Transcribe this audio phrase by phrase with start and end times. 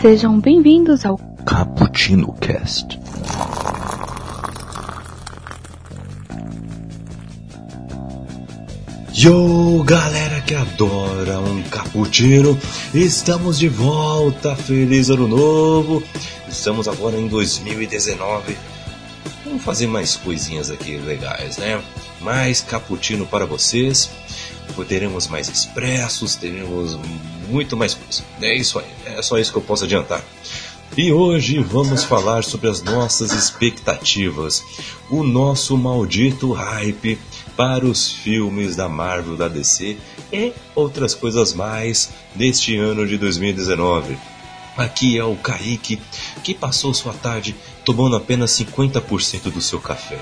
[0.00, 2.98] Sejam bem-vindos ao Cappuccino Cast.
[9.12, 12.56] Yo, galera que adora um cappuccino,
[12.94, 16.00] estamos de volta, feliz ano novo.
[16.48, 18.56] Estamos agora em 2019.
[19.44, 21.82] Vamos fazer mais coisinhas aqui legais, né?
[22.20, 24.10] Mais cappuccino para vocês.
[24.86, 26.96] Teremos mais expressos, teremos
[27.48, 28.22] muito mais coisa.
[28.40, 30.22] É isso aí, é só isso que eu posso adiantar.
[30.96, 34.64] E hoje vamos falar sobre as nossas expectativas,
[35.10, 37.18] o nosso maldito hype
[37.56, 39.96] para os filmes da Marvel, da DC
[40.32, 44.16] e outras coisas mais deste ano de 2019.
[44.76, 46.00] Aqui é o Kaique,
[46.42, 47.54] que passou sua tarde
[47.84, 50.20] tomando apenas 50% do seu café.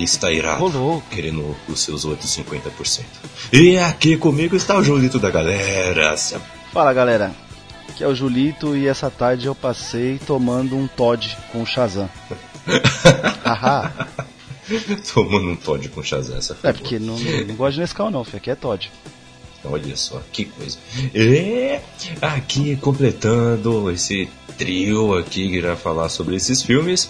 [0.00, 3.04] E está irado, querendo os seus outros 50%.
[3.52, 6.16] E aqui comigo está o Julito da galera.
[6.72, 7.32] Fala galera,
[7.86, 12.08] aqui é o Julito e essa tarde eu passei tomando um Todd com o Shazam.
[13.44, 14.08] Haha.
[15.12, 18.24] Tomando um Todd com Shazam, essa foi É porque não, não gosto de Nescau não,
[18.24, 18.38] filho.
[18.38, 18.90] aqui é Todd.
[19.64, 20.78] Olha só, que coisa.
[21.14, 21.78] E
[22.22, 27.08] aqui completando esse trio aqui que irá falar sobre esses filmes,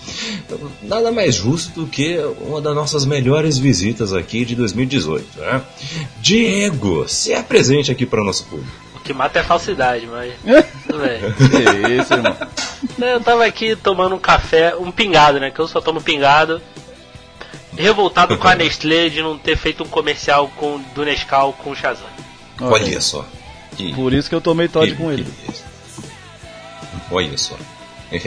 [0.82, 5.62] nada mais justo do que uma das nossas melhores visitas aqui de 2018, né?
[6.20, 8.70] Diego, se apresente aqui para o nosso público.
[8.94, 10.32] O que mata é falsidade, mas.
[10.86, 11.20] Tudo bem.
[11.20, 12.36] Que isso, irmão.
[12.98, 15.50] Eu tava aqui tomando um café, um pingado, né?
[15.50, 16.60] Que eu só tomo pingado.
[17.76, 21.76] Revoltado com a Nestlé de não ter feito um comercial com, do Nescau com o
[21.76, 22.06] Shazam.
[22.60, 23.26] Olha só.
[23.76, 25.24] Que, Por isso que eu tomei Todd com ele.
[25.24, 25.52] que.
[27.10, 27.56] Olha só.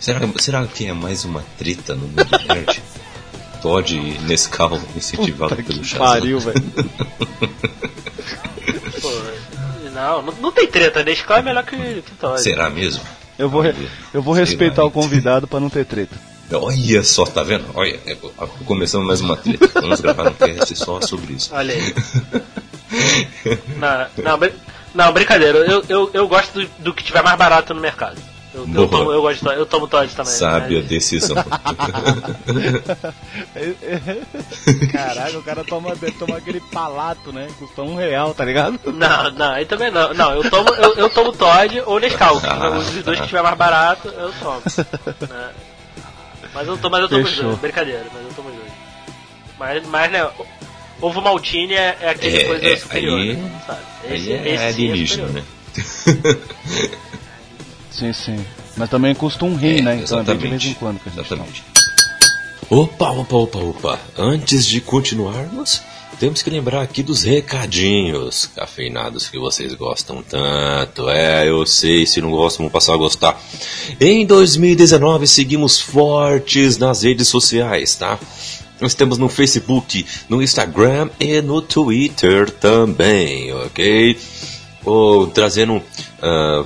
[0.00, 2.80] Será, será que é mais uma treta no mundo nerd?
[3.60, 6.06] Todd e Nescau incentivado Puta pelo que Shazam.
[6.06, 6.64] pariu, velho.
[9.92, 11.02] Não, não, tem treta.
[11.02, 12.40] Nescau é melhor que, que Todd.
[12.40, 13.02] Será mesmo?
[13.36, 13.74] Eu vou, re-
[14.14, 16.14] eu vou respeitar o convidado pra não ter treta.
[16.52, 17.64] Olha só, tá vendo?
[17.74, 18.16] Olha, é,
[18.64, 19.80] começamos mais uma treta.
[19.80, 21.50] Vamos gravar um cast só sobre isso.
[21.52, 21.94] Olha aí.
[23.76, 24.52] Não, não, brin-
[24.94, 25.58] não, brincadeira.
[25.58, 28.16] Eu, eu, eu gosto do, do que tiver mais barato no mercado.
[28.54, 30.32] Eu, eu, tomo, eu, gosto eu tomo Todd também.
[30.32, 30.86] Sábia né?
[30.88, 31.36] decisão.
[34.90, 37.46] Caraca, o cara toma, tomar aquele palato, né?
[37.58, 38.80] Custa um real, tá ligado?
[38.86, 40.14] Não, não, aí também não.
[40.14, 42.40] Não, eu tomo, eu, eu tomo Todd ou Nescau.
[42.42, 42.70] Ah.
[42.70, 44.62] Os dois que tiver mais barato, eu tomo.
[45.28, 45.50] né?
[46.54, 47.58] Mas eu tomo, mas eu tomo os dois.
[47.58, 48.72] Brincadeira, mas eu tomo os dois.
[49.58, 50.28] Mas, mas né,
[51.00, 53.80] ovo maltine é, é aquele É, coisa é, superior, aí- né, sabe?
[54.08, 55.44] Aí é sim alienígena, superior.
[55.44, 56.38] né?
[57.90, 58.44] Sim, sim.
[58.76, 60.00] Mas também custa um rim, É, né?
[60.02, 60.48] Então é bem de exatamente.
[60.50, 61.64] vez em quando que a gente Exatamente.
[62.70, 64.00] Opa, opa, opa, opa.
[64.16, 65.80] Antes de continuarmos,
[66.20, 71.08] temos que lembrar aqui dos recadinhos cafeinados que vocês gostam tanto.
[71.08, 73.40] É, eu sei, se não gostam, vão passar a gostar.
[74.00, 78.18] Em 2019, seguimos fortes nas redes sociais, tá?
[78.80, 84.16] Nós temos no Facebook, no Instagram e no Twitter também, ok?
[84.88, 85.82] ou trazendo,
[86.22, 86.64] ah,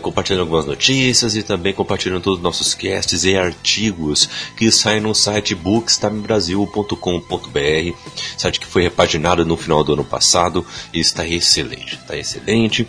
[0.00, 5.12] compartilhando algumas notícias e também compartilhando todos os nossos casts e artigos que saem no
[5.14, 7.96] site bookstimebrasil.com.br,
[8.36, 12.86] site que foi repaginado no final do ano passado e está excelente, está excelente.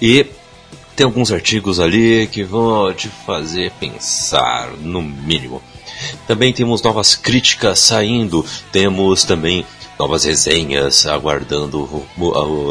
[0.00, 0.24] E
[0.94, 5.60] tem alguns artigos ali que vão te fazer pensar, no mínimo.
[6.26, 9.64] Também temos novas críticas saindo, temos também
[9.98, 12.04] novas resenhas aguardando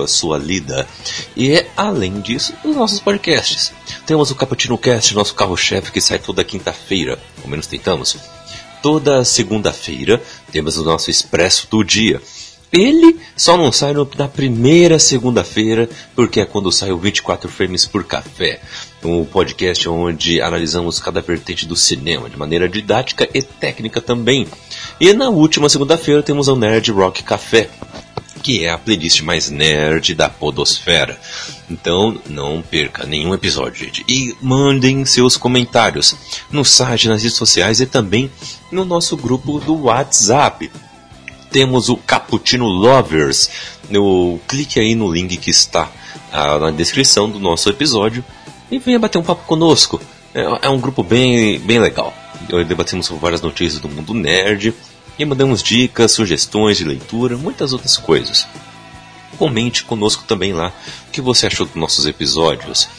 [0.04, 0.88] a, sua lida.
[1.36, 3.72] E além disso, os nossos podcasts.
[4.06, 8.18] Temos o Cappuccino Cast, nosso carro-chefe, que sai toda quinta-feira, ao menos tentamos.
[8.82, 10.22] Toda segunda-feira
[10.52, 12.22] temos o nosso Expresso do Dia.
[12.74, 17.86] Ele só não sai no- na primeira segunda-feira, porque é quando sai o 24 Frames
[17.86, 18.60] por Café,
[19.04, 24.48] um podcast onde analisamos cada vertente do cinema de maneira didática e técnica também.
[25.00, 27.70] E na última segunda-feira temos o Nerd Rock Café,
[28.42, 31.18] que é a playlist mais nerd da podosfera.
[31.70, 34.04] Então não perca nenhum episódio, gente.
[34.10, 36.16] E mandem seus comentários
[36.52, 38.32] no site, nas redes sociais e também
[38.72, 40.70] no nosso grupo do WhatsApp
[41.54, 43.50] temos o Cappuccino Lovers.
[43.90, 45.90] No, clique aí no link que está
[46.32, 48.26] ah, na descrição do nosso episódio
[48.72, 50.02] e venha bater um papo conosco.
[50.34, 52.12] É, é um grupo bem, bem legal.
[52.68, 54.74] Debatemos várias notícias do mundo nerd
[55.18, 58.48] e mandamos dicas, sugestões de leitura, muitas outras coisas.
[59.38, 60.74] Comente conosco também lá
[61.08, 62.90] o que você achou dos nossos episódios.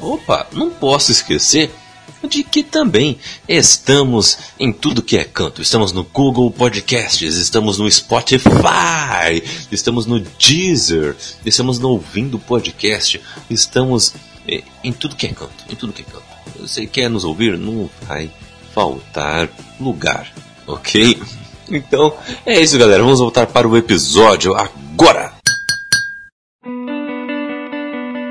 [0.00, 1.70] Opa, não posso esquecer
[2.26, 3.18] de que também
[3.48, 5.62] estamos em tudo que é canto.
[5.62, 14.14] Estamos no Google Podcasts, estamos no Spotify, estamos no Deezer, estamos no Ouvindo Podcast, estamos
[14.46, 16.24] eh, em tudo que é canto, em tudo que é canto.
[16.60, 17.56] Você quer nos ouvir?
[17.58, 18.30] Não vai
[18.74, 19.48] faltar
[19.80, 20.32] lugar,
[20.66, 21.20] ok?
[21.70, 22.16] Então
[22.46, 23.02] é isso, galera.
[23.02, 25.34] Vamos voltar para o episódio agora.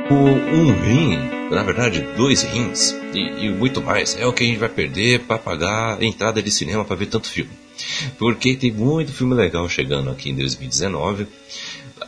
[0.09, 4.47] O um rim, na verdade dois rins e, e muito mais, é o que a
[4.47, 7.51] gente vai perder para pagar a entrada de cinema para ver tanto filme.
[8.17, 11.27] Porque tem muito filme legal chegando aqui em 2019,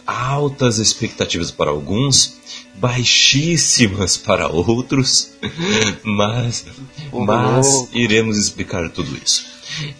[0.06, 2.38] altas expectativas para alguns,
[2.76, 5.32] baixíssimas para outros,
[6.04, 6.66] mas,
[7.12, 9.46] mas iremos explicar tudo isso.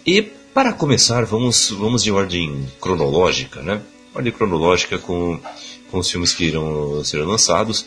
[0.04, 3.80] E para começar, vamos, vamos de ordem cronológica, né?
[4.12, 5.38] Ordem cronológica com
[5.90, 7.86] com os filmes que irão ser lançados.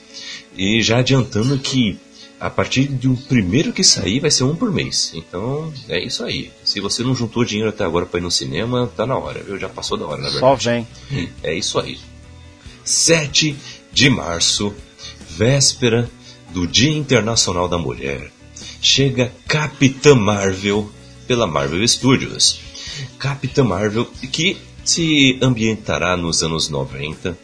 [0.55, 1.97] E já adiantando que
[2.39, 5.11] a partir do primeiro que sair vai ser um por mês.
[5.15, 6.51] Então é isso aí.
[6.63, 9.57] Se você não juntou dinheiro até agora para ir no cinema, tá na hora, viu?
[9.57, 10.39] Já passou da hora, na verdade.
[10.39, 10.87] Só vem.
[11.41, 11.97] É isso aí.
[12.83, 13.55] 7
[13.93, 14.73] de março,
[15.29, 16.09] véspera
[16.51, 18.29] do Dia Internacional da Mulher,
[18.81, 20.91] chega Capitã Marvel
[21.25, 22.59] pela Marvel Studios.
[23.17, 27.37] Capitã Marvel que se ambientará nos anos 90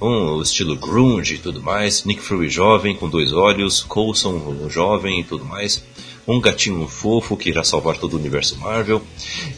[0.00, 5.24] o estilo grunge e tudo mais, Nick Fury jovem com dois olhos, Coulson jovem e
[5.24, 5.82] tudo mais,
[6.26, 9.02] um gatinho fofo que irá salvar todo o universo Marvel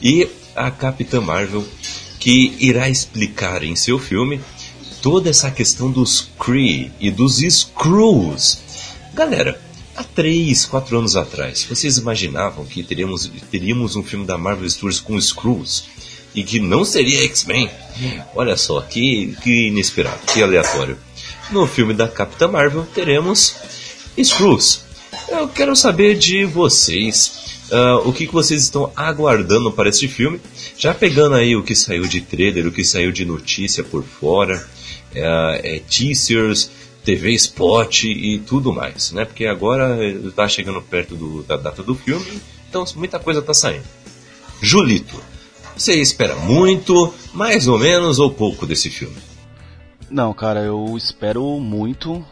[0.02, 1.64] e a Capitã Marvel
[2.19, 4.40] que irá explicar em seu filme
[5.02, 8.60] toda essa questão dos Kree e dos Skrulls.
[9.14, 9.60] Galera,
[9.96, 15.00] há 3, 4 anos atrás, vocês imaginavam que teríamos, teríamos um filme da Marvel Studios
[15.00, 15.84] com Skrulls?
[16.34, 17.70] E que não seria X-Men.
[18.34, 20.98] Olha só, que, que inesperado, que aleatório.
[21.50, 23.56] No filme da Capitã Marvel teremos
[24.16, 24.84] Skrulls.
[25.28, 27.40] Eu quero saber de vocês
[27.70, 30.40] uh, o que, que vocês estão aguardando para este filme.
[30.78, 34.56] Já pegando aí o que saiu de trailer, o que saiu de notícia por fora,
[35.12, 36.70] uh, é, teasers,
[37.04, 39.24] TV Spot e tudo mais, né?
[39.24, 43.84] Porque agora está chegando perto do, da data do filme, então muita coisa está saindo.
[44.60, 45.20] Julito,
[45.80, 49.16] você espera muito, mais ou menos ou pouco desse filme?
[50.10, 52.24] Não, cara, eu espero muito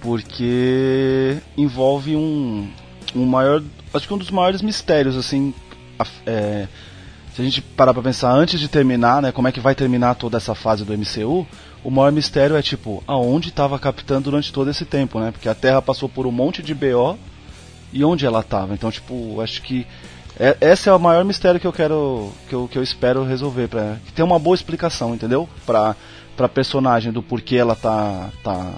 [0.00, 2.68] porque envolve um,
[3.16, 5.54] um maior, acho que um dos maiores mistérios assim,
[6.26, 6.68] é,
[7.34, 10.14] se a gente parar para pensar antes de terminar, né, como é que vai terminar
[10.16, 11.46] toda essa fase do MCU,
[11.82, 15.30] o maior mistério é tipo, aonde estava Capitã durante todo esse tempo, né?
[15.30, 17.18] Porque a Terra passou por um monte de BO
[17.92, 18.72] e onde ela estava.
[18.72, 19.86] Então, tipo, acho que
[20.38, 23.68] é, esse é o maior mistério que eu quero, que eu, que eu espero resolver,
[23.68, 25.48] para que tenha uma boa explicação, entendeu?
[25.64, 25.94] Pra,
[26.36, 28.72] pra personagem do porquê ela tá, tá,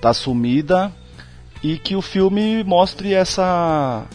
[0.00, 0.92] tá sumida
[1.62, 4.06] e que o filme mostre essa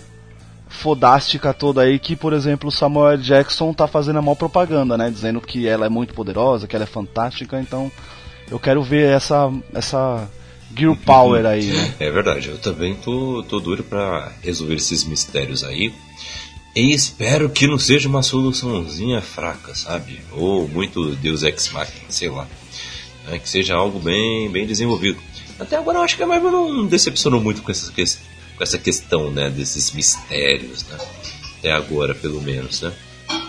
[0.68, 5.10] fodástica toda aí que, por exemplo, Samuel Jackson tá fazendo a maior propaganda, né?
[5.10, 7.92] Dizendo que ela é muito poderosa, que ela é fantástica, então
[8.50, 10.28] eu quero ver essa, essa
[10.76, 11.94] Girl Power aí, né?
[12.00, 15.94] É verdade, eu também tô, tô duro pra resolver esses mistérios aí.
[16.76, 20.20] E espero que não seja uma soluçãozinha fraca, sabe?
[20.34, 22.46] Ou muito Deus Ex Machina, sei lá.
[23.32, 25.18] É, que seja algo bem, bem desenvolvido.
[25.58, 29.32] Até agora eu acho que a Marvel não decepcionou muito com essa, com essa questão,
[29.32, 29.50] né?
[29.50, 30.98] Desses mistérios, né?
[31.58, 32.92] Até agora, pelo menos, né?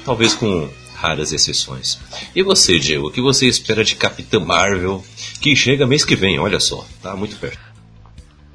[0.05, 1.99] Talvez com raras exceções.
[2.35, 5.05] E você, Diego, o que você espera de Capitã Marvel,
[5.41, 7.66] que chega mês que vem, olha só, tá muito perto.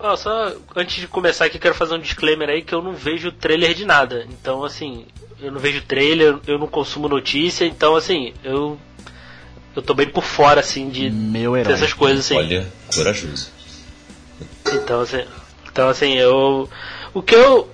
[0.03, 3.31] Oh, só antes de começar aqui, quero fazer um disclaimer aí que eu não vejo
[3.31, 4.25] trailer de nada.
[4.29, 5.05] Então, assim,
[5.39, 8.79] eu não vejo trailer, eu não consumo notícia, então, assim, eu.
[9.75, 11.71] Eu tô bem por fora, assim, de Meu herói.
[11.71, 12.35] dessas coisas, assim.
[12.35, 13.49] Olha, corajoso.
[14.73, 15.23] Então, assim,
[15.71, 16.67] então, assim, eu.
[17.13, 17.69] O que eu.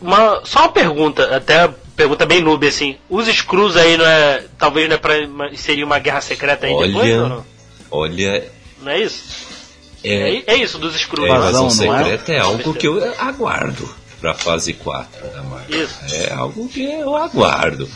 [0.00, 2.96] Uma, só uma pergunta, até pergunta bem noob, assim.
[3.08, 4.44] Os Screws aí não é.
[4.58, 5.14] Talvez não é pra.
[5.56, 7.46] Seria uma guerra secreta aí olha, depois, ou não?
[7.90, 8.50] Olha.
[8.80, 9.49] Não é isso?
[10.04, 11.28] É, É, é isso dos Screws.
[11.28, 11.98] É, invasão Invasão, não é?
[12.04, 12.38] secreta é?
[12.38, 13.88] algo que eu aguardo
[14.20, 15.82] pra fase 4 da Marvel.
[15.84, 16.14] Isso.
[16.14, 17.88] É algo que eu aguardo.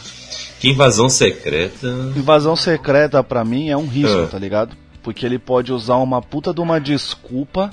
[0.61, 1.87] Que invasão secreta.
[2.17, 4.29] Invasão secreta pra mim é um risco, Ah.
[4.31, 4.75] tá ligado?
[5.03, 7.71] Porque ele pode usar uma puta de uma desculpa.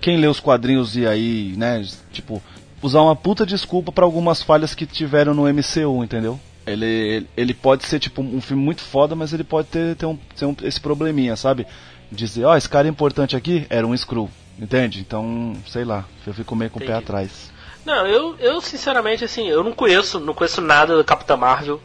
[0.00, 2.40] Quem lê os quadrinhos e aí, né, tipo,
[2.80, 6.38] usar uma puta desculpa pra algumas falhas que tiveram no MCU, entendeu?
[6.66, 10.06] Ele, ele, ele pode ser tipo um filme muito foda, mas ele pode ter, ter,
[10.06, 11.66] um, ter um- esse probleminha, sabe?
[12.10, 15.00] Dizer, ó, esse cara importante aqui era um Screw, entende?
[15.00, 17.04] Então, sei lá, eu fico meio com o pé Entendi.
[17.04, 17.52] atrás.
[17.84, 21.80] Não, eu, eu sinceramente, assim, eu não conheço, não conheço nada do Capitã Marvel.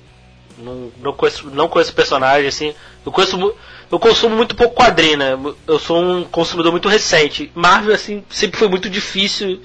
[0.57, 2.73] Não, não conheço, não conheço personagem, assim.
[3.05, 3.53] Eu conheço,
[3.91, 5.37] eu consumo muito pouco quadrinho, né?
[5.67, 7.51] Eu sou um consumidor muito recente.
[7.53, 9.61] Marvel, assim, sempre foi muito difícil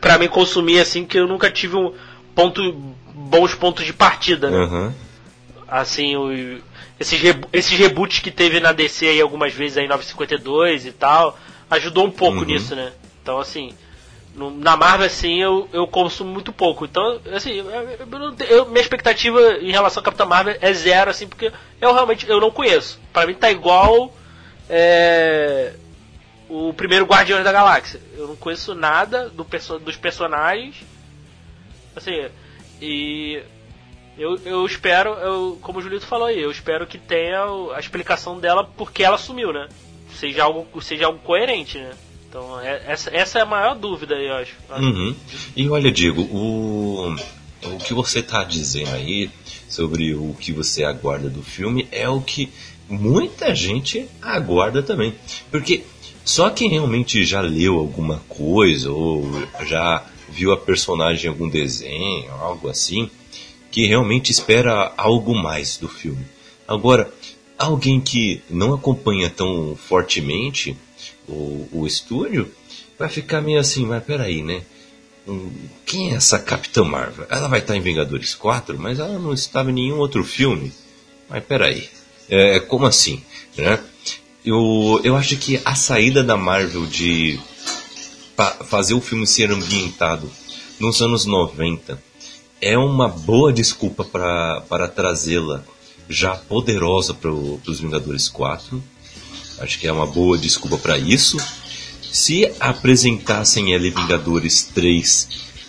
[0.00, 1.92] pra mim consumir assim, que eu nunca tive um
[2.34, 2.72] ponto,
[3.14, 4.58] bons pontos de partida, né?
[4.58, 4.94] Aham.
[5.66, 6.60] Assim, o,
[7.00, 7.20] esses,
[7.52, 11.38] esses reboots que teve na DC aí algumas vezes aí 952 e tal,
[11.70, 12.44] ajudou um pouco Uhum.
[12.44, 12.92] nisso, né?
[13.22, 13.74] Então, assim,
[14.34, 16.84] no- na Marvel, assim, eu, eu consumo muito pouco.
[16.84, 17.66] Então, assim, eu,
[18.48, 22.40] eu minha expectativa em relação a Capitã Marvel é zero, assim, porque eu realmente eu
[22.40, 23.00] não conheço.
[23.12, 24.12] Pra mim tá igual
[24.68, 25.72] é,
[26.48, 28.00] o primeiro Guardiões da Galáxia.
[28.16, 30.76] Eu não conheço nada do perso- dos personagens.
[31.96, 32.26] Assim,
[32.82, 33.40] e
[34.18, 37.44] eu, eu espero, eu, como o Julito falou aí, eu espero que tenha
[37.74, 39.68] a explicação dela porque ela sumiu, né?
[40.18, 41.92] Seja algo, seja algo coerente, né?
[42.28, 44.54] Então, é- essa, essa é a maior dúvida, eu acho.
[44.78, 45.14] Uhum.
[45.56, 47.14] E olha, Diego, o,
[47.64, 49.30] o que você está dizendo aí
[49.68, 52.52] sobre o que você aguarda do filme é o que
[52.88, 55.14] muita gente aguarda também.
[55.50, 55.84] Porque
[56.24, 59.24] só quem realmente já leu alguma coisa ou
[59.66, 63.10] já viu a personagem em algum desenho, algo assim,
[63.74, 66.24] que realmente espera algo mais do filme.
[66.66, 67.12] Agora,
[67.58, 70.76] alguém que não acompanha tão fortemente
[71.26, 72.48] o, o estúdio
[72.96, 74.62] vai ficar meio assim, mas peraí, né?
[75.26, 75.50] Hum,
[75.84, 77.26] Quem é essa Capitã Marvel?
[77.28, 80.72] Ela vai estar em Vingadores 4, mas ela não estava em nenhum outro filme.
[81.28, 81.88] Mas peraí,
[82.28, 83.24] é, como assim?
[83.58, 83.80] Né?
[84.44, 87.40] Eu, eu acho que a saída da Marvel de
[88.66, 90.30] fazer o filme ser ambientado
[90.78, 92.13] nos anos 90
[92.60, 95.64] é uma boa desculpa para trazê-la
[96.08, 98.82] já poderosa para os Vingadores 4.
[99.58, 101.38] Acho que é uma boa desculpa para isso.
[102.10, 105.28] Se apresentassem ela em Vingadores 3,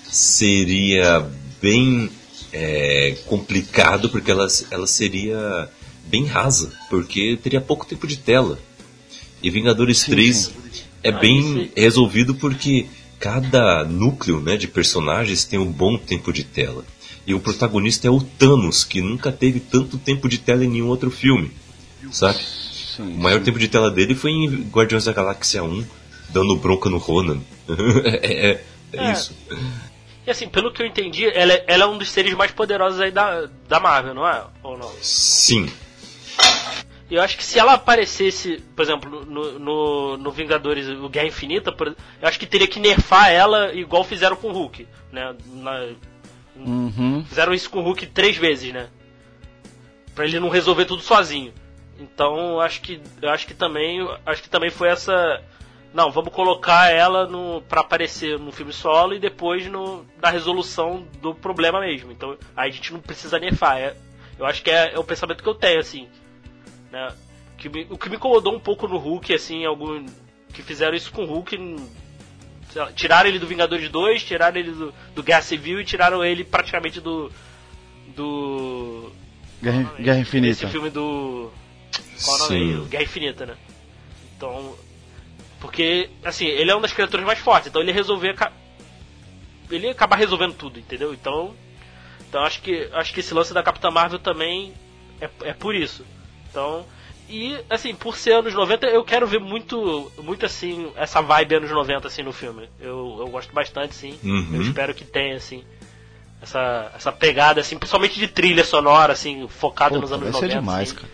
[0.10, 1.30] seria
[1.62, 2.10] bem
[2.52, 5.70] é, complicado, porque ela, ela seria
[6.08, 8.60] bem rasa, porque teria pouco tempo de tela.
[9.42, 10.52] E Vingadores 3
[11.04, 12.88] é Ah, bem resolvido porque
[13.26, 16.86] cada núcleo né, de personagens tem um bom tempo de tela.
[17.26, 20.86] E o protagonista é o Thanos, que nunca teve tanto tempo de tela em nenhum
[20.90, 21.52] outro filme.
[22.12, 22.38] Sabe?
[22.38, 22.42] O
[22.98, 23.14] Sim.
[23.18, 25.84] maior tempo de tela dele foi em Guardiões da Galáxia 1,
[26.30, 27.40] dando bronca no Ronan.
[27.68, 28.64] é, é-
[28.94, 29.12] é É.
[29.12, 29.36] isso.
[30.28, 33.00] E assim, pelo que eu entendi, ela, é- ela é um dos seres mais poderosos
[33.02, 34.44] aí da, da Marvel, não é?
[34.62, 34.92] Ou não?
[35.02, 35.68] Sim.
[37.10, 41.72] Eu acho que se ela aparecesse, por exemplo, no, no, no Vingadores, o Guerra Infinita,
[41.72, 45.36] por- eu acho que teria que nerfar ela igual fizeram com o Hulk, né?
[45.54, 45.88] Na-
[46.56, 47.24] Uhum.
[47.26, 48.88] fizeram isso com o Hulk três vezes, né?
[50.16, 51.54] Pra ele não resolver tudo sozinho.
[52.00, 55.42] Então, acho que eu acho que também, acho que também foi essa
[55.94, 61.06] não, vamos colocar ela no para aparecer no filme solo e depois no na resolução
[61.22, 62.12] do problema mesmo.
[62.12, 63.78] Então, aí a gente não precisa nerfar.
[63.78, 63.96] É-
[64.40, 66.08] eu acho que é, é o pensamento que eu tenho assim,
[66.96, 67.14] né?
[67.58, 70.06] Que me- o que me incomodou um pouco no Hulk, assim, algum
[70.54, 71.58] que fizeram isso com o Hulk,
[72.74, 76.44] lá, tiraram ele do Vingadores 2, tiraram ele do, do Guerra Civil e tiraram ele
[76.44, 77.30] praticamente do
[78.16, 79.12] do
[79.62, 80.68] Guerra, Guerra esse Infinita.
[80.70, 81.52] filme do.
[82.24, 82.48] Qual o nome?
[82.50, 82.80] Sim.
[82.82, 82.88] aí?
[82.90, 83.56] Guerra Infinita, né?
[84.38, 84.76] Então.
[85.60, 88.36] Porque, assim, ele é uma das criaturas mais fortes, então ele resolver.
[89.72, 91.14] Ele ia acabar resolvendo tudo, entendeu?
[91.14, 91.56] Então.
[92.30, 94.74] Então acho que acho que esse lance da Capitã Marvel também
[95.22, 96.06] é, é por isso.
[96.56, 96.86] Então.
[97.28, 101.72] E, assim, por ser anos 90, eu quero ver muito, muito assim, essa vibe anos
[101.72, 102.70] 90, assim, no filme.
[102.80, 104.16] Eu, eu gosto bastante, sim.
[104.24, 104.52] Uhum.
[104.54, 105.64] Eu espero que tenha, assim,
[106.42, 110.48] essa, essa pegada, assim, principalmente de trilha sonora, assim, focada nos Puta, anos vai ser
[110.56, 110.60] 90.
[110.60, 110.96] demais, assim.
[111.00, 111.08] cara.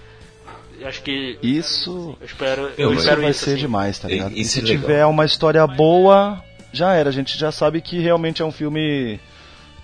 [0.82, 1.40] Eu Acho que.
[1.44, 2.62] Isso, Eu espero.
[2.64, 3.60] Eu Eu, Isso espero vai isso, ser assim.
[3.60, 4.34] demais, tá ligado?
[4.36, 6.44] E- E se é tiver uma história boa,
[6.74, 7.08] já era.
[7.10, 9.18] A gente já sabe que realmente é um filme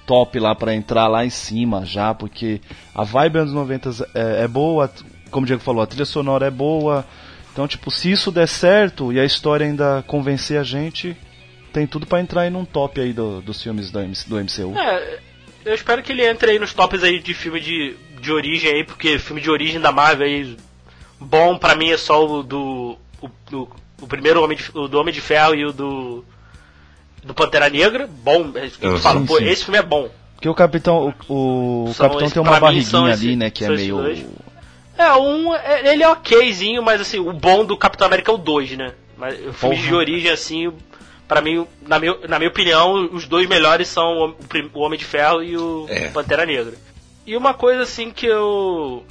[0.06, 2.60] top lá pra entrar lá em cima já, porque
[2.96, 4.92] a vibe anos 90 é, é boa,
[5.32, 7.06] como o Diego falou, a trilha sonora é boa.
[7.54, 11.16] Então, tipo, se isso der certo e a história ainda convencer a gente,
[11.74, 14.78] tem tudo pra entrar aí num top aí do- dos filmes do, MC do MCU.
[14.78, 15.20] É,
[15.66, 18.84] eu espero que ele entre aí nos tops aí de filme de, de origem aí,
[18.84, 20.56] porque filme de origem da Marvel aí,
[21.20, 22.98] bom pra mim é só o do.
[23.22, 23.70] O, do-
[24.00, 26.24] o primeiro Homem de, o do Homem de Ferro e o do.
[27.24, 29.46] Do Pantera Negra, bom, é isso que eu falo, pô, sim.
[29.46, 30.08] esse filme é bom.
[30.36, 33.70] Porque o capitão, o, o capitão esses- tem uma barriguinha esse- ali, né, que é
[33.70, 34.24] meio dois.
[34.98, 35.54] É, um.
[35.54, 38.94] é- Ele é okzinho, mas assim, o bom do Capitão América é o 2, né?
[39.18, 39.88] Mas o filme Porra.
[39.88, 40.72] de origem, assim,
[41.28, 44.36] pra mim, na, meu, na minha opinião, os dois melhores são
[44.74, 46.08] o, Homem de Ferro e o É.
[46.10, 46.74] Pantera Negra.
[47.26, 49.04] E uma coisa assim que eu.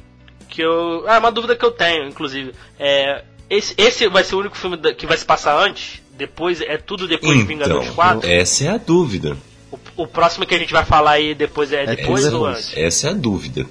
[0.48, 1.04] que eu.
[1.06, 2.52] Ah, uma dúvida que eu tenho, inclusive.
[2.78, 3.22] É.
[3.48, 6.02] Esse, esse vai ser o único filme que vai se passar antes?
[6.12, 8.28] Depois, é tudo depois de Vingadores Então, 4?
[8.28, 9.36] essa é a dúvida.
[9.70, 12.56] O, o próximo que a gente vai falar aí depois é, É depois ou depois.
[12.56, 12.76] antes?
[12.76, 13.66] Essa é a dúvida.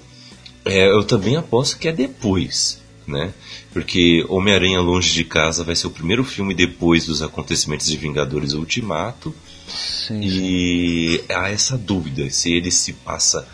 [0.66, 2.82] É, eu também aposto que é depois.
[3.08, 3.34] né?
[3.72, 8.54] Porque Homem-Aranha Longe de Casa vai ser o primeiro filme depois dos acontecimentos de Vingadores
[8.54, 9.34] Ultimato.
[9.68, 10.22] Sim.
[10.22, 13.48] E há essa dúvida se ele se passa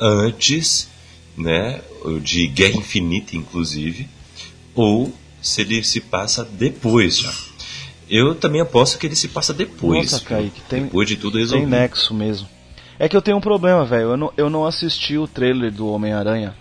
[0.00, 0.88] antes,
[1.36, 1.80] né,
[2.22, 4.08] de Guerra Infinita, inclusive,
[4.74, 7.32] ou se ele se passa depois já.
[8.08, 10.12] Eu também aposto que ele se passa depois.
[10.12, 11.68] Nossa, Kaique, tem, depois de tudo tem resolvido.
[11.68, 12.48] nexo mesmo.
[12.98, 14.10] É que eu tenho um problema, velho.
[14.12, 16.54] Eu não, eu não assisti o trailer do Homem-Aranha.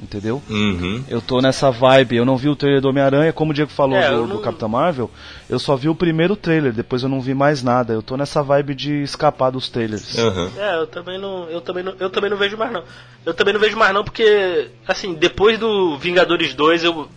[0.00, 0.42] Entendeu?
[0.50, 1.04] Uhum.
[1.08, 3.96] Eu tô nessa vibe, eu não vi o trailer do Homem-Aranha, como o Diego falou
[3.96, 5.08] É, do, eu do não- Capitão Marvel,
[5.48, 7.92] eu só vi o primeiro trailer, depois eu não vi mais nada.
[7.92, 10.18] Eu tô nessa vibe de escapar dos trailers.
[10.18, 10.50] Aham.
[10.58, 12.82] É, eu também não, eu também não, eu também não vejo mais não.
[13.24, 17.08] Eu também não vejo mais não porque assim, depois do Vingadores 2, eu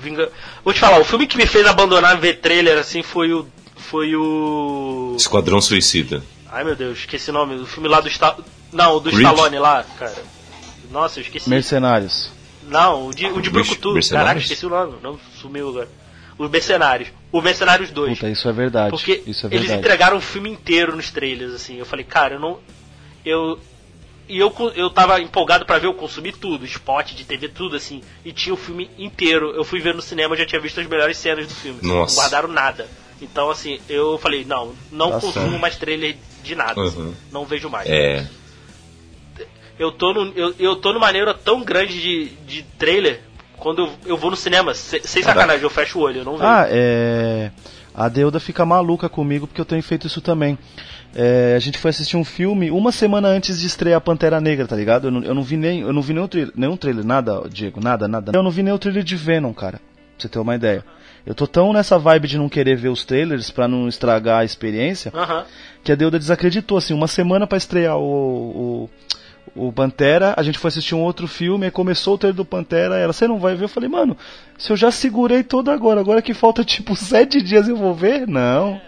[0.00, 0.28] Vinga...
[0.64, 3.46] Vou te falar, o filme que me fez abandonar ver trailer assim foi o
[3.76, 6.24] foi o Esquadrão Suicida.
[6.56, 8.34] Ai meu Deus, esqueci o nome, o filme lá do Sta...
[8.72, 9.10] Não, o do?
[9.10, 10.16] Stallone lá, cara.
[10.90, 11.50] Nossa, eu esqueci.
[11.50, 12.32] Mercenários.
[12.62, 13.92] Não, o de, o de Brucutu.
[14.08, 15.88] Caraca, esqueci o nome, não sumiu agora.
[16.38, 17.10] Os Mercenários.
[17.30, 18.14] O Mercenários 2.
[18.14, 18.88] Puta, isso é verdade.
[18.88, 19.80] Porque isso é eles verdade.
[19.80, 21.76] entregaram o filme inteiro nos trailers, assim.
[21.76, 22.58] Eu falei, cara, eu não.
[23.22, 23.58] Eu.
[24.26, 28.00] E eu, eu tava empolgado pra ver, eu consumi tudo, spot de TV, tudo assim.
[28.24, 29.50] E tinha o filme inteiro.
[29.54, 31.80] Eu fui ver no cinema, eu já tinha visto as melhores cenas do filme.
[31.82, 32.14] Nossa.
[32.14, 32.88] Não guardaram nada.
[33.20, 36.80] Então, assim, eu falei, não, não Tá consumo mais trailer de nada.
[36.82, 36.98] assim.
[37.00, 37.14] Uhum.
[37.32, 37.88] não vejo mais.
[37.88, 38.26] É.
[39.78, 43.20] Eu tô, no, eu, eu tô numa neura tão grande de, de trailer,
[43.58, 45.40] quando eu, eu vou no cinema, se- sem Caraca.
[45.40, 46.44] sacanagem, eu fecho o olho, eu não vejo.
[46.48, 47.50] Ah, é.
[47.94, 50.58] A Deuda fica maluca comigo porque eu tenho feito isso também.
[51.14, 54.76] É, a gente foi assistir um filme uma semana antes de estrear Pantera Negra, tá
[54.76, 55.06] ligado?
[55.08, 57.80] Eu não, eu não vi nem, eu não vi nenhum trailer, nenhum trailer, nada, Diego,
[57.80, 58.32] nada, nada.
[58.34, 59.78] Eu não vi nem o trailer de Venom, cara.
[59.78, 59.82] Pra
[60.18, 60.84] você ter uma ideia.
[61.26, 64.44] Eu tô tão nessa vibe de não querer ver os trailers pra não estragar a
[64.44, 65.12] experiência
[65.82, 68.88] que a Deuda desacreditou, assim, uma semana pra estrear o,
[69.54, 72.44] o, o Pantera, a gente foi assistir um outro filme, aí começou o trailer do
[72.44, 73.64] Pantera, ela, você não vai ver?
[73.64, 74.16] Eu falei, mano,
[74.56, 78.26] se eu já segurei todo agora, agora que falta tipo sete dias eu vou ver?
[78.26, 78.80] Não.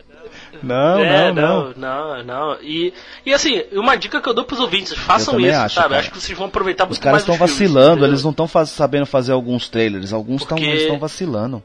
[0.63, 1.75] Não, É, não, não.
[1.77, 2.57] não, não.
[2.63, 2.93] E,
[3.25, 5.89] e assim, uma dica que eu dou pros ouvintes, façam isso, acho, sabe?
[5.89, 6.01] cara.
[6.01, 8.09] Acho que vocês vão aproveitar Os muito caras mais estão os filmes, vacilando, entendeu?
[8.09, 11.63] eles não estão sabendo fazer alguns trailers, alguns estão Porque- estão vacilando.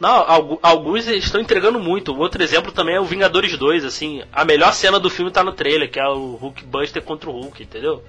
[0.00, 2.12] Não, algu- alguns estão entregando muito.
[2.12, 4.22] O outro exemplo também é o Vingadores 2, assim.
[4.32, 7.32] A melhor cena do filme tá no trailer, que é o Hulk Buster contra o
[7.32, 8.02] Hulk, entendeu?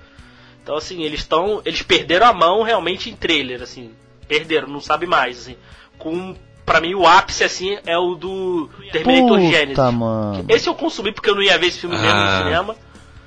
[0.62, 1.62] Então, assim, eles estão.
[1.66, 3.90] Eles perderam a mão realmente em trailer, assim.
[4.28, 5.56] Perderam, não sabe mais, assim.
[5.98, 6.36] Com.
[6.64, 9.70] Pra mim, o ápice, assim, é o do Terminator Genesis.
[9.70, 10.46] Puta, mano.
[10.48, 12.38] Esse eu consumi porque eu não ia ver esse filme mesmo Ah.
[12.38, 12.76] no cinema.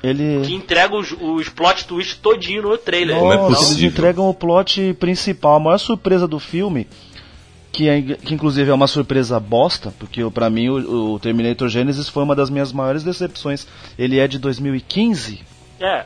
[0.01, 3.17] Que Ele entrega os, os plot twist todinho no trailer.
[3.19, 3.89] Como é Nossa, eles possível?
[3.89, 5.57] entregam o plot principal.
[5.57, 6.87] A maior surpresa do filme,
[7.73, 12.09] que, é, que inclusive é uma surpresa bosta, porque pra mim o, o Terminator Genesis
[12.09, 13.67] foi uma das minhas maiores decepções.
[13.99, 15.41] Ele é de 2015
[15.81, 16.05] É,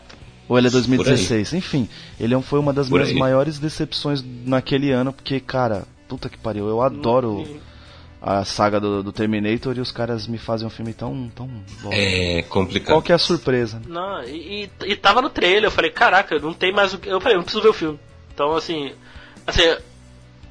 [0.48, 1.52] ou ele é 2016?
[1.54, 1.88] Enfim,
[2.20, 3.18] ele é foi uma das Por minhas aí.
[3.18, 7.44] maiores decepções naquele ano, porque, cara, puta que pariu, eu adoro
[8.22, 11.48] a saga do, do Terminator e os caras me fazem um filme tão, tão
[11.82, 11.90] bom.
[11.92, 12.94] É complicado.
[12.94, 13.82] Qual que é a surpresa?
[13.88, 17.08] Não, e, e, e tava no trailer, eu falei, caraca, não tem mais o que.
[17.08, 17.98] Eu falei, eu não preciso ver o filme.
[18.32, 18.92] Então, assim.
[19.46, 19.62] Assim,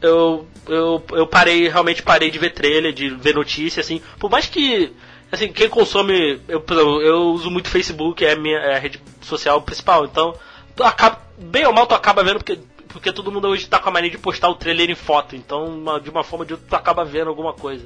[0.06, 4.02] eu, eu, eu parei, realmente parei de ver trailer, de ver notícia, assim.
[4.20, 4.94] Por mais que.
[5.32, 6.39] Assim, quem consome.
[6.48, 6.63] Eu,
[7.02, 10.06] eu uso muito Facebook, é a minha é a rede social principal.
[10.06, 10.34] Então,
[10.80, 12.60] acaba, bem ou mal, tu acaba vendo porque.
[12.88, 15.36] Porque todo mundo hoje tá com a mania de postar o trailer em foto.
[15.36, 17.86] Então, uma- de uma forma ou de outra, tu acaba vendo alguma coisa.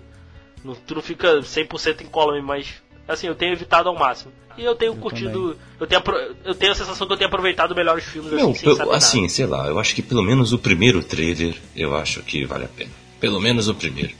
[0.63, 2.75] Não, tu não fica 100% incólume, mas
[3.07, 4.31] assim, eu tenho evitado ao máximo.
[4.59, 6.01] E eu tenho curtido, eu tenho,
[6.43, 9.45] eu tenho a sensação que eu tenho aproveitado melhor os filmes Não, assim, assim, sei
[9.45, 12.91] lá, eu acho que pelo menos o primeiro trailer, eu acho que vale a pena.
[13.21, 14.11] Pelo menos o primeiro.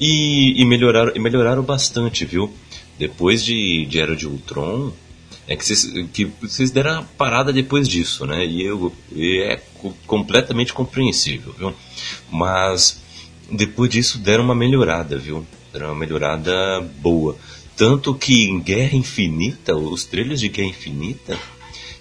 [0.00, 2.52] E, e melhoraram, e melhoraram bastante, viu?
[2.98, 4.92] Depois de, de Era de Ultron,
[5.46, 8.46] é que vocês, que vocês deram a parada depois disso, né?
[8.46, 11.74] E, eu, e é co- completamente compreensível, viu?
[12.30, 13.00] Mas
[13.50, 15.46] depois disso deram uma melhorada, viu?
[15.72, 17.36] Deram uma melhorada boa.
[17.76, 21.38] Tanto que em Guerra Infinita, os trailers de Guerra Infinita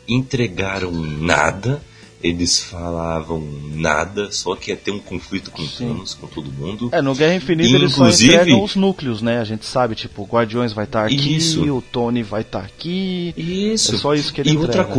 [0.08, 1.82] entregaram nada,
[2.24, 6.90] eles falavam nada, só que ia ter um conflito com Thanos, com todo mundo.
[6.92, 9.40] É, no Guerra Infinita eles só Inclusive- entregam os núcleos, né?
[9.40, 11.62] A gente sabe, tipo, o Guardiões vai estar aqui, Isso.
[11.76, 13.34] o Tony vai estar aqui.
[13.38, 13.96] Isso.
[13.96, 14.94] É só isso que ele E entrega, outra né?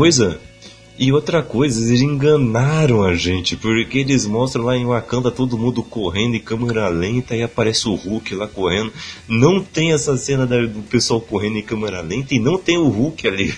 [0.98, 5.82] E outra coisa, eles enganaram a gente, porque eles mostram lá em Wakanda todo mundo
[5.82, 8.92] correndo em câmera lenta e aparece o Hulk lá correndo.
[9.28, 13.28] Não tem essa cena do pessoal correndo em câmera lenta e não tem o Hulk
[13.28, 13.54] ali.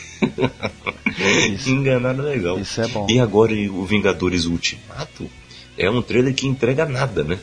[1.53, 1.70] Isso.
[1.70, 2.59] Enganaram legal.
[2.59, 3.07] Isso é bom.
[3.09, 5.31] E agora o Vingadores Ultimato
[5.77, 7.38] é um trailer que entrega nada, né?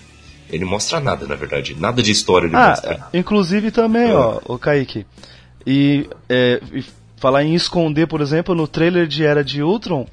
[0.49, 1.75] Ele mostra nada, na verdade.
[1.79, 2.99] Nada de história ele mostra.
[3.01, 5.05] Ah, inclusive também, ó, o Kaique.
[5.65, 6.83] E, é, e
[7.17, 10.05] falar em esconder, por exemplo, no trailer de Era de Ultron,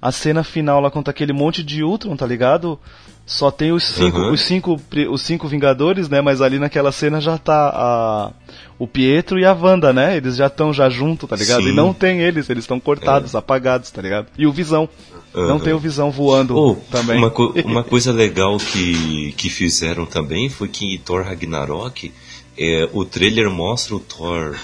[0.00, 2.78] a cena final lá contra aquele monte de Ultron, tá ligado?
[3.26, 4.32] Só tem os cinco, Uhum.
[4.32, 6.20] os cinco, os cinco Vingadores, né?
[6.20, 8.30] Mas ali naquela cena já tá a,
[8.78, 10.14] o Pietro e a Wanda, né?
[10.14, 11.62] Eles já estão já junto, tá ligado?
[11.62, 11.68] Sim.
[11.68, 11.72] É.
[11.72, 14.26] E não tem eles, eles estão cortados, apagados, tá ligado?
[14.36, 14.86] E o Visão.
[15.34, 15.58] Não Uhum.
[15.58, 17.16] tem o Visão voando Oh, também.
[17.16, 22.12] Uma, co- uma coisa legal que, que fizeram também foi que em Thor Ragnarok
[22.58, 24.54] é, o trailer mostra o Thor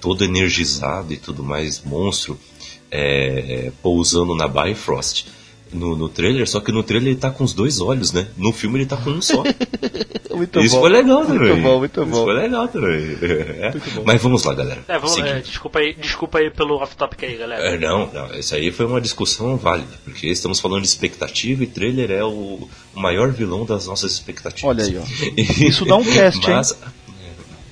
[0.00, 2.38] todo energizado e tudo mais, monstro,
[2.90, 5.26] é, pousando na Bifrost.
[5.72, 8.26] No, no trailer, só que no trailer ele tá com os dois olhos, né?
[8.36, 9.44] No filme ele tá com um só.
[10.34, 10.80] muito Isso bom.
[10.80, 11.52] foi legal também.
[11.52, 12.24] Muito bom, muito Isso bom.
[12.24, 13.16] foi legal também.
[13.22, 13.72] É.
[14.04, 14.82] Mas vamos lá, galera.
[14.88, 17.62] É, vamos, é, desculpa, aí, desculpa aí pelo off-topic aí, galera.
[17.62, 21.68] É, não, não, isso aí foi uma discussão válida, porque estamos falando de expectativa e
[21.68, 24.64] trailer é o, o maior vilão das nossas expectativas.
[24.64, 25.04] Olha aí, ó.
[25.64, 26.56] Isso dá um cast, hein?
[26.56, 26.76] Mas, é,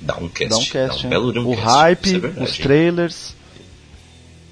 [0.08, 0.48] Dá um cast.
[0.48, 1.10] Dá um cast, um hein?
[1.10, 1.66] belo de um o cast.
[1.66, 3.34] hype, é os trailers.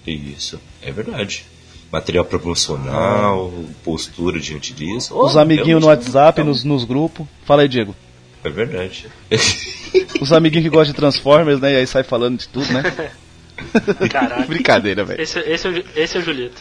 [0.07, 1.47] Isso, é verdade.
[1.91, 3.51] Material promocional,
[3.83, 5.19] postura diante disso.
[5.19, 7.27] Os Oh, amiguinhos no WhatsApp, nos, nos grupos.
[7.47, 7.97] Fala aí, Diego.
[8.45, 9.07] É verdade.
[10.21, 11.73] Os amiguinhos que gostam de Transformers, né?
[11.73, 12.83] E aí sai falando de tudo, né?
[14.11, 14.43] Caraca.
[14.47, 15.21] Brincadeira, velho.
[15.21, 16.61] Esse, esse, é o, esse é o Julito.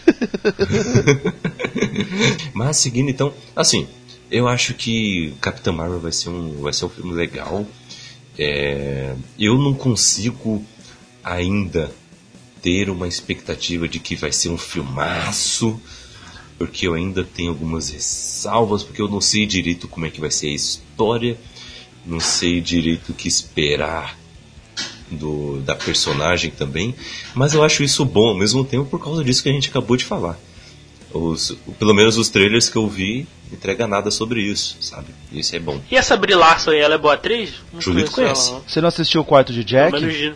[2.54, 3.88] Mas seguindo então, assim,
[4.32, 7.66] eu acho que Capitã Marvel vai ser um, vai ser um filme legal.
[8.38, 10.64] É, eu não consigo
[11.24, 11.92] ainda
[12.62, 15.80] ter uma expectativa de que vai ser um filmaço,
[16.58, 20.32] porque eu ainda tenho algumas ressalvas, porque eu não sei direito como é que vai
[20.32, 21.38] ser a história,
[22.06, 24.18] não sei direito o que esperar
[25.12, 26.96] do, da personagem também,
[27.34, 29.96] mas eu acho isso bom ao mesmo tempo por causa disso que a gente acabou
[29.96, 30.40] de falar.
[31.18, 35.08] Os, pelo menos os trailers que eu vi não entrega nada sobre isso, sabe?
[35.32, 35.80] Isso é bom.
[35.90, 37.54] E essa Brie Larson aí, ela é boa atriz?
[37.72, 38.50] Não Julito conhece.
[38.50, 38.68] Ela, não.
[38.68, 40.02] Você não assistiu o quarto de Pelo Jack?
[40.02, 40.34] menos de...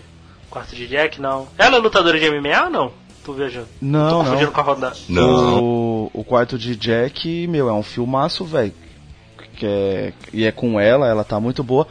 [0.49, 1.47] Quarto de Jack, não.
[1.57, 2.93] Ela é lutadora de MMA ou não?
[3.25, 3.65] Tô viajando.
[3.65, 4.51] Tô Não, confundindo não.
[4.53, 4.93] com a roda.
[5.09, 5.63] Não.
[5.63, 8.73] O, o quarto de Jack, meu, é um filmaço, velho.
[9.57, 11.85] Que é, e é com ela, ela tá muito boa.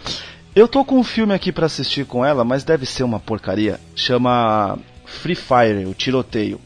[0.57, 3.79] Eu tô com um filme aqui pra assistir com ela, mas deve ser uma porcaria.
[3.95, 6.59] Chama Free Fire, o tiroteio.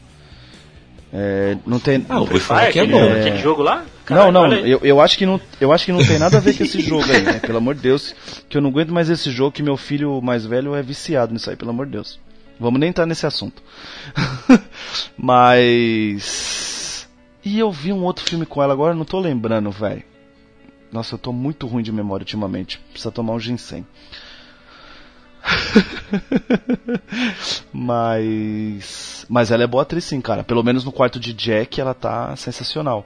[1.15, 2.03] É, não tem.
[2.09, 3.03] Ah, o Free Fire que é aquele, bom.
[3.03, 3.77] aquele jogo lá?
[3.77, 4.71] Não, Caralho, não, aí.
[4.71, 6.81] eu, eu acho que não, eu acho que não tem nada a ver com esse
[6.81, 7.39] jogo aí, né?
[7.39, 8.15] Pelo amor de Deus,
[8.49, 11.49] que eu não aguento mais esse jogo, que meu filho mais velho é viciado nisso
[11.49, 12.19] aí, pelo amor de Deus.
[12.59, 13.61] Vamos nem entrar nesse assunto.
[15.15, 17.07] Mas
[17.45, 20.03] e eu vi um outro filme com ela agora, não tô lembrando, velho.
[20.91, 22.79] Nossa, eu tô muito ruim de memória ultimamente.
[22.91, 23.85] Precisa tomar um ginseng.
[27.73, 30.43] mas mas ela é boa atriz sim, cara.
[30.43, 33.05] Pelo menos no quarto de Jack ela tá sensacional.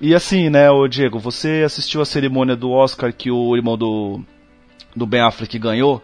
[0.00, 4.20] E assim, né, ô Diego, você assistiu a cerimônia do Oscar que o irmão do
[4.94, 6.02] do Ben Affleck ganhou?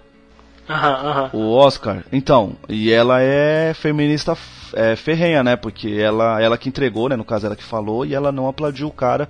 [0.69, 1.31] Aham, aham.
[1.33, 2.05] O Oscar?
[2.13, 4.37] Então, e ela é feminista
[4.75, 5.57] é, ferrenha, né?
[5.57, 7.17] Porque ela, ela que entregou, né?
[7.17, 9.29] No caso, ela que falou, e ela não aplaudiu o cara,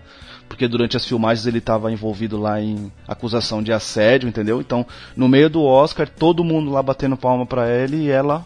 [0.52, 4.60] porque durante as filmagens ele estava envolvido lá em acusação de assédio, entendeu?
[4.60, 4.86] Então,
[5.16, 8.44] no meio do Oscar, todo mundo lá batendo palma pra ele e ela,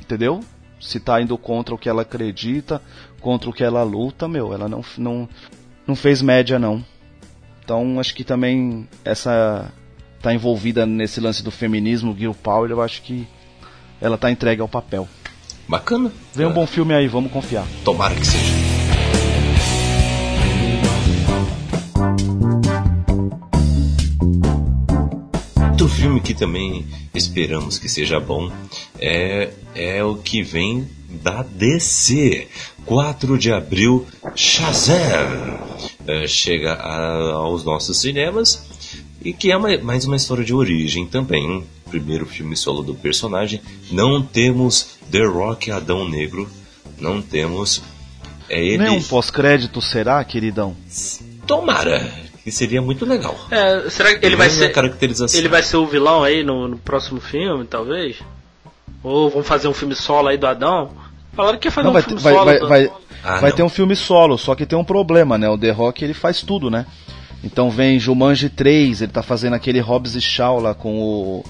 [0.00, 0.40] entendeu?
[0.80, 2.80] Se tá indo contra o que ela acredita,
[3.20, 5.28] contra o que ela luta, meu, ela não, não,
[5.86, 6.82] não fez média, não.
[7.62, 9.70] Então, acho que também essa
[10.22, 13.28] tá envolvida nesse lance do feminismo, Girl Power, eu acho que
[14.00, 15.06] ela tá entregue ao papel.
[15.68, 16.10] Bacana.
[16.34, 17.66] Vem um bom filme aí, vamos confiar.
[17.84, 18.65] Tomara que seja.
[26.16, 28.50] Filme que também esperamos que seja bom
[28.98, 30.88] é, é o que vem
[31.22, 32.48] da DC.
[32.84, 35.58] 4 de abril, Shazam!
[36.06, 38.62] É, chega a- aos nossos cinemas
[39.24, 41.64] e que é uma- mais uma história de origem também.
[41.90, 43.60] Primeiro filme solo do personagem.
[43.90, 46.48] Não temos The Rock Adão Negro.
[46.98, 47.82] Não temos.
[48.48, 48.78] É ele.
[48.78, 50.76] Nem um pós-crédito será, queridão?
[51.46, 52.12] Tomara!
[52.46, 53.36] Que seria muito legal.
[53.50, 54.70] É, será que ele vai ser.
[54.70, 55.36] caracterização.
[55.36, 58.18] Ele vai ser o vilão aí no, no próximo filme, talvez?
[59.02, 60.92] Ou vão fazer um filme solo aí do Adão?
[61.34, 62.44] Falaram que ia fazer Não, um vai, filme vai, solo.
[62.46, 62.90] vai, do- vai,
[63.24, 65.48] Ah, vai ter um filme solo, só que tem um problema, né?
[65.48, 66.86] O The Rock ele faz tudo, né?
[67.42, 71.44] Então vem Jumanji 3, ele tá fazendo aquele Hobbs e Shaw lá com o.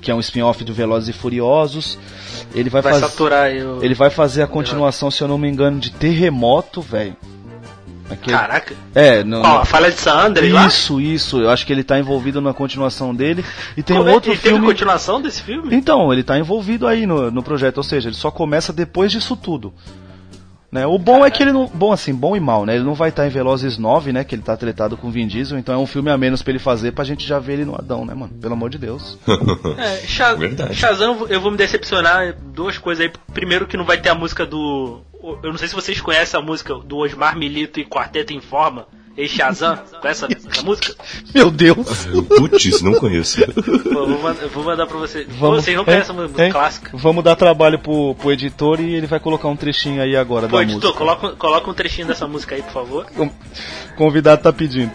[0.00, 1.98] que é um spin-off do Velozes e Furiosos.
[2.54, 3.06] Ele vai, Vai fazer.
[3.06, 3.50] saturar.
[3.50, 7.14] Ele vai fazer a continuação, se eu não me engano, de Terremoto, velho.
[8.10, 8.74] Aquele- Caraca.
[8.94, 9.42] É, não.
[9.42, 10.66] Ó, a falha de San Andreas lá?
[10.66, 11.40] Isso, isso.
[11.40, 13.44] Eu acho que ele tá envolvido na continuação dele.
[13.76, 14.66] E tem Como é- outro teve filme.
[14.66, 15.74] continuação desse filme?
[15.74, 19.36] Então, ele tá envolvido aí no, no projeto, ou seja, ele só começa depois disso
[19.36, 19.72] tudo.
[20.70, 20.86] Né?
[20.86, 21.66] O bom é que ele não.
[21.66, 22.74] Bom, assim, bom e mal, né?
[22.74, 24.22] Ele não vai estar em Velozes 9, né?
[24.22, 26.50] Que ele tá tretado com o Vin Diesel, então é um filme a menos pra
[26.50, 28.34] ele fazer pra gente já ver ele no Adão, né, mano?
[28.34, 29.18] Pelo amor de Deus.
[29.78, 30.74] É, Sha Verdade.
[30.74, 32.34] Shazam, eu vou me decepcionar.
[32.52, 33.12] Duas coisas aí.
[33.32, 35.00] Primeiro, que não vai ter a música do.
[35.42, 38.86] Eu não sei se vocês conhecem a música do Osmar Milito e Quarteto em Forma.
[39.18, 40.94] Ei Shazam, conhece essa, essa música?
[41.34, 42.06] Meu Deus.
[42.38, 43.40] Putz, não conheço.
[43.52, 45.24] Pô, eu vou, mand- eu vou mandar pra você.
[45.28, 45.84] Vamos- vocês não hein?
[45.86, 46.52] conhecem essa música Hein?
[46.52, 46.90] clássica?
[46.96, 50.56] Vamos dar trabalho pro, pro editor e ele vai colocar um trechinho aí agora Pô,
[50.58, 50.98] da editor, música.
[50.98, 53.06] coloca, coloca um trechinho dessa música aí, por favor.
[53.16, 54.92] O convidado tá pedindo.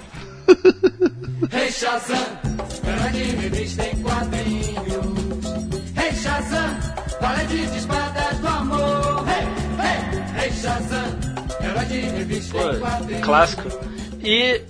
[1.51, 2.15] Rei Shazam,
[2.87, 5.45] herói de revista em quadrinhos.
[5.95, 6.77] Rei Shazam,
[7.21, 9.23] valente de espadas do amor.
[9.25, 9.43] Rei,
[9.85, 11.19] rei, Rei Shazam,
[11.61, 13.25] herói de revista em Pô, quadrinhos.
[13.25, 13.63] clássico.
[14.23, 14.61] E,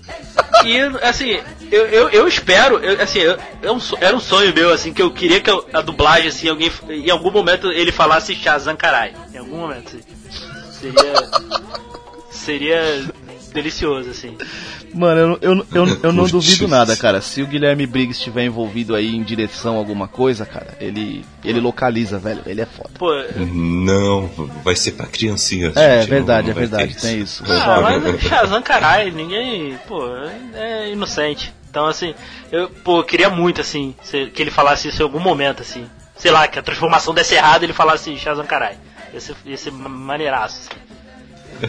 [0.66, 1.40] e assim,
[1.72, 5.12] eu, eu, eu espero, eu, assim, eu, é era um sonho meu, assim, que eu
[5.12, 9.14] queria que a dublagem, assim, alguém, em algum momento ele falasse Shazam carai.
[9.34, 10.02] Em algum momento, assim.
[10.72, 11.14] Seria.
[12.32, 13.06] Seria
[13.54, 14.36] delicioso, assim.
[14.94, 17.22] Mano, eu, eu, eu, eu não duvido nada, cara.
[17.22, 21.60] Se o Guilherme Briggs estiver envolvido aí em direção a alguma coisa, cara, ele, ele
[21.60, 22.42] localiza, velho.
[22.46, 22.90] Ele é foda.
[22.98, 24.28] Pô, Não,
[24.64, 25.72] vai ser pra criancinha.
[25.76, 26.96] É, gente, verdade, não é vai verdade.
[27.02, 27.44] Tem isso.
[27.48, 29.78] Ah, mas Shazam, caralho, ninguém.
[29.88, 30.02] Pô,
[30.54, 31.54] é inocente.
[31.70, 32.14] Então, assim,
[32.52, 33.96] eu, pô, eu queria muito, assim,
[34.34, 35.86] que ele falasse isso em algum momento, assim.
[36.16, 38.78] Sei lá, que a transformação desse errado ele falasse Shazam, caralho.
[39.12, 40.80] Ia ser, ia ser ma- maneiraço, assim.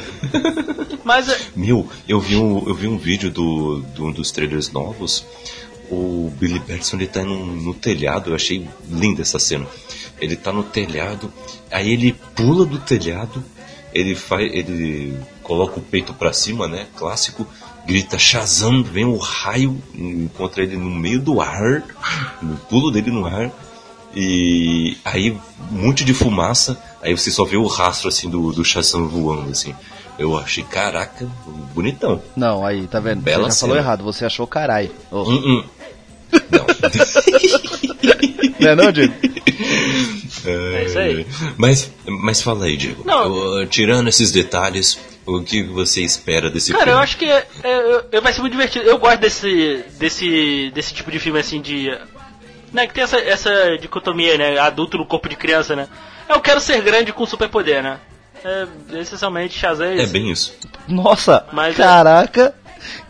[1.04, 4.70] Mas, é, Meu, eu vi um, eu vi um vídeo do, do um dos trailers
[4.70, 5.24] novos.
[5.90, 9.66] O Billy Batson ele tá no, no telhado, eu achei linda essa cena.
[10.20, 11.32] Ele tá no telhado,
[11.70, 13.44] aí ele pula do telhado,
[13.92, 16.86] ele faz, ele coloca o peito pra cima, né?
[16.96, 17.46] Clássico,
[17.86, 21.84] grita Shazam, vem um raio, encontra ele no meio do ar,
[22.40, 23.52] no pulo dele no ar,
[24.14, 25.30] e aí
[25.72, 29.50] um monte de fumaça, aí você só vê o rastro assim do, do Shazam voando
[29.50, 29.74] assim.
[30.18, 31.26] Eu achei, caraca,
[31.74, 32.22] bonitão.
[32.36, 33.20] Não, aí, tá vendo?
[33.20, 33.86] Bela você já falou cena.
[33.86, 34.90] errado, você achou carai.
[35.10, 35.64] Ô, Hum, hum.
[36.50, 36.66] Não.
[38.60, 39.12] Não é não, Diego?
[40.46, 41.26] É isso aí.
[41.56, 43.02] Mas, mas fala aí, Diego.
[43.04, 43.30] Não.
[43.62, 47.02] Uh, tirando esses detalhes, o que você espera desse cara, eu filme?
[47.02, 48.84] acho que é, é- é- vai ser muito divertido.
[48.86, 51.90] Eu gosto desse, desse, desse tipo de filme, assim, de.
[52.74, 54.58] Né, que tem essa, essa dicotomia, né?
[54.58, 55.86] Adulto no corpo de criança, né?
[56.28, 58.00] Eu quero ser grande com superpoder, né?
[58.44, 58.66] É,
[58.98, 60.54] essencialmente, Shazam é É bem isso.
[60.88, 62.54] Nossa, Mas é- caraca.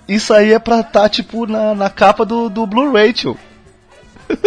[0.07, 3.39] Isso aí é pra tá, tipo, na, na capa do, do Blu-ray, tio.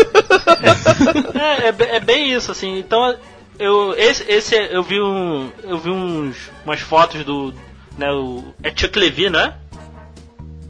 [1.36, 2.78] É, é, é bem isso, assim.
[2.78, 3.16] Então,
[3.60, 7.54] eu esse, esse eu vi um, eu vi uns umas fotos do,
[7.98, 9.56] né, o é Chuck Levy, não é?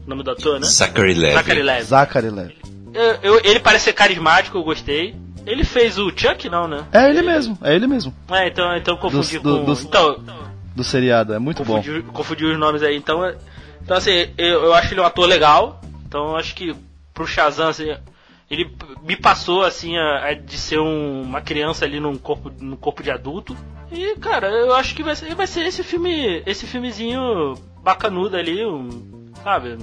[0.06, 0.66] O nome do ator, né?
[0.66, 1.34] Zachary Levi.
[1.34, 1.82] Zachary Levi.
[1.82, 2.57] Zachary Levi.
[2.94, 5.14] Eu- eu- ele parece ser carismático, eu gostei.
[5.46, 6.84] Ele fez o Chuck, não, né?
[6.92, 8.14] É ele mesmo, é ele mesmo.
[8.30, 9.64] É, então, então confundi do- com.
[9.64, 10.18] dos- Então,
[10.74, 11.76] Do seriado, é muito bom.
[11.76, 12.96] confundi, confundi os nomes aí.
[12.96, 13.36] Então, é-
[13.82, 15.80] então assim, eu, eu acho ele um ator legal.
[16.06, 16.74] Então, eu acho que
[17.14, 17.94] pro Shazam, assim,
[18.50, 18.70] ele
[19.02, 23.02] me passou assim a, a de ser um- uma criança ali num corpo, num corpo
[23.02, 23.56] de adulto.
[23.90, 28.64] E, cara, eu acho que vai ser, vai ser esse filme, esse filmezinho bacanudo ali,
[28.66, 29.78] um, sabe?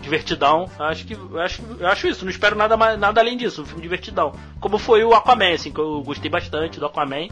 [0.00, 3.66] Divertidão, acho que eu acho, acho isso, não espero nada, mais, nada além disso, um
[3.66, 4.32] filme divertidão.
[4.60, 7.28] Como foi o Aquaman, assim, que eu gostei bastante do Aquaman.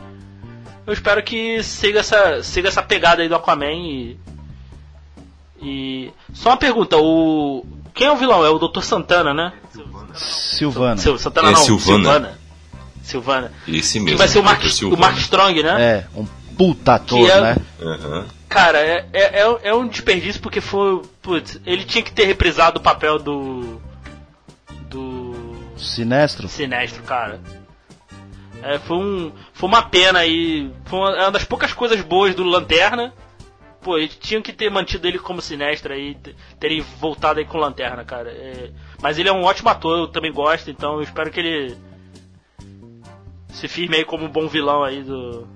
[0.86, 4.18] Eu espero que siga essa, siga essa pegada aí do Aquaman e.
[5.62, 6.10] E.
[6.34, 7.64] Só uma pergunta, o.
[7.94, 8.44] Quem é o vilão?
[8.44, 8.82] É o Dr.
[8.82, 9.52] Santana, né?
[10.14, 10.96] Silvana.
[10.98, 12.02] Seu, Santana É não, Silvana.
[12.04, 12.38] Silvana.
[13.02, 13.52] Silvana.
[13.68, 14.18] Esse Que mesmo.
[14.18, 15.00] vai ser o Mark, o Silvana.
[15.00, 15.82] Mark Strong, né?
[15.82, 16.26] É, um
[16.58, 17.56] puta ator, Que é- né?
[17.80, 18.26] Aham.
[18.48, 21.02] Cara, é, é, é- é um desperdício porque foi.
[21.20, 23.80] Putz, ele tinha que ter reprisado o papel do.
[24.88, 25.34] Do.
[25.76, 26.48] Sinestro.
[26.48, 27.40] Sinestro, cara.
[28.62, 30.70] É, foi, um, foi uma pena aí.
[30.86, 33.12] Foi uma, é uma das poucas coisas boas do Lanterna.
[33.80, 36.16] Pô, eles tinham que ter mantido ele como sinestro aí,
[36.58, 38.30] terem voltado aí com Lanterna, cara.
[38.30, 41.76] É, mas ele é um ótimo ator, eu também gosto, então eu espero que ele
[43.48, 45.46] se firme aí como um bom vilão aí do.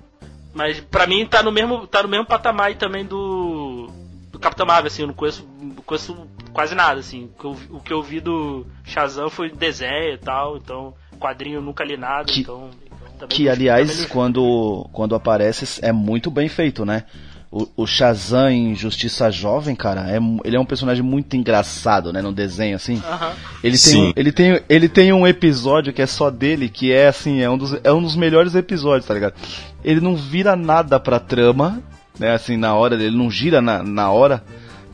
[0.52, 3.88] Mas pra mim tá no mesmo, tá no mesmo patamar aí também do.
[4.32, 6.16] do Capitão Marvel, assim, eu não conheço, não conheço
[6.52, 7.24] quase nada, assim.
[7.26, 10.94] O que eu, vi- o que eu vi do Shazam foi desenho e tal, então
[11.18, 12.70] quadrinho eu nunca li nada, Que- então.
[13.18, 17.04] também Que, aliás, quando, quando aparece, é muito bem feito, né?
[17.52, 22.22] O, o Shazam em Justiça Jovem, cara, é, ele é um personagem muito engraçado, né?
[22.22, 23.02] No desenho, assim.
[23.04, 23.32] Aham.
[23.62, 24.06] Ele tem, Sim.
[24.06, 27.50] um, ele, tem, ele tem um episódio que é só dele, que é assim, é
[27.50, 29.34] um dos, é um dos melhores episódios, tá ligado?
[29.82, 31.82] Ele não vira nada pra trama,
[32.18, 32.34] né?
[32.34, 34.44] Assim, na hora, ele não gira na, na hora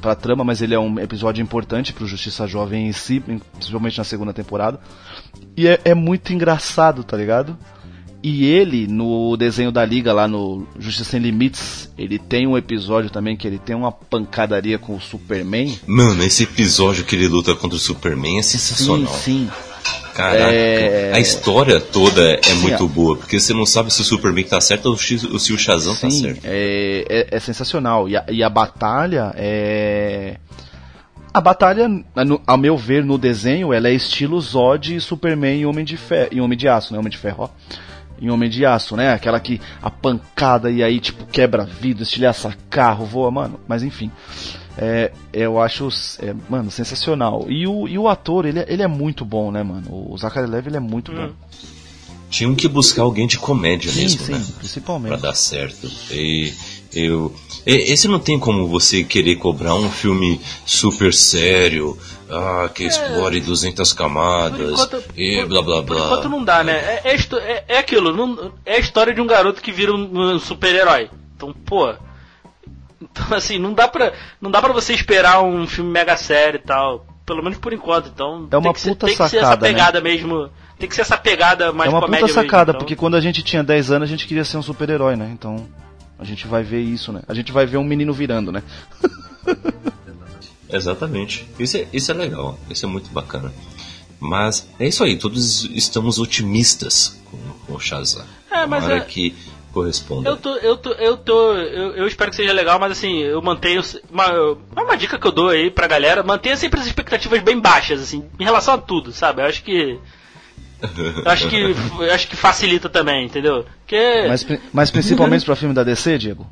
[0.01, 4.05] pra trama, mas ele é um episódio importante pro Justiça Jovem em si, principalmente na
[4.05, 4.81] segunda temporada.
[5.57, 7.59] E é, é muito engraçado, tá ligado?
[8.29, 13.09] E ele, no desenho da Liga, lá no Justiça Sem Limites, ele tem um episódio
[13.09, 15.79] também que ele tem uma pancadaria com o Superman.
[15.87, 19.07] Mano, esse episódio que ele luta contra o Superman é sensacional.
[19.15, 19.49] sim.
[20.13, 24.05] Caraca, É- a história toda é Sim, muito boa, porque você não sabe se o
[24.05, 26.41] Superman tá certo ou se o Shazam tá Sim, certo.
[26.43, 28.09] é, é, é sensacional.
[28.09, 30.39] E a, e a batalha é.
[31.33, 31.89] A batalha,
[32.45, 36.31] ao meu ver, no desenho, ela é estilo Zod e Superman e Homem de Ferro,
[36.33, 36.99] e Homem de Aço, né?
[36.99, 37.49] Homem de Ferro, ó.
[38.21, 39.13] Em Homem de Aço, né?
[39.13, 43.61] Aquela que a pancada e aí, tipo, quebra vidro, estilhaça carro, voa, mano.
[43.69, 44.11] Mas enfim.
[44.79, 45.89] É, eu acho,
[46.21, 47.47] é, mano, sensacional.
[47.49, 49.87] E o, e o ator, ele, é- ele é muito bom, né, mano?
[49.91, 51.31] O Zachary Levi, ele é muito bom.
[52.29, 54.45] Tinham que buscar alguém de comédia Sim, mesmo, sim, né?
[54.59, 55.09] principalmente.
[55.19, 55.89] Pra dar certo.
[56.11, 56.53] E
[56.97, 57.35] eu.
[57.65, 61.99] Esse não tem como você querer cobrar um filme super sério,
[62.31, 66.07] ah, que explore 200 Por camadas, enquanto, e por- blá blá por blá.
[66.07, 66.73] enquanto não dá, né?
[66.75, 70.35] É, é, é- é aquilo, não- é a história de um garoto que vira um,
[70.35, 71.11] um super-herói.
[71.37, 71.93] Então, pô.
[73.01, 76.67] Então, assim, não dá, pra, não dá pra você esperar um filme mega sério e
[76.67, 77.05] tal.
[77.27, 78.09] Pelo menos por enquanto.
[78.15, 79.73] Então, É uma tem que, ser, puta tem que ser essa sacada, né?
[79.75, 80.49] pegada mesmo.
[80.79, 82.79] Tem que ser essa pegada mais É uma puta mesmo, sacada, então.
[82.79, 85.29] porque quando a gente tinha 10 anos a gente queria ser um super-herói, né?
[85.33, 85.67] Então
[86.19, 87.23] a gente vai ver isso, né?
[87.29, 88.63] A gente vai ver um menino virando, né?
[90.69, 91.49] Exatamente.
[91.59, 93.53] Isso é, isso é legal, isso é muito bacana.
[94.19, 98.25] Mas é isso aí, todos estamos otimistas com, com o Shazam.
[98.51, 99.35] É, mas é- que
[99.73, 100.31] corresponda.
[100.31, 103.43] Eu tô, eu tô, eu tô, eu, eu espero que seja legal, mas assim, eu
[103.43, 107.61] mantenho uma, uma dica que eu dou aí pra galera, mantenha sempre as expectativas bem
[107.61, 109.43] baixas, assim, em relação a tudo, sabe?
[109.43, 109.99] Eu acho que
[111.25, 113.65] eu acho que eu acho que facilita também, entendeu?
[113.81, 116.47] Porque Mas, mas principalmente pra filme da DC, Diego?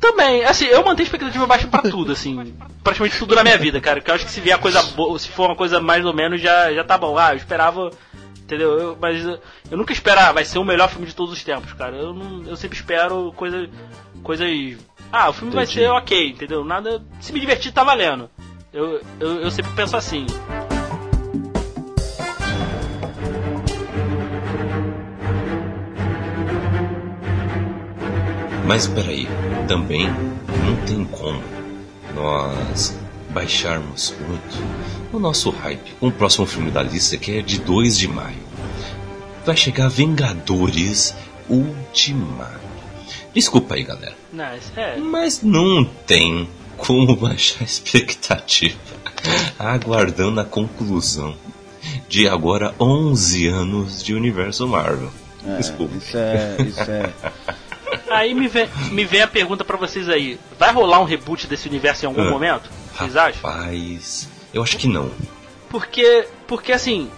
[0.00, 4.00] também, assim, eu mantenho expectativa baixa pra tudo, assim, praticamente tudo na minha vida, cara.
[4.00, 6.40] Que eu acho que se vier coisa boa, se for uma coisa mais ou menos
[6.40, 7.18] já já tá bom.
[7.18, 7.90] Ah, eu esperava
[8.46, 8.78] Entendeu?
[8.78, 11.72] Eu, mas eu, nunca espero, ah, vai ser o melhor filme de todos os tempos,
[11.72, 11.96] cara.
[11.96, 13.68] Eu, não, eu sempre espero coisa,
[14.22, 14.48] coisas.
[15.12, 15.80] Ah, o filme vai Entendi.
[15.80, 16.64] ser ok, entendeu?
[16.64, 17.02] Nada.
[17.20, 18.30] Se me divertir, tá valendo.
[18.72, 20.26] Eu, eu, eu sempre penso assim.
[28.66, 29.28] Mas peraí,
[29.68, 31.40] também não tem como
[32.12, 32.98] nós
[33.30, 34.60] baixarmos muito
[35.12, 38.44] o nosso hype com o próximo filme da lista, que é de 2 de maio.
[39.44, 41.14] Vai chegar Vingadores
[41.48, 42.58] Ultimato.
[43.32, 44.16] Desculpa aí, galera.
[44.76, 44.96] É.
[44.96, 48.78] Mas não tem como baixar a expectativa,
[49.56, 51.36] aguardando a conclusão
[52.08, 55.12] de agora 11 anos de universo Marvel.
[55.56, 55.96] Desculpa.
[55.96, 56.56] Isso é.
[56.62, 57.12] Isso é.
[58.10, 61.68] Aí me vem, me vem a pergunta pra vocês aí: vai rolar um reboot desse
[61.68, 62.30] universo em algum Ah.
[62.30, 62.70] momento?
[62.96, 63.42] Vocês acham?
[63.50, 65.10] Rapaz, eu acho que não.
[65.68, 67.10] Porque, porque assim,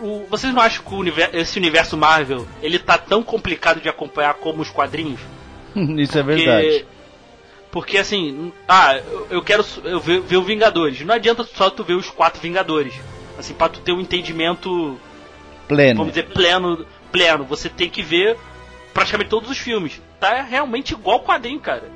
[0.00, 3.88] o- vocês não acham que o univer- esse universo Marvel ele tá tão complicado de
[3.88, 5.20] acompanhar como os quadrinhos?
[5.76, 6.86] Isso é Porque, verdade.
[7.70, 9.00] porque assim, ah,
[9.30, 11.00] eu- quero eu ver, ver o Vingadores.
[11.02, 12.94] Não adianta só tu ver os quatro Vingadores.
[13.38, 14.98] Assim, pra tu ter um entendimento,
[15.68, 15.98] Pleno.
[15.98, 18.36] vamos dizer, pleno, pleno, você tem que ver
[18.92, 20.00] praticamente todos os filmes.
[20.20, 21.90] Tá realmente igual quadrinho, cara.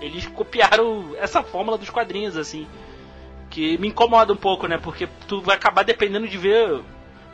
[0.00, 2.66] Eles copiaram essa fórmula dos quadrinhos, assim.
[3.50, 4.78] Que me incomoda um pouco, né?
[4.78, 6.80] Porque tu vai acabar dependendo de ver.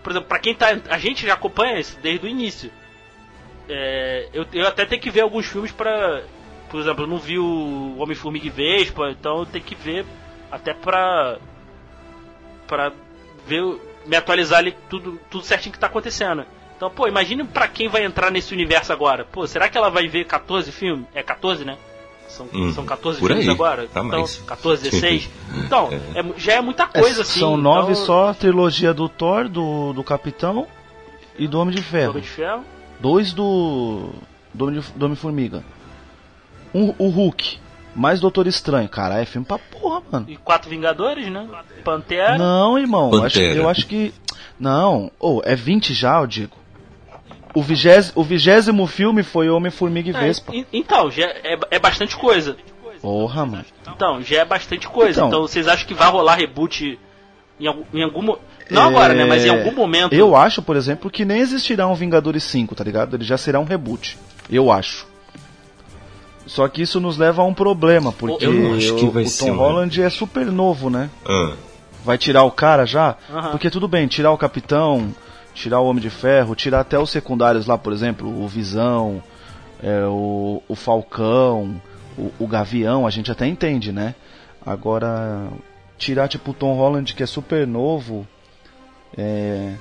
[0.02, 0.68] Por exemplo, pra quem tá.
[0.90, 2.70] A gente já acompanha isso desde o início.
[3.68, 6.22] É, eu, eu até tenho que ver alguns filmes pra.
[6.68, 10.04] Por exemplo, eu não vi o Homem-Formiga e Vespa, então eu tenho que ver
[10.50, 11.38] até pra.
[12.66, 12.92] pra
[13.46, 13.62] ver.
[13.62, 16.44] o- me atualizar ali tudo, tudo certinho que tá acontecendo.
[16.82, 19.24] Então, pô, imagine pra quem vai entrar nesse universo agora.
[19.24, 21.06] Pô, será que ela vai ver 14 filmes?
[21.14, 21.78] É 14, né?
[22.26, 23.86] São, Hum, são 14 por filmes aí, agora?
[23.86, 24.38] tá então, mais.
[24.38, 25.30] 14, 16?
[25.64, 27.38] Então, é mu- já é muita É, coisa, assim.
[27.38, 30.66] São nove então, só a trilogia do Thor, do, do Capitão
[31.38, 32.10] e do Homem de Ferro.
[32.10, 32.64] Homem de Ferro.
[32.98, 34.08] Dois do.
[34.52, 35.62] do Homem, Homem-Formiga.
[36.74, 37.60] Um, o Hulk.
[37.94, 38.88] Mais Doutor Estranho.
[38.88, 40.26] Cara, é filme pra porra, mano.
[40.28, 41.46] E quatro Vingadores, né?
[41.84, 42.36] Pantera.
[42.36, 43.08] Não, irmão.
[43.12, 43.26] Pantera.
[43.52, 44.12] Acho, eu acho que.
[44.58, 45.12] Não.
[45.20, 46.61] Ou é 20 já, eu digo.
[47.54, 50.54] O vigésimo, o vigésimo filme foi Homem-Formiga e É, Vespa.
[50.54, 52.56] en- então, já é, é bastante coisa.
[53.00, 53.64] Porra, mano.
[53.88, 55.18] Então, já é bastante coisa.
[55.20, 55.28] Então.
[55.28, 56.98] Então, vocês acham que vai rolar reboot
[57.60, 58.36] em algum, em algum
[58.70, 59.24] Não agora, né?
[59.24, 60.14] Mas em É, algum momento.
[60.14, 63.16] Eu acho, por exemplo, que nem existirá um Vingadores 5, tá ligado?
[63.16, 64.18] Ele já será um reboot.
[64.48, 65.06] Eu acho.
[66.46, 69.28] Só que isso nos leva a um problema, porque Eu acho que o, vai o
[69.28, 71.08] ser Tom um Holland é super novo, né?
[71.26, 71.52] Ah,
[72.04, 73.16] Vai tirar o cara já?
[73.30, 73.50] Aham.
[73.52, 75.14] Porque tudo bem, tirar o Capitão,
[75.54, 79.22] tirar o Homem de Ferro, tirar até os secundários lá, por exemplo, o Visão,
[79.82, 81.80] é, o, o Falcão,
[82.16, 84.14] o, o Gavião, a gente até entende, né?
[84.64, 85.48] Agora,
[85.98, 88.26] tirar tipo o Tom Holland, que é super novo,
[89.16, 89.74] é...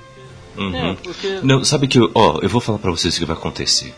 [0.56, 0.74] uhum.
[0.74, 1.40] É, porque.
[1.42, 3.94] Não, sabe que, ó, eu vou falar pra vocês o que vai acontecer.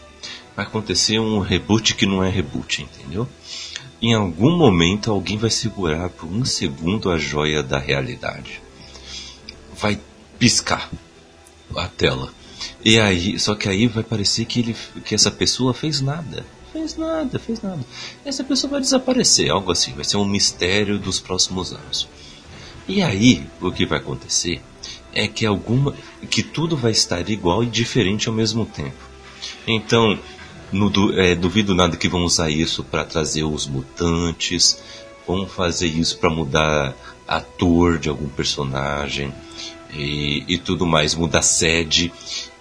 [0.55, 3.27] Vai acontecer um reboot que não é reboot, entendeu?
[4.01, 8.63] Em algum momento alguém vai segurar por um segundo a joia da realidade.
[9.77, 9.99] Vai
[10.39, 10.91] piscar
[11.77, 12.33] a tela.
[12.85, 16.45] E aí, só que aí vai parecer que ele que essa pessoa fez nada.
[16.73, 17.85] Fez nada, fez nada.
[18.25, 22.09] Essa pessoa vai desaparecer, algo assim, vai ser um mistério dos próximos anos.
[22.87, 24.61] E aí, o que vai acontecer
[25.13, 25.95] é que alguma
[26.29, 28.97] que tudo vai estar igual e diferente ao mesmo tempo.
[29.67, 30.19] Então,
[30.73, 34.83] no, é, duvido nada que vão usar isso para trazer os mutantes,
[35.27, 36.95] vão fazer isso para mudar
[37.27, 39.33] ator de algum personagem
[39.95, 42.13] e, e tudo mais, mudar sede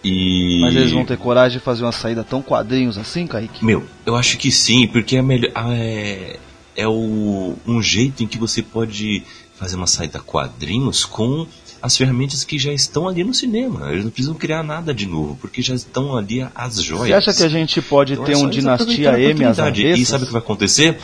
[0.03, 3.63] e Mas eles vão ter coragem de fazer uma saída tão quadrinhos assim, Kaique?
[3.63, 5.51] meu, eu acho que sim, porque é melhor.
[5.55, 6.37] ah, É,
[6.75, 9.23] é o, um jeito em que você pode
[9.55, 11.47] fazer uma saída quadrinhos com
[11.81, 13.91] as ferramentas que já estão ali no cinema.
[13.91, 17.07] Eles não precisam criar nada de novo, porque já estão ali as joias.
[17.07, 19.81] Você acha que a gente pode Então é ter só um Dinastia M às oportunidade.
[19.81, 20.07] E avessas?
[20.07, 20.97] sabe o que vai acontecer?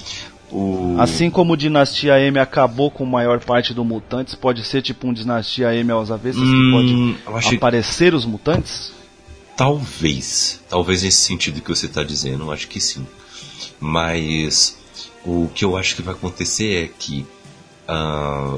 [0.51, 0.95] O...
[0.99, 5.07] Assim como o Dinastia M acabou com a maior parte do Mutantes, pode ser tipo
[5.07, 8.91] um Dinastia M aos avessas Hum, que pode que- aparecer os mutantes?
[9.55, 10.59] Talvez.
[10.69, 13.05] Talvez nesse sentido que você está dizendo, eu acho que sim.
[13.79, 14.77] Mas
[15.25, 17.25] o que eu acho que vai acontecer é que
[17.87, 18.57] ah,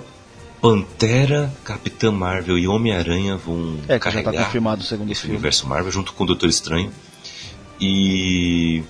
[0.61, 5.21] Pantera, Capitã Marvel e Homem-Aranha vão É, que já tá carregar confirmado o segundo esse
[5.21, 5.35] filme.
[5.35, 6.91] universo Marvel junto com o Doutor Estranho.
[7.79, 8.83] E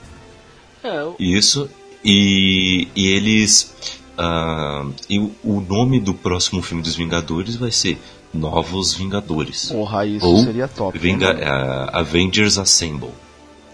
[0.84, 1.70] É, eu- isso.
[2.04, 3.74] E, e eles.
[4.18, 8.00] ah, e o- o nome do próximo filme dos Vingadores vai ser
[8.34, 9.70] Novos Vingadores.
[9.72, 10.98] Porra, isso Ou seria top.
[10.98, 11.46] Vinga- né?
[11.46, 13.10] ah, Avengers Assemble.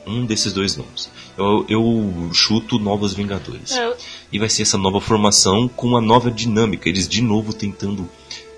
[0.05, 1.09] Um desses dois nomes.
[1.37, 3.71] Eu, eu chuto Novos Vingadores.
[3.73, 3.95] é,
[4.31, 6.87] E vai ser essa nova formação com uma nova dinâmica.
[6.89, 8.09] Eles de novo tentando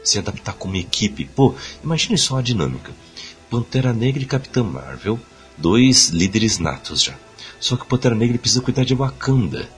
[0.03, 1.25] se adaptar como equipe.
[1.25, 1.53] Pô,
[1.83, 2.91] imagine só a dinâmica.
[3.49, 5.19] Pantera Negra e Capitã Marvel,
[5.57, 7.15] dois líderes natos já.
[7.59, 9.69] Só que o Pantera Negra precisa cuidar de Wakanda.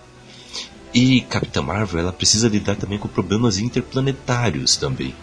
[0.93, 5.15] E Capitã Marvel, ela precisa lidar também com problemas interplanetários também.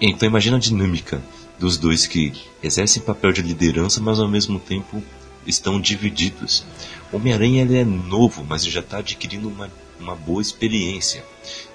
[0.00, 1.20] Então imagina a dinâmica
[1.58, 5.02] dos dois que exercem papel de liderança, mas ao mesmo tempo
[5.46, 6.64] estão divididos.
[7.12, 11.24] Homem-Aranha ele é novo, mas já está adquirindo uma, uma boa experiência.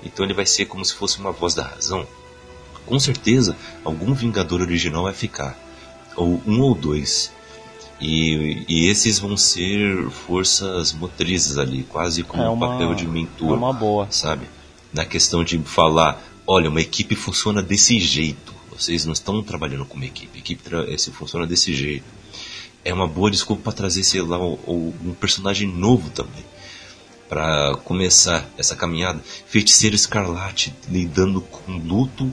[0.04, 2.08] Então ele vai ser como se fosse uma voz da razão.
[2.86, 5.58] Com certeza, algum Vingador original vai ficar.
[6.16, 7.32] Ou um ou dois.
[8.04, 13.08] E, e esses vão ser forças motrizes ali, quase como É um uma- papel de
[13.08, 14.08] mentor É uma boa.
[14.12, 14.45] sabe?
[14.91, 18.54] Na questão de falar, olha, uma equipe funciona desse jeito.
[18.70, 20.32] Vocês não estão trabalhando como equipe.
[20.36, 20.64] A equipe
[20.97, 22.04] se funciona desse jeito.
[22.84, 26.43] É uma boa desculpa para trazer, sei lá, um personagem novo também.
[27.30, 29.22] Para começar essa caminhada.
[29.47, 32.32] Feiticeiro Escarlate lidando com luto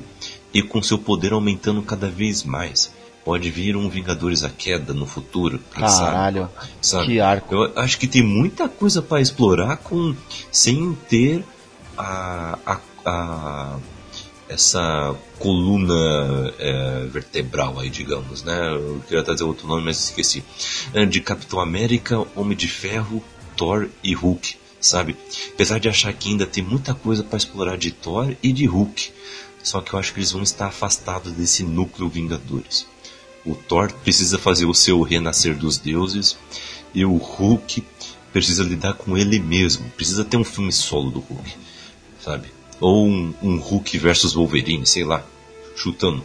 [0.53, 2.93] e com seu poder aumentando cada vez mais.
[3.25, 5.61] Pode vir um Vingadores à queda no futuro?
[5.73, 6.49] Caralho,
[6.81, 7.07] sabe?
[7.07, 7.55] que arco.
[7.55, 10.15] Eu acho que tem muita coisa para explorar com
[10.51, 11.45] sem ter
[11.99, 13.77] a, a, a-
[14.49, 18.75] essa coluna é, vertebral aí, digamos, né?
[18.75, 20.43] Eu queria trazer outro nome, mas esqueci.
[20.93, 23.23] É, De Capitão América, Homem de Ferro,
[23.57, 25.15] Thor e Hulk, sabe?
[25.55, 29.13] Apesar de achar que ainda tem muita coisa para explorar de Thor e de Hulk,
[29.63, 32.87] só que eu acho que eles vão estar afastados desse núcleo Vingadores.
[33.45, 36.37] O Thor precisa fazer o seu renascer dos deuses
[36.95, 37.83] e o Hulk
[38.33, 39.89] precisa lidar com ele mesmo.
[39.97, 41.57] Precisa ter um filme solo do Hulk,
[42.23, 42.49] sabe?
[42.81, 45.25] Ou um, um Hulk versus Wolverine, sei lá,
[45.77, 46.23] chutando.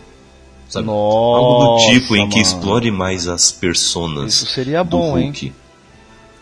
[0.67, 0.89] Sabe?
[0.89, 2.41] Algo do Nossa, tipo em que mano.
[2.41, 5.25] explore mais as personas Isso seria do bom, hein?
[5.27, 5.53] Hulk.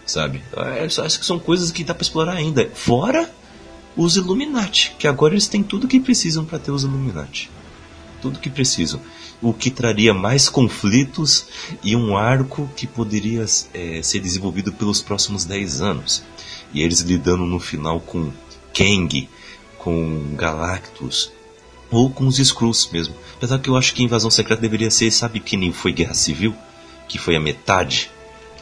[0.05, 0.41] Sabe?
[0.55, 2.69] É, eu acho que são coisas que dá pra explorar ainda.
[2.73, 3.29] Fora
[3.95, 7.49] os Illuminati, que agora eles têm tudo que precisam para ter os Illuminati.
[8.21, 8.99] Tudo que precisam.
[9.43, 11.45] O que traria mais conflitos
[11.83, 16.23] e um arco que poderia é, ser desenvolvido pelos próximos 10 anos.
[16.73, 18.31] E eles lidando no final com
[18.73, 19.29] Kang,
[19.77, 21.31] com Galactus,
[21.91, 23.13] ou com os Skrulls mesmo.
[23.35, 26.55] Apesar que eu acho que Invasão Secreta deveria ser, sabe que nem foi Guerra Civil?
[27.07, 28.09] Que foi a metade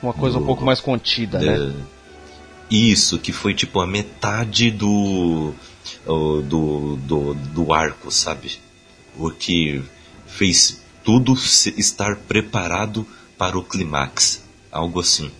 [0.01, 1.73] Uma coisa um do- pouco mais contida, né?
[2.71, 5.53] Isso, que foi tipo a metade do,
[6.05, 8.59] do, do, do arco, sabe?
[9.17, 9.81] O que
[10.31, 13.05] fez tudo estar preparado
[13.37, 14.43] para o clímax.
[14.71, 15.31] Algo assim.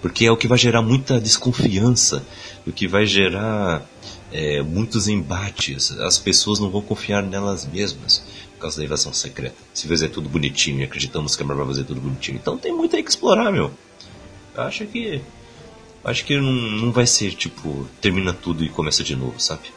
[0.00, 2.24] Porque é o que vai gerar muita desconfiança,
[2.66, 3.84] o que vai gerar
[4.32, 5.90] é, muitos embates.
[5.98, 8.22] As pessoas não vão confiar nelas mesmas
[8.54, 9.56] por causa da invasão secreta.
[9.74, 12.36] Se fizer tudo bonitinho e acreditamos que a Marvel vai fazer tudo bonitinho.
[12.36, 13.70] Então tem muito aí que explorar, meu.
[14.54, 15.20] Eu acho que.
[16.04, 19.72] Acho que não, não vai ser tipo, termina tudo e começa de novo, sabe?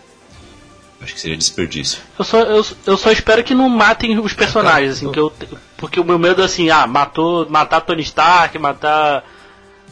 [1.02, 2.02] Acho que seria desperdício.
[2.18, 5.32] Eu só, eu, eu só espero que não matem os personagens, assim, que eu,
[5.78, 9.24] porque o meu medo é assim, ah, matou, matar Tony Stark, matar,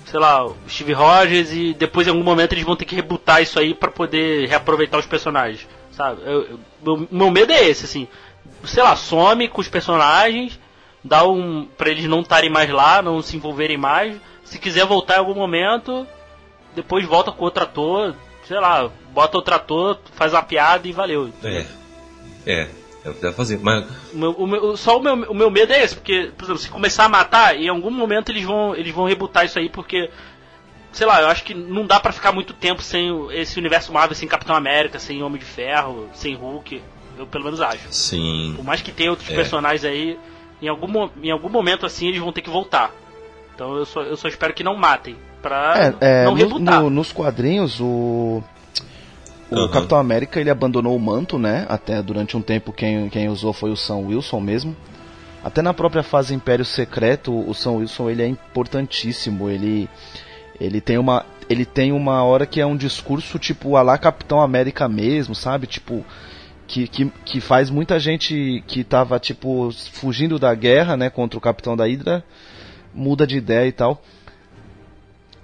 [0.06, 3.42] sei lá, o Steve Rogers e depois em algum momento eles vão ter que rebutar
[3.42, 6.22] isso aí pra poder reaproveitar os personagens, sabe?
[6.26, 8.06] Eu, eu- meu, meu medo é esse, assim,
[8.66, 10.60] sei lá, some com os personagens,
[11.02, 15.16] dá um, pra eles não estarem mais lá, não se envolverem mais, se quiser voltar
[15.16, 16.06] em algum momento,
[16.76, 18.14] depois volta com outro ator,
[18.48, 21.30] sei lá, bota outro ator, faz uma piada e valeu.
[21.44, 21.66] É.
[22.46, 22.68] É,
[23.06, 23.60] é o que deve fazer.
[23.62, 26.46] Mas O meu- o meu- só o meu, o meu medo é esse, porque, por
[26.46, 29.70] exemplo, se começar a matar, em algum momento eles vão, eles vão rebutar isso aí,
[29.70, 30.10] porque,
[30.92, 33.92] sei lá, eu acho que não dá pra ficar muito tempo sem o- esse universo
[33.92, 36.82] Marvel, sem Capitão América, sem Homem de Ferro, sem Hulk.
[37.18, 37.88] Eu pelo menos acho.
[37.92, 38.54] sim.
[38.56, 39.36] Por mais que tenha outros É.
[39.36, 40.18] personagens aí,
[40.62, 42.92] em algum, em algum momento assim eles vão ter que voltar.
[43.56, 46.90] Então eu só, eu só espero que não matem, pra É, é, não no- no-
[46.90, 48.44] nos quadrinhos, o.
[49.50, 49.70] O Aham.
[49.70, 51.66] Capitão América ele abandonou o manto, né?
[51.70, 54.76] Até durante um tempo quem, quem usou foi o Sam Wilson mesmo.
[55.42, 59.50] Até na própria fase Império Secreto, o Sam Wilson ele é importantíssimo.
[59.50, 59.90] Ele,
[60.60, 64.42] ele tem uma ele tem uma hora que é um discurso tipo a lá Capitão
[64.42, 65.66] América mesmo, sabe?
[65.66, 66.04] Tipo
[66.68, 71.42] que, que, que faz muita gente que tava tipo fugindo da guerra, né, contra o
[71.42, 72.22] Capitão da Hydra,
[72.94, 74.02] muda de ideia e tal.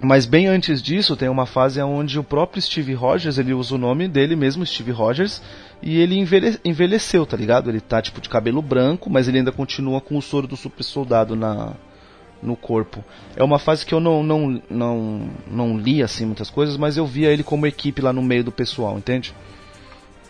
[0.04, 3.78] Mas bem antes disso, tem uma fase onde o próprio Steve Rogers, ele usa o
[3.78, 5.40] nome dele mesmo, Steve Rogers,
[5.82, 7.70] e ele envelhe- envelheceu, tá ligado?
[7.70, 10.82] Ele tá tipo de cabelo branco, mas ele ainda continua com o soro do super
[10.82, 11.72] soldado na
[12.42, 13.02] no corpo.
[13.34, 17.06] É uma fase que eu não não não não li assim muitas coisas, mas eu
[17.06, 19.34] via ele como equipe lá no meio do pessoal, entende?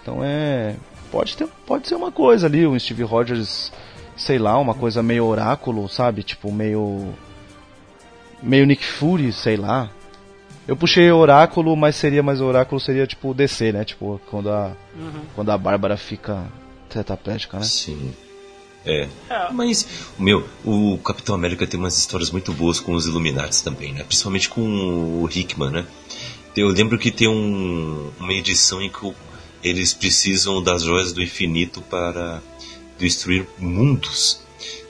[0.00, 0.76] Então é
[1.10, 3.72] pode ter pode ser uma coisa ali, o Steve Rogers,
[4.16, 6.22] sei lá, uma coisa meio oráculo, sabe?
[6.22, 7.08] Tipo meio
[8.44, 9.90] meio Nick Fury, sei lá.
[10.66, 13.84] Eu puxei Oráculo, mas seria mais Oráculo seria tipo DC, né?
[13.84, 14.72] Tipo, quando a
[15.34, 16.44] quando a Bárbara fica
[16.88, 17.64] tetraplégica, né?
[17.64, 18.14] Sim.
[18.86, 19.08] É.
[19.30, 19.50] É.
[19.52, 19.86] Mas,
[20.18, 24.04] meu, o Capitão América tem umas histórias muito boas com os Illuminati também, né?
[24.04, 25.86] Principalmente com o Hickman, né?
[26.56, 29.12] Eu lembro que tem um- uma edição em que
[29.62, 32.40] eles precisam das joias do infinito para
[32.98, 34.40] destruir mundos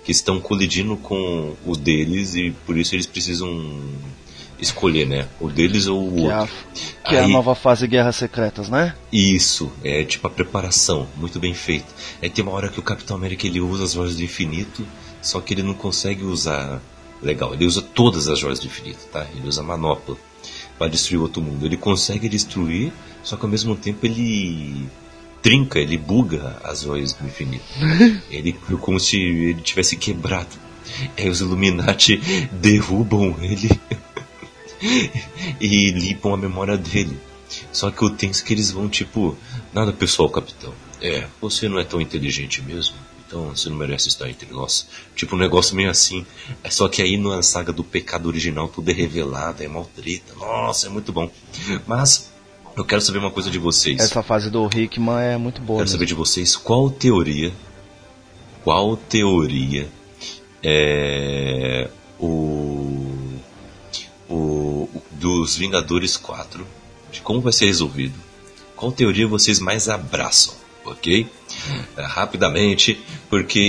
[0.04, 3.80] que estão colidindo com o deles e por isso eles precisam
[4.60, 5.26] escolher, né?
[5.40, 6.54] O deles ou o Que é, a, outro.
[7.04, 8.94] que é a Aí- nova fase Guerras Secretas, né?
[9.12, 11.86] isso, é tipo a preparação, muito bem feito.
[12.22, 14.86] É tem uma hora que o Capitão América ele usa as joias do infinito,
[15.20, 16.80] só que ele não consegue usar
[17.22, 17.52] legal.
[17.54, 19.26] Ele usa todas as joias do infinito, tá?
[19.34, 20.16] Ele usa a manopla
[20.78, 21.64] para destruir outro mundo.
[21.64, 22.92] Ele consegue destruir,
[23.22, 24.86] só que ao mesmo tempo ele
[25.44, 27.64] trinca, ele buga as joias do infinito.
[28.32, 30.64] ele como se ele tivesse quebrado.
[31.16, 32.16] Aí os Illuminati
[32.50, 33.68] derrubam ele
[35.60, 37.18] e limpam a memória dele.
[37.70, 39.36] Só que o tenso é que eles vão tipo,
[39.72, 40.72] nada pessoal, capitão.
[41.00, 42.96] É, você não é tão inteligente mesmo.
[43.26, 44.86] Então você não merece estar entre nós.
[45.14, 46.24] Tipo, um negócio meio assim.
[46.62, 50.34] É só que aí na saga do pecado original tudo é revelado, é mal treta.
[50.36, 51.30] Nossa, é muito bom.
[51.86, 52.32] Mas
[52.76, 54.00] eu quero saber uma coisa de vocês.
[54.00, 55.78] Essa fase do Hickman é muito boa.
[55.78, 55.96] Quero mesmo.
[55.96, 57.52] saber de vocês qual teoria,
[58.62, 59.88] qual teoria
[60.62, 63.38] é o,
[64.28, 66.66] o, dos Vingadores 4,
[67.12, 68.18] de como vai ser resolvido.
[68.74, 70.54] Qual teoria vocês mais abraçam,
[70.84, 71.26] ok?
[71.96, 73.00] É, rapidamente,
[73.30, 73.60] porque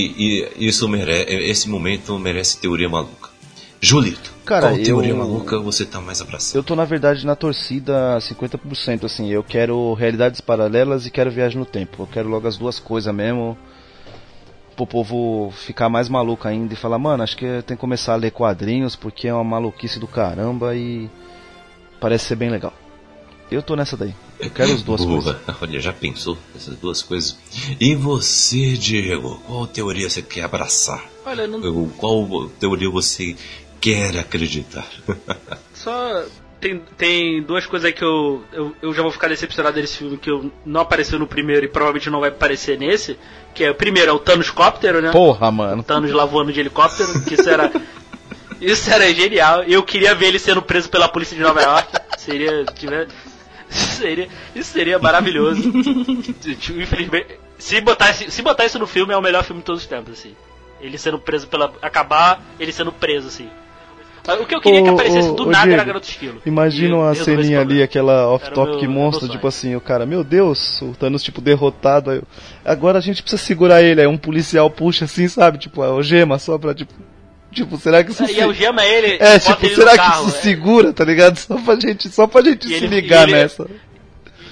[0.58, 1.14] isso mere
[1.50, 3.30] esse momento merece teoria maluca.
[3.80, 6.56] Julito, Cara, qual teoria eu- maluca você tá mais abraçando?
[6.60, 11.58] Eu tô na verdade na torcida 50%, assim, eu quero realidades paralelas e quero viagem
[11.58, 12.04] no tempo.
[12.04, 13.58] Eu quero logo as duas coisas mesmo.
[14.76, 18.18] Pro povo ficar mais maluco ainda e falar, mano, acho que tem que começar a
[18.18, 21.10] ler quadrinhos porque é uma maluquice do caramba e
[22.00, 22.74] parece ser bem legal.
[23.50, 24.14] Eu tô nessa daí.
[24.38, 25.22] Eu quero as duas Boa.
[25.22, 25.42] coisas.
[25.62, 27.38] Olha, já pensou essas duas coisas?
[27.80, 29.40] E você, Diego?
[29.48, 31.06] Qual teoria você quer abraçar?
[31.26, 33.36] Olha, não, Qual teoria você
[33.86, 34.88] quer acreditar?
[35.76, 36.26] Só
[36.60, 40.18] tem, tem duas coisas aí que eu, eu, eu já vou ficar decepcionado desse filme
[40.18, 43.16] que eu não apareceu no primeiro e provavelmente não vai aparecer nesse.
[43.54, 45.12] Que é o primeiro é o Thanos Cóptero, né?
[45.12, 45.84] Porra, mano.
[45.84, 47.72] Thanos lá voando de helicóptero, que isso era.
[48.62, 49.64] Isso era genial.
[49.64, 51.92] Eu queria ver ele sendo preso pela polícia de Nova York.
[52.18, 52.64] Seria.
[52.64, 53.10] Tiver,
[53.70, 55.62] seria isso seria maravilhoso.
[56.82, 57.38] Infelizmente.
[57.60, 60.14] Se botar, se botar isso no filme, é o melhor filme de todos os tempos,
[60.14, 60.34] assim.
[60.80, 61.74] Ele sendo preso pela.
[61.82, 63.50] Acabar ele sendo preso, assim.
[64.28, 66.42] O que eu queria que Ô, aparecesse ô, do ô, nada Diego, era Garoto Esquilo.
[66.46, 71.22] Imagina uma ceninha ali, aquela off-topic monstro, tipo assim, o cara, meu Deus, o Thanos,
[71.24, 72.12] tipo, derrotado.
[72.12, 72.24] eu-
[72.64, 75.58] Agora a gente precisa segurar ele, aí um policial puxa assim, sabe?
[75.60, 76.94] Tipo, a algema só pra, tipo.
[77.52, 79.18] Tipo, será que isso E algema ele.
[79.18, 80.42] É, tipo, ele será que carro, isso é.
[80.42, 81.38] segura, tá ligado?
[81.38, 83.66] Só pra gente, só pra gente E se ele- ligar ele- nessa.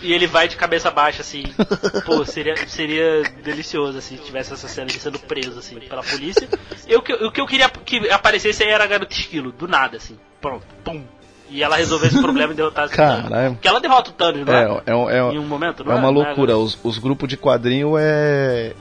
[0.03, 1.43] E ele vai de cabeça baixa, assim.
[2.05, 6.47] Pô, seria, seria delicioso, assim, se tivesse essa cena de sendo preso, assim, pela polícia.
[6.87, 10.17] Eu, o que- eu queria que aparecesse aí era a garota esquilo, do nada, assim.
[10.41, 11.01] Pronto, pum.
[11.49, 12.91] E ela resolvesse o problema e o Thanos.
[12.91, 13.53] Caralho.
[13.53, 14.63] Porque ela derrota o Thanos, não é?
[14.85, 15.99] É, é, é, Em um momento, não é é?
[15.99, 16.57] uma é, loucura.
[16.57, 18.73] Os, os grupos de quadrinho é.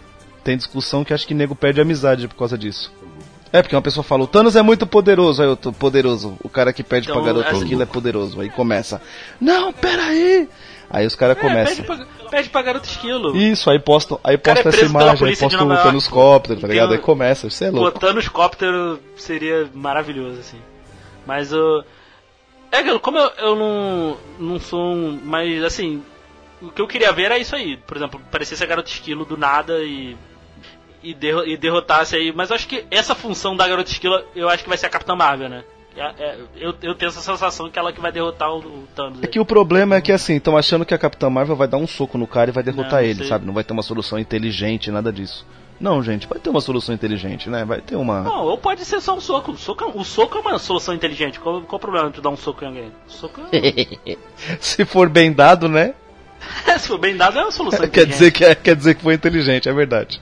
[0.43, 2.93] Tem discussão que acho que nego perde amizade por causa disso.
[3.53, 6.39] É, porque uma pessoa fala, o Thanos é muito poderoso, aí eu tô poderoso.
[6.43, 8.41] O cara que pede Então, pra garota assim- é poderoso.
[8.41, 9.01] Aí começa,
[9.39, 10.03] não, pera
[10.93, 11.07] aí.
[11.07, 11.77] Os caras É, começam.
[11.77, 13.37] pede pra, pede pra garota esquilo.
[13.37, 15.89] Isso, aí postam, aí é postam essa imagem, aí postam Nova o York.
[15.89, 16.91] Thanoscóptero, tá ligado?
[16.91, 17.91] o- Aí começa, você é louco.
[17.93, 20.59] Botando os cóptero seria maravilhoso, assim.
[21.27, 21.85] Mas o.
[22.71, 25.21] É, como eu, eu não, não sou um.
[25.25, 26.03] Mas, assim.
[26.61, 27.77] O que eu queria ver era isso aí.
[27.77, 30.17] Por exemplo, parecesse a garota esquilo do nada e.
[31.03, 31.17] E,
[31.47, 32.33] e derrotasse aí.
[32.33, 34.91] Mas eu acho que essa função da garota esquilo, eu acho que vai ser a
[34.91, 35.65] Capitã Marvel, né?
[35.97, 39.23] É- é- eu, eu tenho essa sensação que ela que vai derrotar o, o Thanos.
[39.23, 41.77] É que o problema é que assim, estão achando que a Capitã Marvel vai dar
[41.79, 43.27] um soco no cara e vai derrotar Não, ele, sei.
[43.29, 43.45] sabe?
[43.47, 45.47] Não vai ter uma solução inteligente, nada disso.
[45.81, 47.65] Não, gente, vai ter uma solução inteligente, né?
[47.65, 48.23] Vai ter uma.
[48.23, 49.51] Não, ou pode ser só um soco.
[49.53, 51.41] O soco, é- o soco é uma solução inteligente.
[51.41, 52.93] Qual, qual o problema de dar um soco em alguém?
[53.09, 54.17] O soco é.
[54.61, 55.95] Se for bem dado, né?
[56.79, 58.13] Se for bem dado, é uma solução Quer inteligente.
[58.13, 60.21] dizer que é, quer dizer que foi inteligente, é verdade.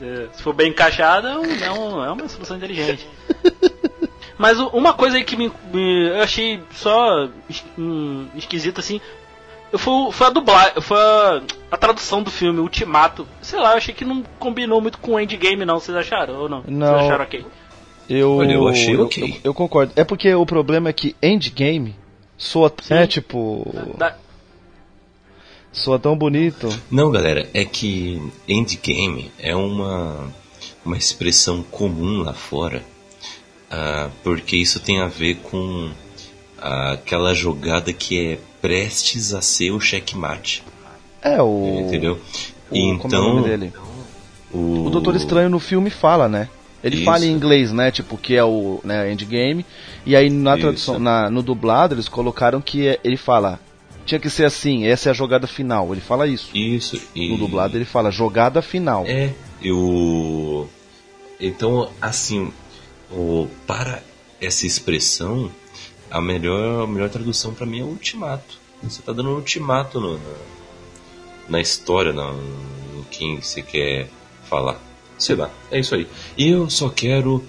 [0.00, 3.06] É, Se for bem encaixado, é, um- é um- é uma solução inteligente.
[4.38, 9.00] Mas uma coisa aí que me, me- eu achei só es- hum, esquisito assim.
[9.72, 13.26] eu- Foi, foi a dublagem, foi a, a tradução do filme, Ultimato.
[13.42, 15.80] Sei lá, eu achei que não combinou muito com o Endgame, não.
[15.80, 16.62] Vocês acharam ou não?
[16.68, 16.86] Não.
[16.86, 17.44] Vocês acharam ok?
[18.08, 19.22] Eu, Olha, eu achei eu, ok.
[19.22, 19.92] eu- eu concordo.
[19.96, 21.94] É porque o problema é que Endgame
[22.38, 22.72] soa.
[22.90, 23.66] É tipo.
[23.98, 24.16] Da-
[25.70, 26.68] Soa tão bonito.
[26.90, 30.32] Não, galera, é que endgame é uma,
[30.84, 32.82] uma expressão comum lá fora,
[33.70, 35.90] ah, porque isso tem a ver com
[36.60, 40.62] ah, aquela jogada que é prestes a ser o checkmate,
[41.22, 41.84] É o.
[41.86, 42.18] entendeu?
[42.70, 43.72] o- como é o nome dele?
[44.52, 46.48] o, O Doutor Estranho no filme fala, né?
[46.82, 47.04] Ele Isso.
[47.04, 47.90] fala em inglês, né?
[47.90, 49.66] Tipo, que é o né, Endgame.
[50.06, 50.60] E aí na Isso.
[50.62, 53.58] tradução, na, no dublado, eles colocaram que é- ele fala.
[54.06, 55.92] Tinha que ser assim, essa é a jogada final.
[55.92, 56.56] Ele fala isso.
[56.56, 57.28] Isso, e...
[57.30, 59.04] No dublado ele fala jogada final.
[59.06, 60.68] É, eu.
[61.40, 62.50] Então, assim,
[63.10, 64.02] o, para
[64.40, 65.50] essa expressão,
[66.10, 68.58] a melhor, a melhor tradução pra mim é ultimato.
[68.82, 70.34] Você tá dando um ultimato no- na,
[71.48, 74.08] na história, na, no quem você quer
[74.48, 74.80] falar.
[75.18, 76.06] Sei lá, é isso aí.
[76.36, 77.44] E eu só quero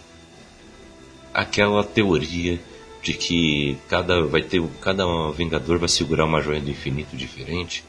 [1.33, 2.59] aquela teoria
[3.01, 7.83] de que cada vai ter cada Vingador vai segurar uma joia do infinito diferente.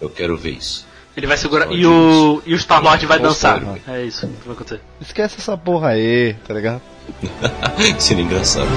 [0.00, 0.86] Eu quero ver isso.
[1.16, 1.72] Ele vai segurar.
[1.72, 3.78] E o, e o Star-Lord vai Só dançar.
[3.88, 4.80] É isso que vai acontecer.
[5.00, 6.80] Esquece essa porra aí, tá ligado?
[7.98, 8.68] Seria engraçado.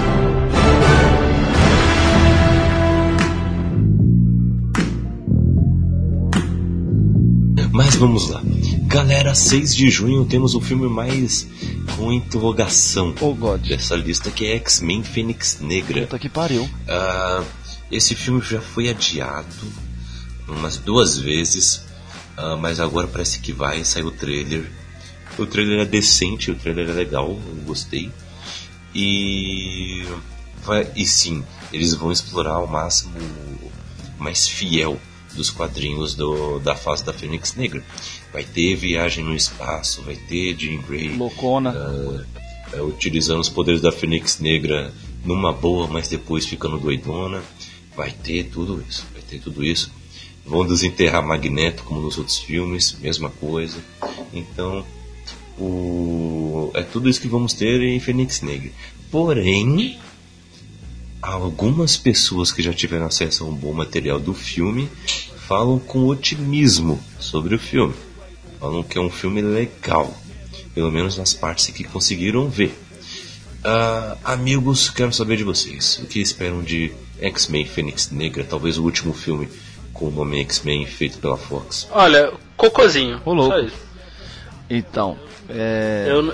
[7.71, 8.41] Mas vamos lá.
[8.83, 11.47] Galera, 6 de junho temos o filme mais
[11.97, 13.67] com interrogação Oh God.
[13.67, 16.01] dessa lista que é X-Men Fênix Negra.
[16.01, 16.69] Puta que pariu.
[16.87, 17.43] Ah,
[17.91, 19.45] esse filme já foi adiado
[20.47, 21.83] umas duas vezes,
[22.37, 24.69] ah, mas agora parece que vai sair o trailer.
[25.37, 28.11] O trailer é decente, o trailer é legal, eu gostei.
[28.93, 30.05] E,
[30.63, 33.13] vai, e sim, eles vão explorar ao máximo
[34.19, 34.99] mais fiel
[35.35, 37.83] dos quadrinhos do, da fase da Fênix Negra.
[38.31, 41.73] Vai ter viagem no espaço, vai ter Jean Grey Loucona.
[42.71, 44.93] é, utilizando os poderes da Fênix Negra
[45.25, 47.41] numa boa, mas depois ficando doidona.
[47.95, 49.91] Vai ter tudo isso, vai ter tudo isso.
[50.45, 53.77] Vão desenterrar Magneto como nos outros filmes, mesma coisa.
[54.33, 54.83] Então,
[55.57, 56.71] o...
[56.73, 58.71] é tudo isso que vamos ter em Fênix Negra.
[59.11, 59.99] Porém,
[61.21, 64.89] algumas pessoas que já tiveram acesso a um bom material do filme
[65.47, 67.93] falam com otimismo sobre o filme.
[68.59, 70.13] Falam que é um filme legal,
[70.73, 72.73] pelo menos nas partes que conseguiram ver.
[73.63, 75.99] Ah, amigos, quero saber de vocês.
[76.03, 79.47] O que esperam de X-Men Fênix Negra, talvez o último filme
[79.93, 81.87] com o nome X-Men feito pela Fox?
[81.91, 83.21] Olha, cocôzinho.
[83.23, 83.53] Ô, louco.
[83.53, 83.77] Só isso.
[84.69, 85.17] Então,
[85.49, 86.05] é.
[86.07, 86.33] Eu, não-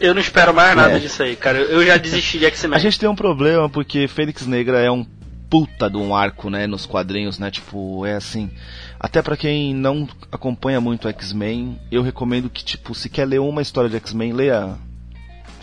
[0.00, 0.98] eu não espero mais nada É.
[0.98, 1.58] disso aí, cara.
[1.58, 2.76] Eu já desisti de X-Men.
[2.76, 5.04] A gente tem um problema porque Fênix Negra é um
[5.50, 7.50] puta de um arco, né, nos quadrinhos, né?
[7.50, 8.50] Tipo, é assim.
[8.98, 13.62] Até pra quem não acompanha muito X-Men, eu recomendo que, tipo, se quer ler uma
[13.62, 14.74] história de X-Men, leia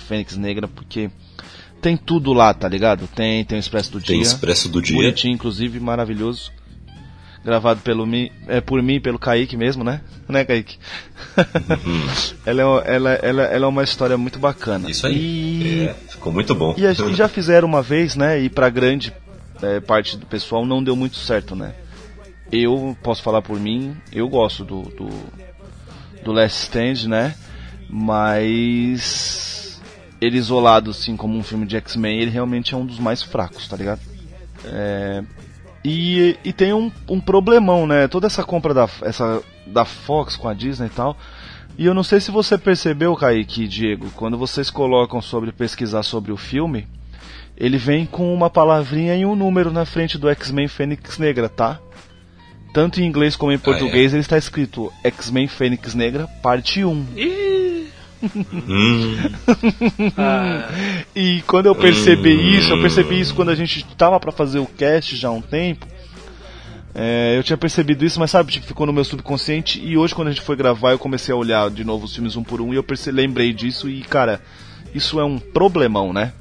[0.07, 1.09] Fênix Negra, porque
[1.81, 3.07] tem tudo lá, tá ligado?
[3.07, 4.21] Tem, tem o Expresso do Tem Dia.
[4.23, 4.95] Expresso do Dia.
[4.95, 6.51] Bonitinho, inclusive, maravilhoso.
[7.43, 10.01] Gravado pelo mi, é, por mim pelo Kaique mesmo, né?
[10.29, 10.77] Né, Kaique?
[12.45, 14.89] ela, é, uma- ela, ela, ela é uma história muito bacana.
[14.89, 15.15] Isso aí.
[15.17, 16.73] E, É, ficou muito bom.
[16.77, 18.39] e, a- e já fizeram uma vez, né?
[18.39, 19.11] E pra grande
[19.61, 21.73] é, parte do pessoal não deu muito certo, né?
[22.51, 25.09] Eu posso falar por mim, eu gosto do, do,
[26.23, 27.35] do Last Stand, né?
[27.89, 29.81] Mas
[30.19, 33.67] ele isolado, assim, como um filme de X-Men, ele realmente é um dos mais fracos,
[33.67, 33.99] tá ligado?
[34.65, 35.23] É,
[35.83, 38.07] e, e tem um, um problemão, né?
[38.07, 41.17] Toda essa compra da, essa, da Fox com a Disney e tal.
[41.77, 46.03] E eu não sei se você percebeu, Kaique e Diego, quando vocês colocam sobre pesquisar
[46.03, 46.87] sobre o filme,
[47.57, 51.79] ele vem com uma palavrinha e um número na frente do X-Men Fênix Negra, tá?
[52.73, 57.05] tanto em inglês como em português ele está escrito X-Men Fênix Negra, parte 1.
[57.15, 57.50] Ih,
[58.23, 59.17] Hum,
[60.17, 60.69] ah,
[61.15, 62.57] E quando eu percebi Hum.
[62.57, 65.41] isso, eu percebi isso quando a gente tava pra fazer o cast já há um
[65.41, 65.85] tempo.
[66.93, 69.81] É, eu tinha percebido isso, mas sabe, tipo, ficou no meu subconsciente.
[69.83, 72.35] E hoje, quando a gente foi gravar, eu comecei a olhar de novo os filmes
[72.35, 73.89] um por um e eu perce lembrei disso.
[73.89, 74.41] E, cara,
[74.93, 76.33] isso é um problemão, né?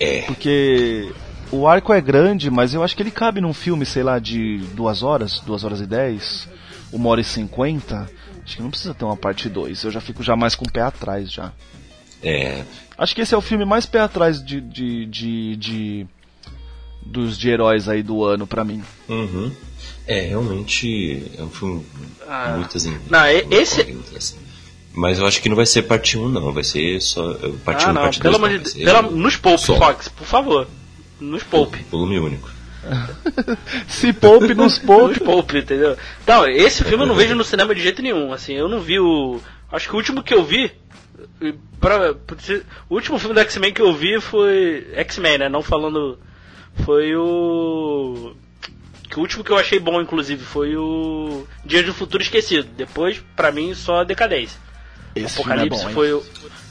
[0.00, 0.22] é.
[0.22, 1.10] Porque
[1.50, 4.58] o arco é grande, mas eu acho que ele cabe num filme, sei lá, de
[4.74, 6.48] duas horas, duas horas e dez,
[6.92, 8.08] uma hora e cinquenta.
[8.48, 9.84] Acho que não precisa ter uma parte 2.
[9.84, 11.52] Eu já fico já mais com o pé atrás já.
[12.22, 12.64] É.
[12.96, 16.06] Acho que esse é o filme mais pé atrás de, de, de, de-
[17.04, 18.82] dos de heróis aí do ano pra mim.
[19.06, 19.52] Uhum.
[20.06, 21.84] É, realmente é um filme
[22.26, 22.54] Ah.
[22.56, 23.94] muitas in- Não, esse-.
[24.94, 27.34] Mas eu acho que não vai ser parte 1 não, vai ser só
[27.66, 28.22] parte ah, 1 não, parte 2.
[28.22, 29.12] pelo amor de Deus.
[29.12, 29.76] Nos poupe, só.
[29.76, 30.66] Fox, por favor.
[31.20, 31.84] Nos poupe.
[31.90, 32.50] Volume único.
[33.86, 35.20] Se poupe nos poupe.
[35.20, 35.96] Poupe, entendeu?
[36.26, 38.32] Não, esse filme eu não vejo no cinema de jeito nenhum.
[38.32, 39.40] Assim, eu não vi o.
[39.70, 40.72] Acho que o último que eu vi.
[41.80, 42.12] Pra,
[42.88, 44.86] o último filme do X-Men que eu vi foi.
[44.94, 45.48] X-Men, né?
[45.48, 46.18] Não falando.
[46.84, 48.34] Foi o.
[49.10, 51.46] Que o último que eu achei bom, inclusive, foi o.
[51.64, 52.68] Dias do Futuro Esquecido.
[52.76, 54.60] Depois, pra mim, só decadência.
[55.24, 55.94] Esse é Apocalipse bom, hein?
[55.94, 56.22] foi o.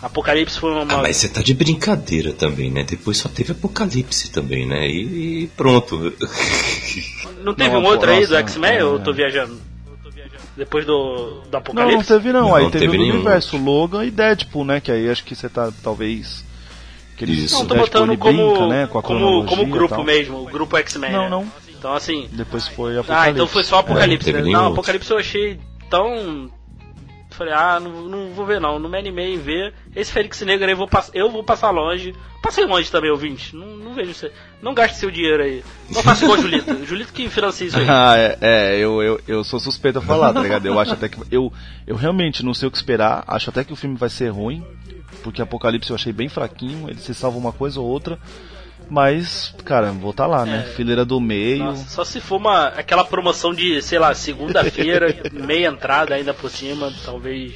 [0.01, 0.81] Apocalipse foi uma.
[0.83, 2.83] Ah, mas você tá de brincadeira também, né?
[2.83, 4.87] Depois só teve Apocalipse também, né?
[4.87, 6.13] E, e pronto.
[7.43, 8.71] Não teve Não, um outro aí do X-Men?
[8.71, 8.81] é.
[8.81, 9.59] Eu tô viajando.
[10.55, 12.07] Depois do, do Não, não Apocalipse?
[12.07, 12.47] teve não.
[12.47, 14.81] Não, aí não teve, teve o universo Logan e Deadpool, né?
[14.81, 16.43] Que aí acho que você tá, talvez...
[17.15, 17.59] Que eles, Isso.
[17.59, 18.87] Não, tô Deadpool, botando como, brinca, né?
[18.87, 21.11] Com a como, como grupo mesmo, o grupo X-Men.
[21.11, 21.29] Não, né?
[21.29, 21.51] não.
[21.77, 22.27] Então assim.
[22.31, 23.29] Depois foi Apocalipse.
[23.29, 24.51] Ah, então foi só Apocalipse, É, não né?
[24.51, 26.49] Não, Apocalipse eu achei tão.
[27.37, 29.71] Falei, ah, não, não vou ver não, não me animei em ver.
[29.95, 32.15] Esse Fênix Negra aí eu vou, eu vou passar longe.
[32.41, 33.55] Passei longe também, ouvinte.
[33.55, 34.31] Não, não vejo você.
[34.59, 35.63] Não gaste seu dinheiro aí.
[35.87, 36.73] Não faça igual Julito.
[36.83, 37.85] Julito que financia isso aí.
[37.87, 40.65] Ah, é, é, eu, eu, eu sou suspeito a falar, tá ligado?
[40.65, 41.19] Eu acho até que.
[41.29, 41.53] Eu,
[41.85, 43.23] eu realmente não sei o que esperar.
[43.27, 44.65] Acho até que o filme vai ser ruim.
[45.23, 46.89] Porque Apocalipse eu achei bem fraquinho.
[46.89, 48.17] Ele se salva uma coisa ou outra.
[48.89, 50.65] Mas, cara, vou tá lá, né?
[50.67, 50.73] É.
[50.73, 51.65] Fileira do meio.
[51.65, 56.49] Nossa, só se for uma, aquela promoção de, sei lá, segunda-feira, meia entrada ainda por
[56.49, 57.53] cima, talvez.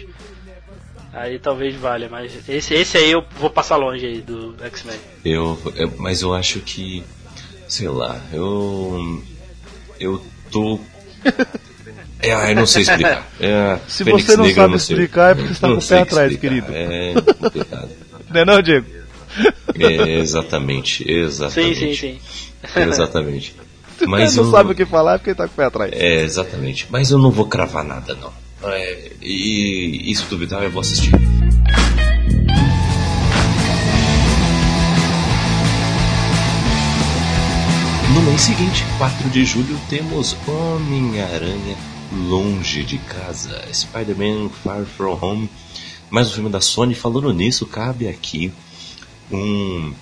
[1.14, 4.98] Aí talvez valha, mas esse, esse aí eu vou passar longe aí do X-Men.
[5.26, 7.04] Eu, eu- mas eu acho que,
[7.68, 9.22] sei lá, eu,
[10.00, 10.80] eu tô,
[12.22, 13.28] é, eu não sei explicar.
[13.42, 14.96] É, Se Fênix você não Negra, sabe sei.
[14.96, 16.74] explicar, é porque você tá Não com o pé atrás, explicar, querido.
[16.74, 17.90] É complicado.
[18.30, 19.01] Não é não, Diego?
[19.80, 21.96] É, exatamente, Sim, exatamente.
[21.96, 22.20] sim, sim.
[22.76, 23.56] Exatamente.
[24.08, 25.92] Mas não eu, sabe o que falar porque tá com o pé atrás.
[25.94, 26.88] É, exatamente.
[26.90, 28.32] Mas eu não vou cravar nada, não.
[28.64, 31.12] É, e, e se duvidar, eu vou assistir.
[38.14, 41.78] No mês seguinte, 4 de julho, temos Homem-Aranha
[42.28, 45.50] Longe de Casa, Spider-Man Far From Home,
[46.10, 46.94] mais um filme da Sony.
[46.94, 48.52] Falando nisso, cabe aqui
[49.32, 49.94] um,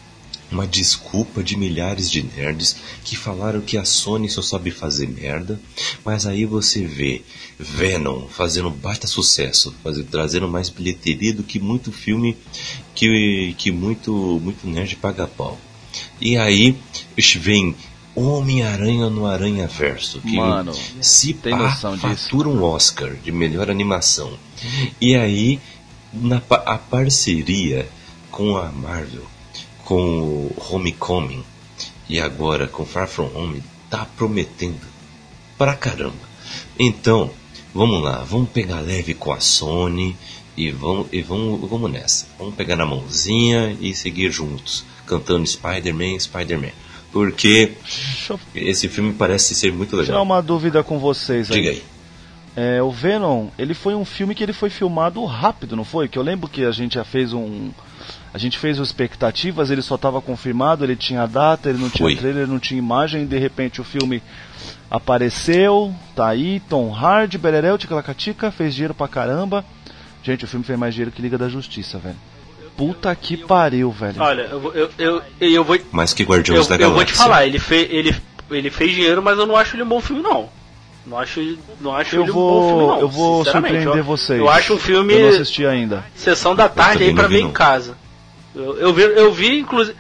[0.51, 5.59] uma desculpa de milhares de nerds que falaram que a Sony só sabe fazer merda,
[6.03, 7.21] mas aí você vê
[7.57, 12.37] Venom fazendo baita sucesso, fazer, trazendo mais bilheteria do que muito filme
[12.95, 15.59] que, que muito, muito nerd paga pau.
[16.19, 16.75] E aí
[17.37, 17.75] vem
[18.15, 24.33] Homem-Aranha no Aranha Verso, que Mano, se tem pá, fatura um Oscar de melhor animação.
[24.99, 25.59] E aí,
[26.11, 27.87] na a parceria
[28.39, 29.25] com a Marvel,
[29.83, 31.43] com o Homecoming
[32.07, 34.79] e agora com Far From Home, tá prometendo
[35.57, 36.15] pra caramba.
[36.79, 37.29] Então,
[37.75, 40.15] vamos lá, vamos pegar leve com a Sony
[40.55, 42.27] e vamos, e vamos, vamos nessa.
[42.39, 46.71] Vamos pegar na mãozinha e seguir juntos, cantando Spider-Man, Spider-Man.
[47.11, 50.23] Porque Deixa eu esse filme parece ser muito tirar legal.
[50.23, 51.57] uma dúvida com vocês aí.
[51.57, 51.83] Diga aí.
[52.55, 56.07] É, o Venom, ele foi um filme que ele foi filmado rápido, não foi?
[56.07, 57.71] Que eu lembro que a gente já fez um.
[58.33, 62.05] A gente fez as expectativas, ele só estava confirmado, ele tinha data, ele não tinha
[62.07, 62.15] Foi.
[62.15, 64.21] trailer, não tinha imagem, e de repente o filme
[64.89, 69.63] apareceu, tá aí, Tom Hardy, Bererel, Ticalacatica, fez dinheiro pra caramba.
[70.23, 72.15] Gente, o filme fez mais dinheiro que Liga da Justiça, velho.
[72.75, 74.21] Puta que pariu, velho.
[74.21, 75.77] Olha, eu, vou- eu, eu, eu vou.
[75.91, 76.95] Mais que Eu, Guardiões da eu Galáxia.
[76.95, 78.15] vou te falar, ele, fe, ele,
[78.51, 80.49] ele fez dinheiro, mas eu não acho ele um bom filme, não.
[81.05, 82.99] Não acho, não acho Eu ele vou- um bom filme, não.
[83.01, 84.39] eu vou surpreender eu, vocês.
[84.39, 86.05] Eu acho um filme Eu não assisti ainda.
[86.15, 87.97] sessão da tarde aí pra ver em casa.
[88.59, 89.97] Eu, eu vi, eu vi inclusive.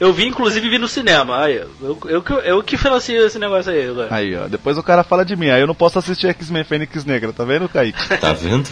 [0.00, 1.44] Eu vi, inclusive, vi no cinema.
[1.44, 4.12] Aí, eu, eu, eu, eu que financio esse negócio aí agora.
[4.12, 4.48] Aí, ó.
[4.48, 5.48] Depois o cara fala de mim.
[5.50, 7.98] Aí eu não posso assistir X-Men Fênix Negra, tá vendo, Kaique?
[8.18, 8.68] Tá vendo?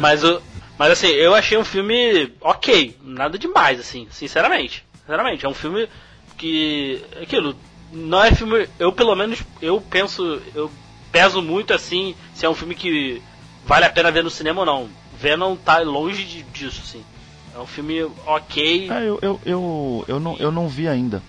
[0.00, 0.42] Mas, o,
[0.76, 2.96] mas assim, eu achei um filme ok.
[3.04, 4.84] Nada demais, assim, sinceramente.
[5.02, 5.88] Sinceramente, é um filme
[6.36, 7.00] que.
[7.22, 7.54] Aquilo.
[7.92, 8.66] Não é filme.
[8.78, 10.40] Eu, pelo menos, eu penso.
[10.54, 10.68] Eu
[11.12, 13.22] peso muito assim se é um filme que
[13.66, 14.88] vale a pena ver no cinema ou não.
[15.16, 17.04] Venom tá longe de- disso, assim.
[17.54, 18.90] É um filme ok.
[18.90, 21.22] É, eu, eu, eu, eu, não, eu não vi ainda.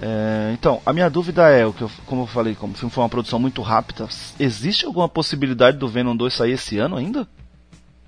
[0.00, 2.90] É, então, a minha dúvida é, o que eu, como eu falei, como o filme
[2.92, 7.26] foi uma produção muito rápida, existe alguma possibilidade do Venom 2 sair esse ano ainda?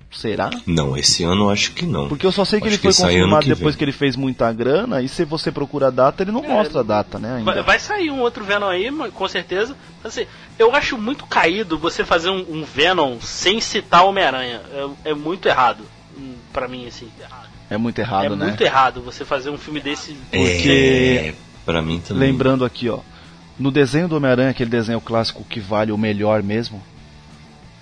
[0.09, 0.49] Será?
[0.65, 2.09] Não, esse ano eu acho que não.
[2.09, 3.77] Porque eu só sei que Acho ele foi ano confirmado que depois vem.
[3.77, 6.81] que ele fez muita grana, e se você procura a data, ele não É, mostra
[6.81, 7.37] a data, né?
[7.37, 7.53] Ainda.
[7.53, 9.73] Vai, vai sair um outro Venom aí, com certeza.
[10.03, 10.25] Assim,
[10.59, 14.61] eu acho muito caído você fazer um, um Venom sem citar Homem-Aranha.
[15.05, 15.83] É, é muito errado.
[16.17, 17.07] hum, Pra mim, assim.
[17.71, 18.45] É muito errado, é né?
[18.47, 20.11] muito errado você fazer um filme desse.
[20.29, 21.33] Porque- É,
[21.65, 22.29] pra mim também.
[22.31, 22.99] Lembrando aqui, ó.
[23.57, 26.83] No desenho do Homem-Aranha, aquele desenho clássico que vale o melhor mesmo,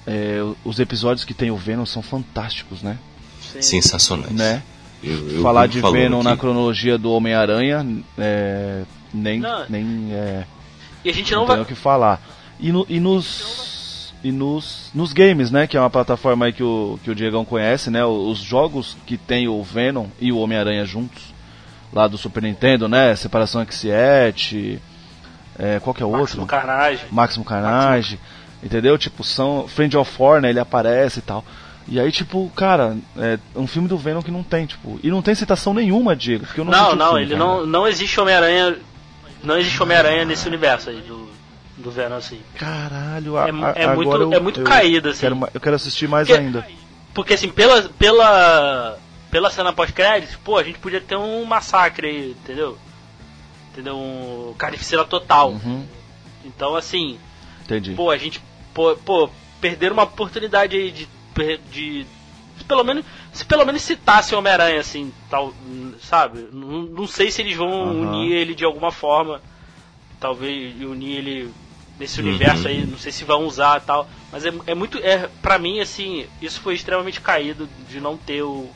[0.06, 2.98] é, os episódios que tem o Venom são fantásticos, né?
[3.42, 3.62] Sim.
[3.62, 4.32] Sensacionais.
[4.32, 4.62] né?
[5.02, 7.86] Eu- eu Falar de Venom na cronologia do Homem-Aranha,
[8.18, 8.84] é,
[9.14, 9.66] nem, Não.
[9.70, 10.44] nem é,
[11.06, 11.64] E a gente não não tem vai.
[11.64, 12.22] o que falar.
[12.60, 13.79] E, no- e nos
[14.24, 17.46] e nos, nos games, né, que é uma plataforma aí que o, que o Diegão
[17.46, 21.34] conhece, né, os jogos que tem o Venom e o Homem-Aranha juntos,
[21.94, 24.80] lá do Super Nintendo, né, Separação X7,
[25.58, 26.46] é, qual que é o Máximo outro?
[26.58, 27.04] Carnage.
[27.12, 28.20] Máximo Carnage,
[28.62, 28.98] entendeu?
[28.98, 31.44] Tipo, são Friend of Four, né, ele aparece e tal.
[31.88, 35.22] E aí, tipo, cara, é um filme do Venom que não tem, tipo, e não
[35.22, 37.44] tem citação nenhuma, Diego, porque eu não Não, não, filme, ele cara.
[37.44, 38.78] não, não existe Homem-Aranha.
[39.44, 41.30] Não existe Homem-Aranha nesse universo aí do,
[41.80, 42.40] do Venom, assim.
[42.56, 45.22] Caralho, É a, é muito- agora eu- é muito eu caído, assim.
[45.22, 46.68] Quero, eu quero assistir mais Porque- ainda.
[47.14, 48.98] Porque assim, pela, pela,
[49.32, 52.78] pela cena pós-créditos, pô, a gente podia ter um massacre aí, entendeu?
[53.72, 53.98] Entendeu?
[53.98, 55.52] Um carnificina total.
[55.52, 55.86] Uhum,
[56.46, 57.18] Então, assim,
[57.64, 57.94] entendi.
[57.94, 58.42] pô, a gente,
[58.74, 61.08] pô, pô perder uma oportunidade aí de,
[61.72, 62.06] de
[62.68, 63.04] pelo menos,
[63.34, 65.54] se pelo menos citasse Homem-Aranha, assim, tal,
[66.02, 66.48] sabe?
[66.52, 67.92] Não, não sei se eles vão Aham.
[68.02, 69.42] unir ele de alguma forma,
[70.20, 71.54] talvez unir ele
[72.00, 72.28] nesse Uhum.
[72.30, 75.60] universo aí, não sei se vão usar e tal, mas é, é muito, é, pra
[75.60, 78.70] mim, assim, isso foi extremamente caído de não ter o,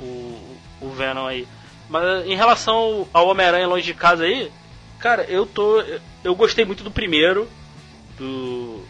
[0.00, 1.46] o, o Venom aí.
[1.88, 4.50] Mas em relação ao- ao Homem-Aranha longe de casa aí,
[4.98, 5.82] cara, eu tô,
[6.24, 7.46] eu gostei muito do primeiro,
[8.16, 8.82] do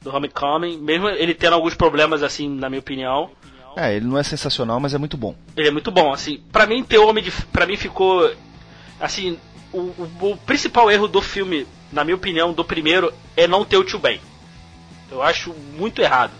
[0.00, 3.30] do Homecoming, mesmo ele tendo alguns problemas assim, na minha opinião.
[3.76, 5.34] É, ele não é sensacional, mas é muito bom.
[5.56, 6.40] Ele é muito bom, assim.
[6.52, 7.30] Pra mim, ter Homem de.
[7.30, 8.32] Pra mim ficou.
[9.00, 9.38] Assim,
[9.72, 13.76] o, o, o principal erro do filme, na minha opinião, do primeiro, é não ter
[13.76, 14.20] o Tio Ben.
[15.10, 16.32] Eu acho muito errado.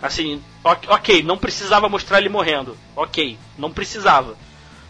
[0.00, 2.76] Assim, ok, não precisava mostrar ele morrendo.
[2.96, 4.36] Ok, não precisava.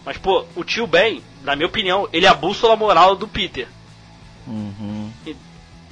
[0.04, 3.68] Mas, pô, o Tio Ben, na minha opinião, ele é a bússola moral do Peter.
[4.46, 5.12] Uhum.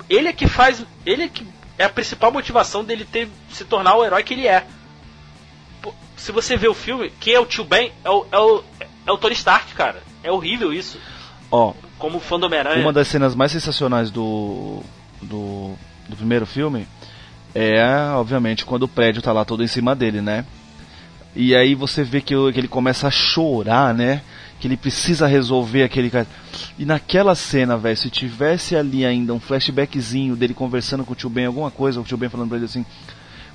[0.09, 0.85] Ele é que faz.
[1.05, 1.47] Ele é que
[1.79, 4.67] é a principal motivação dele ter se tornar o herói que ele é.
[5.81, 8.65] Pô, se você vê o filme, quem é o tio Ben é o, é o,
[9.07, 10.03] é o Tony Stark, cara.
[10.23, 11.01] É horrível isso.
[11.51, 12.83] Ó, Como fã do Homem-Aranha.
[12.83, 14.83] uma das cenas mais sensacionais do,
[15.21, 15.73] do,
[16.09, 16.87] do primeiro filme
[17.55, 17.83] é,
[18.15, 20.45] obviamente, quando o prédio tá lá todo em cima dele, né?
[21.35, 24.23] E aí você vê que, o- que ele começa a chorar, né?
[24.61, 26.27] Que ele precisa resolver aquele cara.
[26.79, 31.29] E naquela cena, velho, se tivesse ali ainda um flashbackzinho dele conversando com o tio
[31.31, 32.85] Ben, alguma coisa, o tio Ben falando pra ele assim: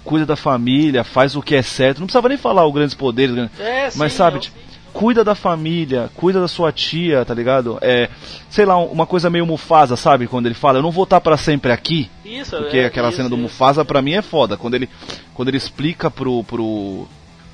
[0.03, 1.99] cuida da família, faz o que é certo.
[1.99, 4.57] Não precisava nem falar os grandes poderes, grandes- É, mas sim, sabe, eu- tipo,
[4.95, 7.77] cuida da família, cuida da sua tia, tá ligado?
[7.81, 8.09] É,
[8.49, 10.25] sei lá, um- uma coisa meio Mufasa, sabe?
[10.25, 12.09] Quando ele fala, eu não vou estar pra sempre aqui.
[12.23, 13.41] Isso, Porque é, aquela isso, cena do isso.
[13.43, 14.55] Mufasa pra mim é foda.
[14.55, 14.89] Quando ele,
[15.33, 17.05] quando ele explica pro, pro,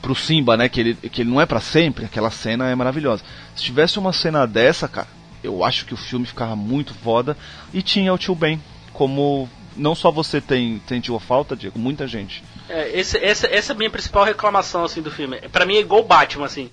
[0.04, 3.24] pro Simba, né, que ele, que ele não é pra sempre, aquela cena é maravilhosa.
[3.56, 5.08] Se tivesse uma cena dessa, cara,
[5.44, 7.36] eu acho que o filme ficava muito foda.
[7.74, 8.62] E tinha o tio Ben,
[8.94, 12.44] como não só você tem, sentiu a falta, Diego, muita gente.
[12.70, 15.38] É, esse, essa, essa é a minha principal reclamação assim, do filme.
[15.52, 16.70] Pra mim é igual o Batman, assim.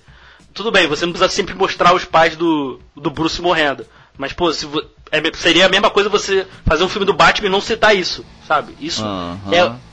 [0.59, 3.85] Tudo bem, você não precisa sempre mostrar os pais do, do Bruce morrendo.
[4.17, 4.67] Mas, pô, se,
[5.09, 8.25] é, seria a mesma coisa você fazer um filme do Batman e não citar isso,
[8.45, 8.75] sabe?
[8.77, 9.05] Isso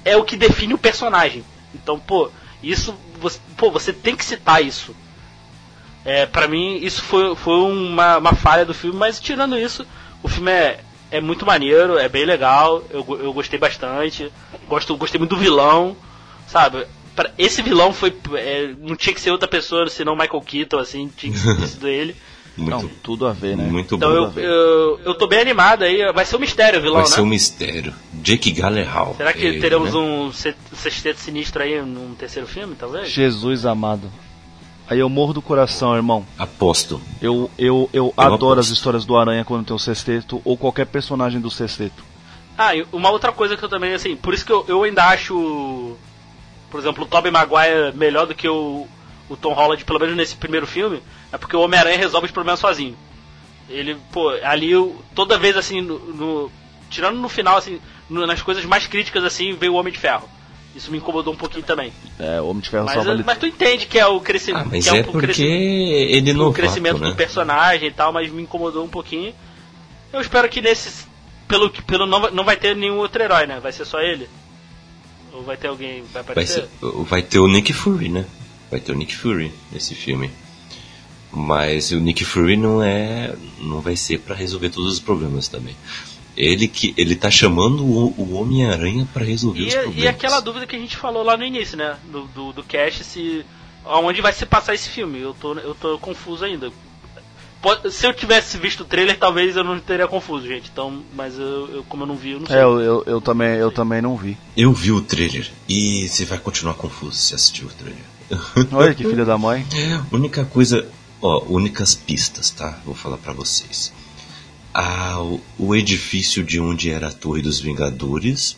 [0.04, 1.44] é, é o que define o personagem.
[1.72, 2.92] Então, pô, isso.
[3.20, 4.92] Você, pô, você tem que citar isso.
[6.04, 9.86] É, pra mim, isso foi, foi uma, uma falha do filme, mas tirando isso,
[10.20, 10.80] o filme é,
[11.12, 14.32] é muito maneiro, é bem legal, eu, eu gostei bastante.
[14.66, 15.96] Gosto, gostei muito do vilão,
[16.48, 16.88] sabe?
[17.16, 18.14] Pra- esse vilão foi.
[18.34, 21.88] é, não tinha que ser outra pessoa senão Michael Keaton, assim, tinha que ter sido
[21.88, 22.14] ele.
[22.56, 23.64] Muito, Não, tudo a ver, né?
[23.64, 24.32] muito Então bom.
[24.38, 27.14] eu, eu, eu tô bem animado aí, vai ser um mistério o vilão, Vai né?
[27.14, 27.92] ser um mistério.
[28.14, 29.14] Jake Gyllenhaal.
[29.16, 29.98] Será que ele, teremos né?
[30.00, 33.10] um se- sexteto sinistro aí num terceiro filme, talvez?
[33.10, 34.10] Jesus amado.
[34.88, 36.24] Aí eu morro do coração, irmão.
[36.38, 36.98] Aposto.
[37.20, 38.72] Eu, eu, eu, Eu adoro as aposto.
[38.74, 42.02] histórias do Aranha quando tem o sexteto, ou qualquer personagem do sexteto.
[42.56, 45.04] Ah, e uma outra coisa que eu também, assim, por isso que eu, eu ainda
[45.04, 45.94] acho,
[46.70, 48.86] por exemplo, o Tobey Maguire melhor do que o,
[49.28, 51.02] o Tom Holland, pelo menos nesse primeiro filme,
[51.32, 52.96] é porque o Homem-Aranha resolve os problemas sozinho.
[53.68, 56.52] Ele, pô, ali, eu- toda vez assim, no, no-
[56.88, 60.28] tirando no final, assim, no- nas coisas mais críticas, assim, veio o Homem de Ferro.
[60.74, 61.90] Isso me incomodou um pouquinho também.
[62.18, 63.22] É, o Homem de Ferro Mas, salva ele.
[63.24, 64.66] mas tu entende que é o crescimento.
[64.66, 67.08] Ah, mas que é o porque cresci- ele é o crescimento né?
[67.10, 69.34] do personagem e tal, mas me incomodou um pouquinho.
[70.12, 71.06] Eu espero que nesse.
[71.48, 73.58] Pelo que pelo não, vai- não vai ter nenhum outro herói, né?
[73.58, 74.28] Vai ser só ele?
[75.36, 76.00] Ou vai ter alguém.
[76.02, 76.62] Vai Vai, aparecer?
[76.80, 78.24] ser, vai ter o Nick Fury, né?
[78.70, 80.30] Vai ter o Nick Fury nesse filme.
[81.32, 83.34] Mas o Nick Fury não é.
[83.60, 85.76] não vai ser pra resolver todos os problemas também.
[86.36, 90.02] Ele que ele tá chamando o, o Homem-Aranha pra resolver os E, problemas.
[90.04, 91.96] e aquela dúvida que a gente falou lá no início, né?
[92.10, 93.44] Do, do, do cast, se.
[93.84, 95.20] Aonde vai se passar esse filme?
[95.20, 96.70] Eu tô, eu tô confuso ainda.
[97.62, 100.70] Pode- se eu tivesse visto o trailer, talvez eu não teria confuso, gente.
[100.72, 102.56] Então, mas eu, eu- como eu não vi, eu não sei.
[102.56, 104.36] É, eu, eu, eu também, eu também não vi.
[104.56, 108.04] Eu vi o trailer e você vai continuar confuso se assistir o trailer.
[108.72, 109.66] Olha que filho da mãe.
[110.12, 110.86] Única coisa,
[111.22, 112.78] ó, únicas pistas, tá?
[112.84, 113.92] Vou falar pra vocês.
[114.74, 118.56] Ah, o, o edifício de onde era a Torre dos Vingadores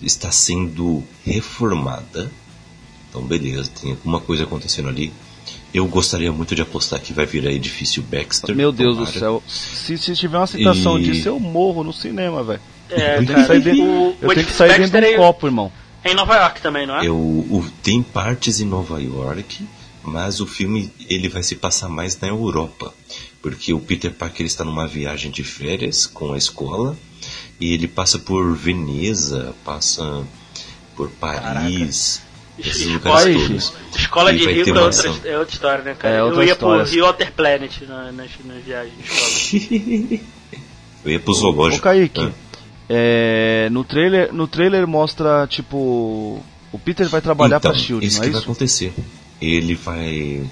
[0.00, 2.30] está sendo reformada.
[3.08, 5.12] Então, beleza, tem alguma coisa acontecendo ali.
[5.72, 8.54] Eu gostaria muito de apostar que vai virar edifício Baxter.
[8.54, 9.18] Meu Deus do tomara.
[9.18, 9.42] céu.
[9.48, 12.60] Se, se tiver uma citação E- disso, eu morro no cinema, velho.
[12.90, 15.02] É, Eu tenho que cara, sair dentro, o- eu o tenho que sair dentro um
[15.04, 15.72] é- copo, irmão.
[16.04, 17.06] É em Nova York também, não é?
[17.06, 19.64] Eu, o- tem partes em Nova York,
[20.02, 22.92] mas o filme ele vai se passar mais na Europa,
[23.40, 26.94] porque o Peter Parker está numa viagem de férias com a escola
[27.58, 30.22] e ele passa por Veneza, passa
[30.96, 32.22] por Paris, esses
[32.58, 32.94] Escola,
[33.24, 33.72] lugares de- todos.
[33.96, 36.14] escola E de vai rico ter é outra, é outra história, né, cara?
[36.14, 36.84] É outra eu ia história.
[36.84, 40.20] pro Rio Water Planet na, nas, nas viagens de escola.
[41.04, 41.82] Eu ia pro Ô zoológico.
[41.82, 42.30] Kaique, Ah,
[42.88, 46.40] é, no, trailer, no trailer mostra, tipo.
[46.70, 48.50] O Peter vai trabalhar então, pra Shield, isso não é que vai isso?
[48.50, 48.94] acontecer.
[49.40, 50.42] Ele vai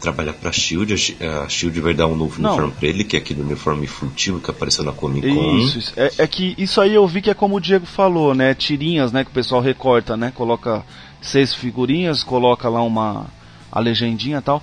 [0.00, 2.50] trabalhar pra Shield, a Shi- a Shield vai dar um novo Não.
[2.50, 5.58] uniforme pra ele, que é aquele uniforme furtivo que apareceu na Comic Con.
[5.58, 5.92] Isso, isso.
[5.96, 8.54] É, é que isso aí eu vi que é como o Diego falou, né?
[8.54, 9.24] Tirinhas, né?
[9.24, 10.32] Que o pessoal recorta, né?
[10.34, 10.84] Coloca
[11.20, 13.26] seis figurinhas, coloca lá uma
[13.70, 14.62] a legendinha e tal.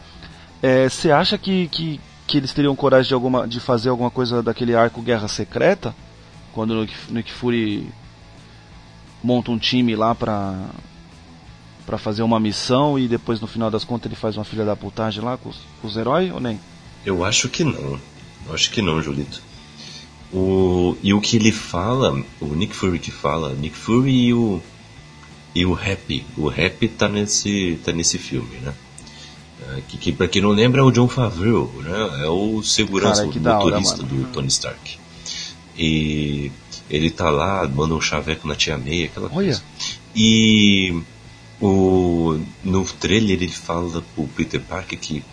[0.89, 4.75] Você acha que, que, que eles teriam coragem de, alguma, de fazer alguma coisa daquele
[4.75, 5.95] arco Guerra Secreta?
[6.53, 7.87] Quando o Nick, Nick Fury
[9.23, 10.69] monta um time lá pra,
[11.85, 14.75] pra fazer uma missão e depois no final das contas ele faz uma filha da
[14.75, 16.59] putagem lá com os, com os heróis ou nem?
[17.05, 17.99] Eu acho que não.
[18.47, 19.41] Eu acho que não, Julito.
[20.33, 24.61] O, e o que ele fala, o Nick Fury que fala, Nick Fury e o
[25.55, 26.25] e o Happy.
[26.37, 28.73] O Happy tá nesse tá nesse filme, né?
[29.77, 32.23] É, que, que pra quem não lembra é o John Favreau, né?
[32.25, 34.23] É o segurança, Cara, o hora, motorista mano.
[34.25, 34.97] do Tony Stark.
[35.77, 36.51] E
[36.89, 39.33] ele tá lá, manda um chaveco na tia May, aquela Olha.
[39.33, 39.63] coisa.
[40.15, 41.01] E
[41.61, 45.23] o, no trailer ele fala pro Peter Parker que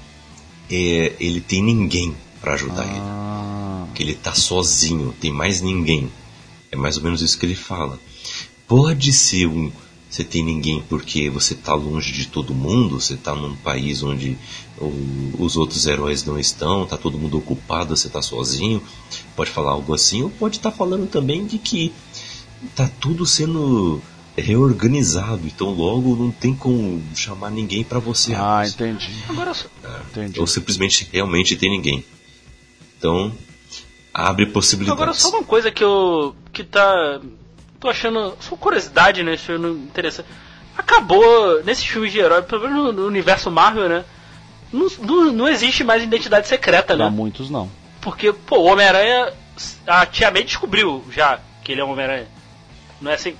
[0.70, 2.99] é, ele tem ninguém pra ajudar ele.
[2.99, 6.11] Ah, Que ele tá sozinho, tem mais ninguém.
[6.70, 7.99] É mais ou menos isso que ele fala.
[8.66, 9.70] Pode ser um.
[10.13, 14.37] Você tem ninguém porque você tá longe de todo mundo, você tá num país onde
[14.79, 18.83] o- os outros heróis não estão, tá todo mundo ocupado, você tá sozinho.
[19.35, 21.95] Pode falar algo assim, ou pode estar falando também de que
[22.77, 24.03] tá tudo sendo
[24.37, 28.35] reorganizado, então logo não tem como chamar ninguém pra você.
[28.35, 28.75] ah, rapaz.
[28.75, 29.11] entendi.
[29.31, 29.53] Agora,
[30.11, 30.39] entendi.
[30.41, 32.05] ou simplesmente realmente tem ninguém.
[32.99, 33.33] Então,
[34.13, 35.03] abre possibilidades.
[35.03, 36.35] agora só uma coisa que eu.
[36.53, 37.19] que tá.
[37.83, 38.35] Tô achando.
[38.41, 39.33] só curiosidade, né?
[39.33, 40.26] Achando interessante.
[40.78, 44.05] Acabou, nesses filmes de herói, pelo menos no, no universo Marvel, né?
[44.72, 47.11] Não, não, não existe mais identidade secreta, Pra né?
[47.11, 47.68] muitos não.
[48.01, 49.33] Porque, pô, o Homem-Aranha.
[49.87, 52.26] A Tia May descobriu já que ele é um Homem-Aranha.
[53.03, 53.37] Não é assim?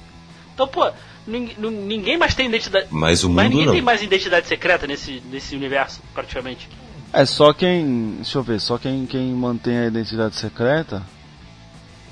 [0.55, 0.91] Então, pô,
[1.27, 2.87] nin- nin- ninguém mais tem identidade.
[2.91, 3.73] Mas o Mas mundo ninguém não.
[3.73, 6.69] tem mais identidade secreta nesse, nesse universo, praticamente.
[7.15, 8.17] É só quem.
[8.17, 11.03] Deixa eu ver, só quem, quem mantém a identidade secreta.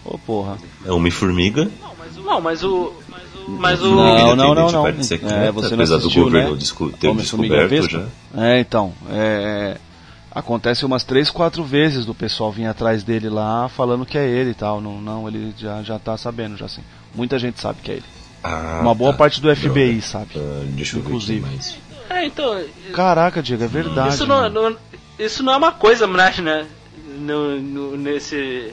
[0.02, 0.56] Ô porra.
[0.86, 1.70] É Homem-Formiga.
[2.16, 2.92] Não, mas o.
[3.48, 3.86] Mas o.
[3.94, 5.02] Não, Não, não, não, não.
[5.02, 6.56] secreta, É, você não apesar assistiu, do governo né?
[6.58, 8.06] desco- ter descoberto já.
[8.36, 8.92] É, então.
[9.10, 9.80] É, é,
[10.32, 14.50] acontece umas três, quatro vezes do pessoal vir atrás dele lá falando que é ele
[14.50, 14.80] e tal.
[14.80, 16.82] Não, não ele já, já tá sabendo, já assim.
[17.14, 18.04] Muita gente sabe que é ele.
[18.42, 19.18] Ah, Uma boa tá.
[19.18, 20.02] parte do FBI Droga.
[20.02, 20.30] sabe.
[20.36, 21.40] Ah, deixa eu Inclusive.
[21.40, 21.78] ver aqui mais.
[22.08, 22.60] É, então.
[22.92, 24.14] Caraca, Diego, é verdade.
[24.14, 24.76] Isso não, não-
[25.18, 26.66] isso não é uma coisa, mas, né?
[27.18, 28.72] No, no- nesse.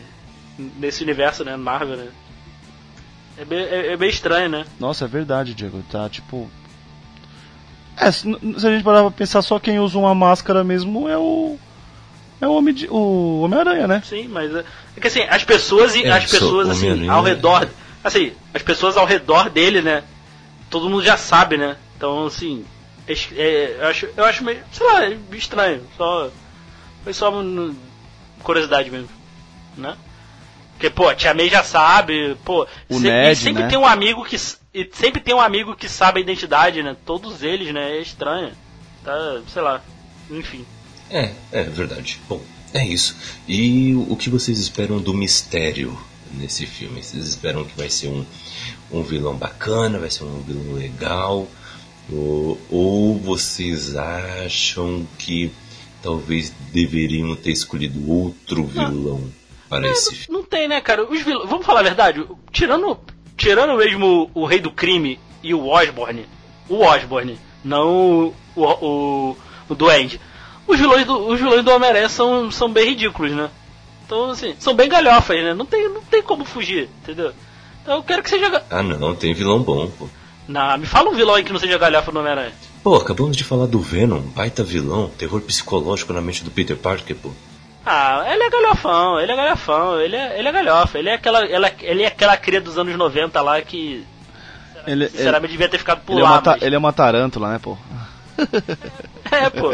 [0.80, 1.56] Nesse universo, né?
[1.58, 2.08] Marvel, né?
[3.38, 4.66] É bem, é, é bem estranho, né?
[4.80, 5.84] Nossa, é verdade, Diego.
[5.92, 6.50] Tá tipo.
[7.96, 8.22] É, se,
[8.58, 11.58] se a gente parar pra pensar, só quem usa uma máscara mesmo é o.
[12.40, 14.04] É o Homem de- o Homem-Aranha, né?
[14.06, 14.64] Sim, mas é,
[14.96, 17.68] é que assim, as pessoas e É, as pessoas assim, ao redor,
[18.04, 20.04] assim, as pessoas ao redor dele, né?
[20.70, 21.78] Todo mundo já sabe, né?
[21.96, 22.64] Então, assim,
[23.08, 25.82] é, é, eu acho, eu acho meio, sei lá, é estranho.
[25.98, 26.30] Só
[27.04, 27.32] foi só
[28.44, 29.10] curiosidade mesmo,
[29.76, 29.96] né?
[30.78, 32.68] Porque, pô, a Tia May já sabe, pô.
[32.88, 33.70] O se- Ned, e sempre né?
[33.70, 34.36] tem um amigo que.
[34.74, 36.96] E sempre tem um amigo que sabe a identidade, né?
[37.04, 37.98] Todos eles, né?
[37.98, 38.52] É estranho.
[39.04, 39.82] Tá, sei lá.
[40.30, 40.64] Enfim.
[41.10, 42.20] É, é verdade.
[42.30, 42.40] Bom,
[42.74, 43.16] é isso.
[43.48, 45.98] E o que vocês esperam do mistério
[46.34, 47.02] nesse filme?
[47.02, 48.24] Vocês esperam que vai ser um,
[48.92, 51.48] um vilão bacana, vai ser um vilão legal?
[52.12, 55.52] Ou, ou vocês acham que
[56.04, 59.24] talvez deveriam ter escolhido outro vilão
[59.70, 60.40] para esse filme?
[60.40, 61.04] Não tem, né, cara?
[61.04, 61.50] Os vilões.
[61.50, 62.26] Vamos falar a verdade?
[62.52, 63.00] Tirando,
[63.36, 66.26] tirando mesmo o Rei do Crime e o Osborne.
[66.70, 69.38] O Osborne, não o, o,
[69.70, 70.20] o Duende.
[70.68, 73.50] Os vilões do, os vilões do Homem-Aranha são, são bem ridículos, né?
[74.06, 75.54] Então, assim, são bem galhofas, né?
[75.54, 77.34] Não tem, não tem como fugir, entendeu?
[77.82, 78.64] Então eu quero que seja.
[78.70, 80.08] Ah não, tem vilão bom, pô.
[80.48, 82.54] Não, me fala um vilão aí que não seja galhofa no Homem-Aranha.
[82.84, 87.16] Pô, acabamos de falar do Venom, baita vilão, terror psicológico na mente do Peter Parker,
[87.16, 87.32] pô.
[87.90, 91.46] Ah, ele é galhofão, ele é galhofão, ele é, ele é galhofa, ele é aquela,
[91.46, 94.06] ela, ele é aquela cria dos anos 90 lá que
[94.86, 96.32] Ele, ele, sinceramente devia ter ficado por ele é lá.
[96.32, 97.78] uma, ta- mas- ele é uma tarântula, né, pô?
[99.32, 99.74] É, pô.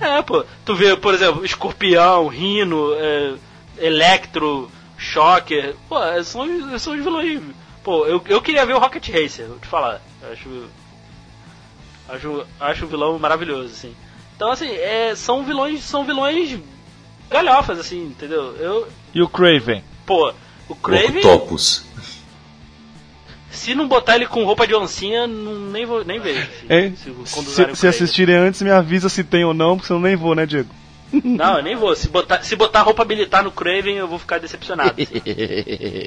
[0.00, 0.44] É, pô.
[0.64, 3.34] Tu vê, por exemplo, Escorpião, Rino, é,
[3.78, 5.74] Electro, Shocker.
[5.88, 7.40] Pô, é, são, são os vilões.
[7.84, 10.00] Pô, eu, eu queria ver o Rocket Racer, vou te falar.
[10.22, 10.64] Eu Acho.
[12.08, 13.94] Acho, acho o vilão maravilhoso, assim.
[14.34, 15.82] Então, assim, é, são vilões.
[15.84, 16.58] São vilões
[17.30, 18.56] galhofas, assim, entendeu?
[18.56, 18.88] Eu.
[19.14, 19.82] E o Craven?
[20.06, 20.32] Pô,
[20.68, 21.18] o Craven.
[21.18, 21.84] Octopus.
[23.50, 26.40] Se não botar ele com roupa de oncinha, não, nem, vou, nem vejo.
[26.40, 27.88] assim, se Se, se Craven.
[27.90, 30.68] assistirem antes, me avisa se tem ou não, porque senão eu nem vou, né, Diego?
[31.24, 31.96] Não, eu nem vou.
[31.96, 34.92] Se botar, se botar roupa militar no Craven, eu vou ficar decepcionado.
[35.00, 36.06] assim.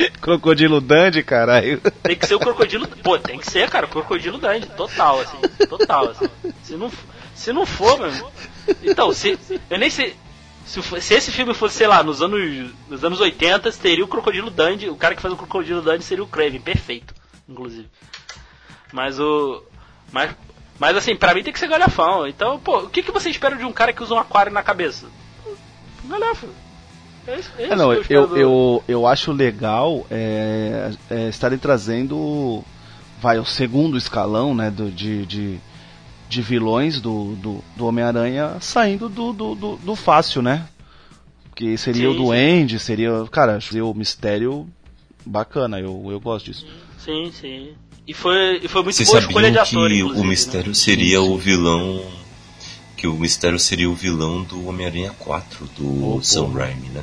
[0.20, 1.80] Crocodilo Dandy, caralho.
[2.02, 2.88] Tem que ser o crocodilo.
[2.88, 4.66] Pô, tem que ser, cara, o crocodilo Dandy.
[4.70, 5.36] Total, assim.
[5.68, 6.26] Total, assim.
[6.64, 6.90] Se não,
[7.32, 8.28] se não for, mano.
[8.82, 9.38] Então, se.
[9.70, 10.16] Eu nem sei.
[10.64, 14.50] Se, se esse filme fosse, sei lá, nos anos, nos anos 80, teria o Crocodilo
[14.50, 14.88] Dandy.
[14.88, 17.14] O cara que faz o Crocodilo Dandy seria o Craven, perfeito,
[17.48, 17.88] inclusive.
[18.92, 19.62] Mas o.
[20.10, 20.34] Mas,
[20.78, 22.26] mas assim, pra mim tem que ser galhafão.
[22.26, 24.62] Então, pô, o que, que você espera de um cara que usa um aquário na
[24.62, 25.06] cabeça?
[26.04, 26.46] Galhafa.
[27.26, 31.28] É isso, é É, não, isso que eu eu, eu, eu acho legal é, é,
[31.28, 32.62] estarem trazendo
[33.20, 35.60] vai, o segundo escalão né, do, de, de,
[36.34, 40.66] de vilões do, do, do Homem-Aranha saindo do, do, do, do fácil, né?
[41.54, 43.10] Que seria Sim, o Duende, seria.
[43.30, 44.68] Cara, seria o mistério
[45.24, 46.66] bacana, eu, eu gosto disso.
[46.98, 47.70] Sim, sim.
[48.06, 50.26] E foi, e foi muito Vocês boa escolha de ator, que o né?
[50.26, 52.04] mistério seria o vilão.
[52.96, 56.52] Que o mistério seria o vilão do Homem-Aranha 4, do Oh, Sam.
[56.52, 57.02] Raimi, né?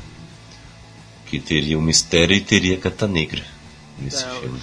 [1.28, 3.44] Que teria o mistério e teria a Cata Negra
[3.98, 4.60] nesse É, filme.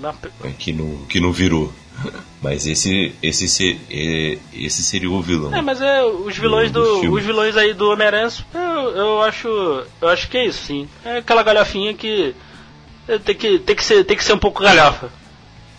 [0.00, 1.72] Na- É, Que não, que não virou.
[2.42, 5.54] Mas esse, esse, se- é, esse seria o vilão.
[5.54, 8.60] É, mas é os vilões Do- do os vilões aí do Homem-Aranha, eu,
[8.96, 9.48] eu acho,
[10.00, 10.86] eu acho que é isso, sim.
[11.04, 12.34] É aquela galhofinha que
[13.08, 15.08] é, tem que tem que ser tem que ser um pouco galhofa.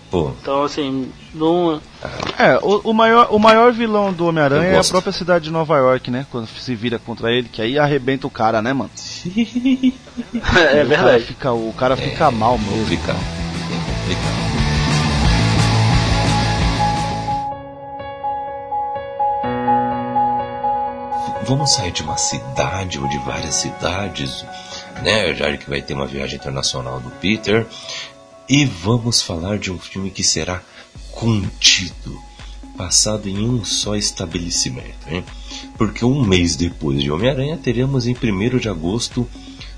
[0.09, 1.79] Pô, Então assim, não
[2.39, 5.75] É, o, o maior, o maior vilão do Homem-Aranha é a própria cidade de Nova
[5.77, 6.25] York, né?
[6.31, 8.89] Quando se vira contra ele, que aí arrebenta o cara, né, mano?
[9.35, 11.23] é O cara verdade.
[11.25, 12.79] fica, o cara fica mal mesmo.
[12.79, 13.17] complicado.
[13.19, 14.54] complicado.
[21.47, 24.43] Vamos sair de uma cidade ou de várias cidades,
[25.03, 25.31] né?
[25.35, 27.67] Já que vai ter uma viagem internacional do Peter.
[28.49, 30.63] E vamos falar de um filme que será
[31.11, 32.19] contido,
[32.75, 35.23] passado em um só estabelecimento, hein?
[35.77, 39.29] Porque um mês depois de Homem-Aranha teremos em 1 de agosto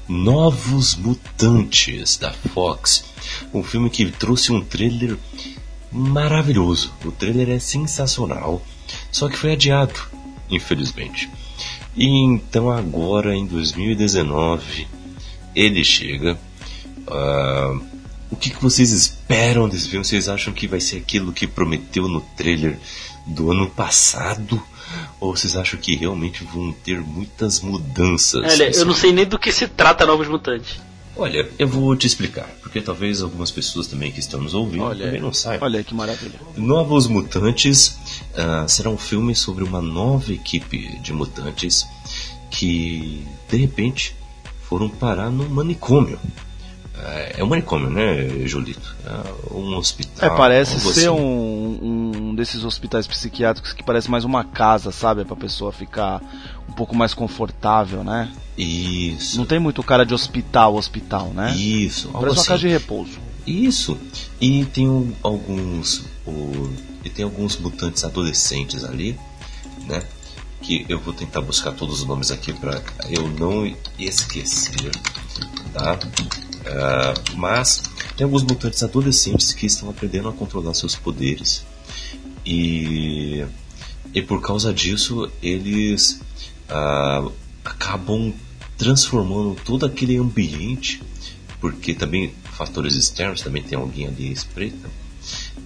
[0.07, 3.03] Novos Mutantes da Fox,
[3.53, 5.17] um filme que trouxe um trailer
[5.91, 6.93] maravilhoso.
[7.03, 8.61] O trailer é sensacional,
[9.11, 9.99] só que foi adiado,
[10.49, 11.29] infelizmente.
[11.97, 14.87] E então agora em 2019
[15.55, 16.39] ele chega.
[17.07, 17.79] Ah,
[18.29, 20.05] o que, que vocês esperam desse filme?
[20.05, 22.77] Vocês acham que vai ser aquilo que prometeu no trailer
[23.25, 24.61] do ano passado?
[25.19, 28.43] Ou vocês acham que realmente vão ter muitas mudanças?
[28.43, 30.79] Olha, eu não sei nem do que se trata Novos Mutantes.
[31.17, 35.05] Olha, eu vou te explicar, porque talvez algumas pessoas também que estão nos ouvindo Olha
[35.05, 35.67] também não saibam.
[35.67, 36.39] Olha que maravilha.
[36.55, 37.97] Novos Mutantes
[38.35, 41.87] ah, será um filme sobre uma nova equipe de mutantes
[42.51, 44.15] que, de repente,
[44.61, 46.19] foram parar num manicômio.
[46.99, 48.95] É, é um manicômio, né, Julito?
[49.05, 50.33] É um hospital.
[50.33, 51.79] É, parece ser um,
[52.29, 55.23] um desses hospitais psiquiátricos que parece mais uma casa, sabe?
[55.23, 56.21] Pra pessoa ficar
[56.67, 58.31] um pouco mais confortável, né?
[58.57, 59.37] Isso.
[59.37, 61.55] Não tem muito cara de hospital, hospital, né?
[61.55, 62.47] Isso, Parece uma assim.
[62.47, 63.19] casa de repouso.
[63.45, 63.97] Isso.
[64.41, 66.03] E tem um- alguns.
[66.25, 66.69] o-
[67.05, 69.17] e tem alguns mutantes adolescentes ali,
[69.87, 70.03] né?
[70.61, 74.91] Que eu vou tentar buscar todos os nomes aqui para eu não esquecer.
[75.73, 75.97] Tá?
[76.69, 77.83] Ah, mas
[78.15, 81.65] tem alguns mutantes adolescentes que estão aprendendo a controlar seus poderes.
[82.45, 83.45] E,
[84.13, 86.19] e por causa disso, eles
[86.69, 87.27] ah,
[87.63, 88.33] acabam
[88.77, 91.01] transformando todo aquele ambiente,
[91.59, 94.89] porque também fatores externos, também tem alguém ali espreita,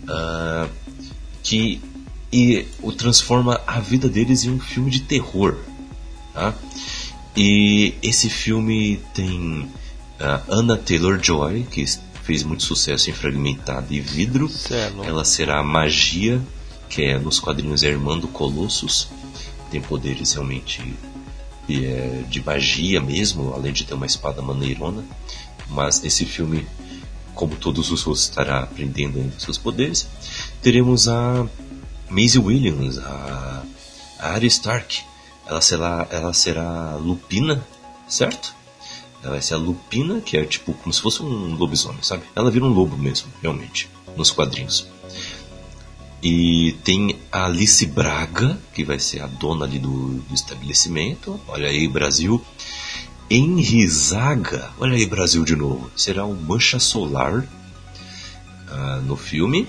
[0.07, 0.67] ah,
[1.43, 1.81] que
[2.33, 5.57] e o transforma a vida deles em um filme de terror.
[6.33, 6.55] Tá?
[7.35, 9.69] E esse filme tem
[10.21, 11.85] a Anna Taylor-Joy, que
[12.23, 14.49] fez muito sucesso em Fragmentado e Vidro.
[14.69, 15.07] É.
[15.07, 16.41] Ela será a Magia,
[16.89, 19.07] que é nos quadrinhos é irmã do Colossus.
[19.69, 20.95] Tem poderes realmente
[21.69, 25.03] é de magia mesmo, além de ter uma espada maneirona.
[25.69, 26.67] Mas nesse filme,
[27.33, 30.07] como todos os outros, estará aprendendo seus poderes.
[30.61, 31.47] Teremos a
[32.09, 33.63] Maisie Williams, a,
[34.19, 35.01] a Arya Stark.
[35.47, 37.65] Ela será, ela será Lupina,
[38.07, 38.53] certo?
[39.21, 42.23] Ela vai ser a Lupina, que é tipo como se fosse um lobisomem, sabe?
[42.35, 44.87] Ela vira um lobo mesmo, realmente, nos quadrinhos.
[46.23, 51.39] E tem a Alice Braga, que vai ser a dona ali do, do estabelecimento.
[51.47, 52.43] Olha aí, Brasil.
[53.29, 55.89] Henry Zaga, olha aí, Brasil de novo.
[55.95, 57.47] Será o Mancha Solar
[58.67, 59.67] ah, no filme.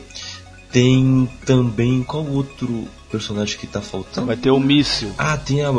[0.71, 2.03] Tem também.
[2.03, 4.27] Qual outro personagem que tá faltando?
[4.27, 5.15] Vai ter o míssil.
[5.17, 5.71] Ah, tem a.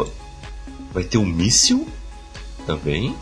[0.92, 1.88] Vai ter o míssil
[2.66, 3.16] também.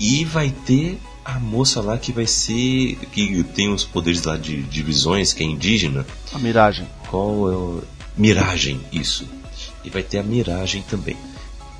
[0.00, 2.96] E vai ter a moça lá que vai ser.
[3.12, 6.06] que tem os poderes lá de, de visões, que é indígena.
[6.32, 6.86] A miragem.
[7.10, 7.82] Qual é o.
[8.16, 9.28] Miragem, isso.
[9.84, 11.16] E vai ter a Miragem também.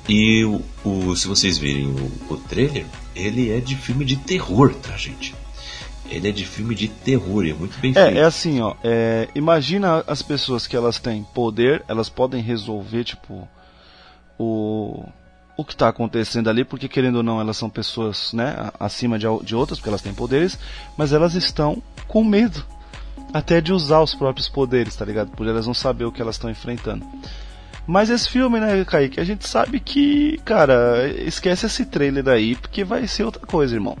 [0.07, 2.85] E o, o- se vocês verem o, o trailer,
[3.15, 5.35] ele é de filme de terror, tá, gente?
[6.09, 8.17] Ele é de filme de terror, é muito bem feito.
[8.17, 8.73] É, é assim, ó.
[8.83, 13.47] é, imagina as pessoas que elas têm poder, elas podem resolver, tipo,
[14.39, 15.03] o,
[15.59, 19.25] o que está acontecendo ali, porque querendo ou não, elas são pessoas, né, acima de,
[19.43, 20.57] de outras, porque elas têm poderes,
[20.97, 22.63] mas elas estão com medo
[23.33, 25.31] até de usar os próprios poderes, tá ligado?
[25.31, 27.05] Por elas não saber o que elas estão enfrentando.
[27.85, 32.83] Mas esse filme, né, Kaique, a gente sabe que, cara, esquece esse trailer aí, porque
[32.83, 33.97] vai ser outra coisa, irmão.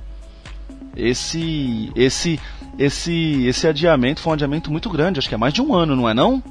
[0.95, 2.39] Esse, esse,
[2.77, 5.95] esse, esse adiamento foi um adiamento muito grande, acho que é mais de um ano,
[5.95, 6.41] não é não?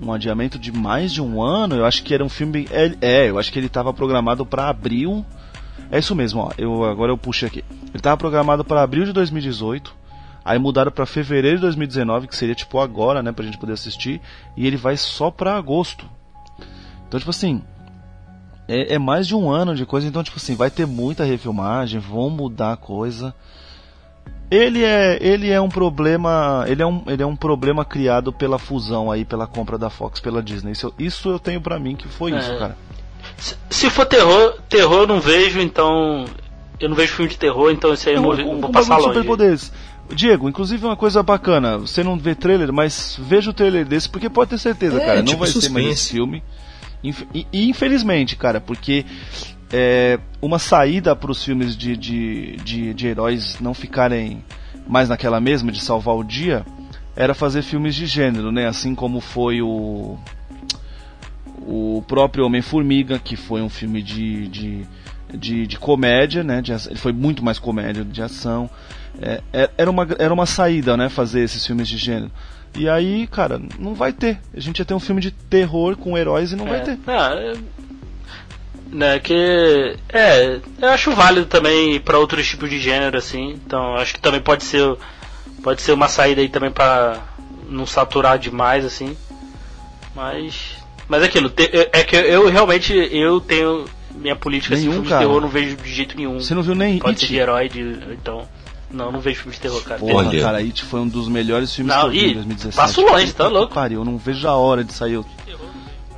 [0.00, 3.30] Um adiamento de mais de um ano, eu acho que era um filme, é, é,
[3.30, 5.24] eu acho que ele estava programado para abril,
[5.90, 7.64] é isso mesmo, ó, eu, agora eu puxei aqui.
[7.68, 9.94] Ele estava programado para abril de 2018,
[10.44, 14.20] aí mudaram para fevereiro de 2019, que seria tipo agora, né, pra gente poder assistir,
[14.56, 16.08] e ele vai só pra agosto.
[17.06, 17.62] Então, tipo assim,
[18.70, 21.98] é, é mais de um ano de coisa, então, tipo assim, vai ter muita refilmagem,
[21.98, 23.34] vão mudar coisa.
[24.50, 28.58] Ele é, ele é um problema, ele é um, ele é um problema criado pela
[28.58, 30.72] fusão aí, pela compra da Fox pela Disney.
[30.72, 32.38] Isso, eu- isso eu tenho pra mim que foi É.
[32.38, 32.76] isso, cara.
[33.36, 36.24] Se, se for terror, terror eu não vejo, então.
[36.80, 38.96] Eu não vejo filme de terror, então isso aí eu Não, vou, com- vou passar
[38.96, 39.08] longe.
[39.08, 39.72] superpoderes.
[40.12, 44.28] Diego, inclusive uma coisa bacana, você não vê trailer, mas veja o trailer desse, porque
[44.28, 45.90] pode ter certeza, É, cara, não tipo vai ser mais suspense.
[45.92, 46.42] esse filme.
[47.04, 49.04] Inf- e- e infelizmente, cara, porque
[49.72, 54.44] é, uma saída para os filmes de, de, de, de heróis não ficarem
[54.86, 56.64] mais naquela mesma de salvar o dia
[57.16, 58.66] era fazer filmes de gênero, né?
[58.66, 60.16] Assim como foi o
[61.62, 64.86] o próprio Homem-Formiga, que foi um filme de, de,
[65.34, 66.60] de, de comédia, né?
[66.62, 68.68] De, ele foi muito mais comédia de ação.
[69.20, 71.08] É, é- era, uma, era uma saída, né?
[71.08, 72.30] Fazer esses filmes de gênero.
[72.76, 74.40] E aí, cara, não vai ter.
[74.56, 76.98] A gente ia ter um filme de terror com heróis e não vai É, ter.
[77.06, 77.52] ah, é-
[78.90, 83.50] né, que é, eu acho válido também para outros tipos de gênero assim.
[83.64, 84.96] Então, acho que também pode ser
[85.62, 87.18] pode ser uma saída aí também para
[87.68, 89.16] não saturar demais assim.
[90.14, 90.76] Mas
[91.08, 93.84] mas é aquilo, te- é que eu realmente eu tenho
[94.14, 95.20] minha política assim, Nenhum, filme cara.
[95.20, 96.40] de terror eu não vejo de jeito nenhum.
[96.40, 97.42] Você não viu nem Pode ser de It?
[97.42, 98.46] herói de então
[98.90, 100.00] não, não vejo filme de terror, cara.
[100.00, 100.40] Porra, Olha.
[100.42, 102.76] cara, It foi um dos melhores filmes Não, que eu vi em 2017.
[102.76, 103.72] passo longe, tá louco?
[103.74, 105.20] Pariu, eu não vejo a hora de sair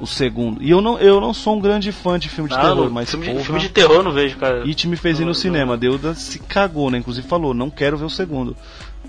[0.02, 0.62] o, segundo.
[0.62, 2.90] E eu não, eu não sou um grande fã de filme de Não, terror, não,
[2.90, 4.64] mas filme, porra, de, filme de terror não vejo, cara.
[4.64, 5.40] It me fez ir Não, no não.
[5.40, 5.76] cinema.
[5.76, 6.98] Deuda se cagou, né?
[6.98, 8.56] Inclusive falou, não quero ver o segundo.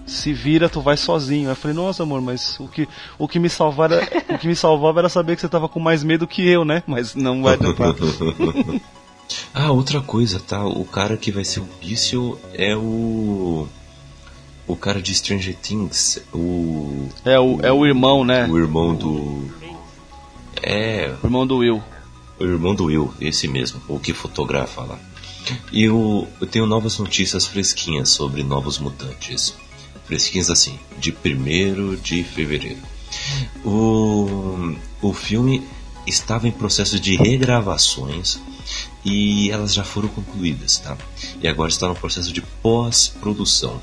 [0.06, 1.50] Se vira, tu vai sozinho.
[1.50, 2.88] Eu falei, nossa amor, mas o que,
[3.18, 5.80] o que me salvava era, o que me salvava era saber que você tava com
[5.80, 6.84] mais medo que eu, né?
[6.86, 7.94] Mas não vai dar pra...
[9.54, 10.66] ah, outra coisa, tá?
[10.66, 13.68] O cara que vai ser o Míssil é o.
[14.66, 17.08] O cara de Stranger Things, o.
[17.26, 18.48] É o, é o irmão, né?
[18.48, 19.63] O irmão do.
[20.64, 21.84] É, O irmão do Will.
[22.40, 25.00] o irmão do Will, esse mesmo, o que fotografa lá.
[25.72, 29.54] E eu, eu tenho novas notícias fresquinhas sobre novos mutantes.
[30.06, 32.80] Fresquinhas assim, de 1 de fevereiro.
[33.66, 35.62] O, o filme
[36.08, 38.40] estava em processo de regravações
[39.04, 40.98] e elas já foram concluídas, tá?
[41.42, 43.82] E agora está no processo de pós-produção.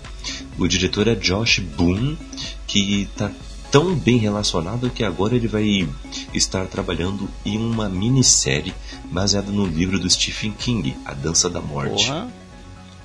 [0.59, 2.19] O diretor é Josh Boone,
[2.67, 3.31] que está
[3.71, 5.89] tão bem relacionado que agora ele vai
[6.35, 8.75] estar trabalhando em uma minissérie
[9.05, 12.07] baseada no livro do Stephen King, A Dança da Morte.
[12.07, 12.29] Porra.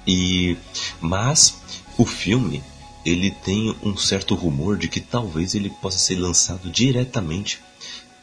[0.08, 0.58] E
[1.00, 1.58] mas
[1.98, 2.64] o filme
[3.06, 7.60] ele tem um certo rumor de que talvez ele possa ser lançado diretamente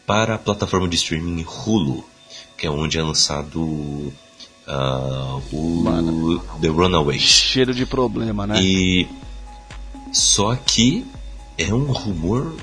[0.07, 2.05] para a plataforma de streaming Hulu,
[2.59, 4.13] que é onde é lançado
[4.67, 6.41] ah, o Mano.
[6.61, 7.23] The Runaways.
[7.23, 8.61] Cheiro de problema, né?
[8.61, 9.09] E
[10.13, 11.05] só que
[11.59, 12.55] é um rumor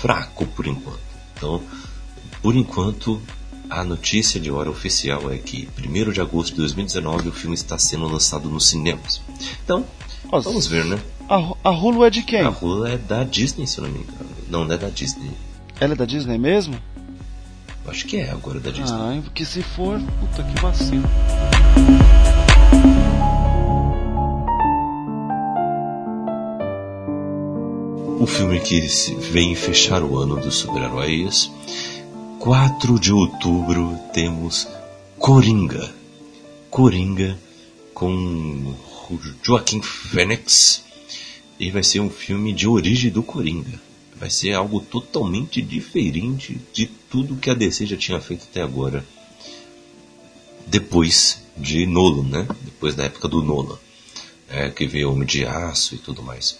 [0.00, 1.00] fraco por enquanto.
[1.36, 1.62] Então,
[2.42, 3.20] por enquanto,
[3.68, 7.78] a notícia de hora oficial é que 1 de agosto de 2019 o filme está
[7.78, 9.20] sendo lançado nos cinemas.
[9.64, 9.84] Então,
[10.30, 10.98] Nossa, vamos ver, né?
[11.28, 12.40] A, a Hulu é de quem?
[12.40, 14.30] A rua é da Disney, se eu não me engano.
[14.48, 15.30] Não, não é da Disney.
[15.78, 16.74] Ela é da Disney mesmo?
[17.86, 18.98] Acho que é agora da Disney.
[18.98, 21.04] Caralho, porque se for, puta que vacilo.
[28.20, 28.80] O filme que
[29.30, 31.52] vem fechar o ano dos super-heróis.
[32.40, 34.66] 4 de outubro temos
[35.16, 35.94] Coringa.
[36.68, 37.38] Coringa
[37.94, 38.74] com
[39.40, 40.82] Joaquim Phoenix.
[41.60, 43.80] E vai ser um filme de origem do Coringa.
[44.16, 49.06] Vai ser algo totalmente diferente de tudo que a DC já tinha feito até agora.
[50.66, 52.48] Depois de Nolan, né?
[52.62, 53.78] Depois da época do Nolan.
[54.48, 56.58] É, que veio Homem de Aço e tudo mais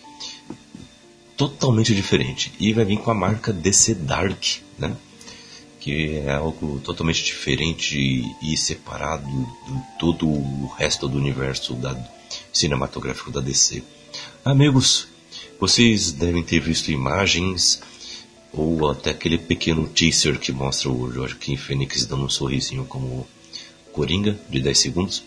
[1.39, 2.53] totalmente diferente.
[2.59, 4.45] E vai vir com a marca DC Dark,
[4.77, 4.95] né?
[5.79, 11.97] Que é algo totalmente diferente e separado de todo o resto do universo da,
[12.53, 13.85] cinematográfico da DC.
[14.45, 15.07] Amigos,
[15.61, 17.81] vocês devem ter visto imagens
[18.53, 23.29] ou até aquele pequeno teaser que mostra o Joaquim Phoenix dando um sorrisinho como
[23.93, 25.23] Coringa de 10 segundos.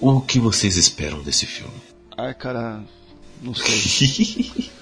[0.00, 1.74] O que vocês esperam desse filme?
[2.16, 2.82] Ai, cara,
[3.42, 4.70] não sei.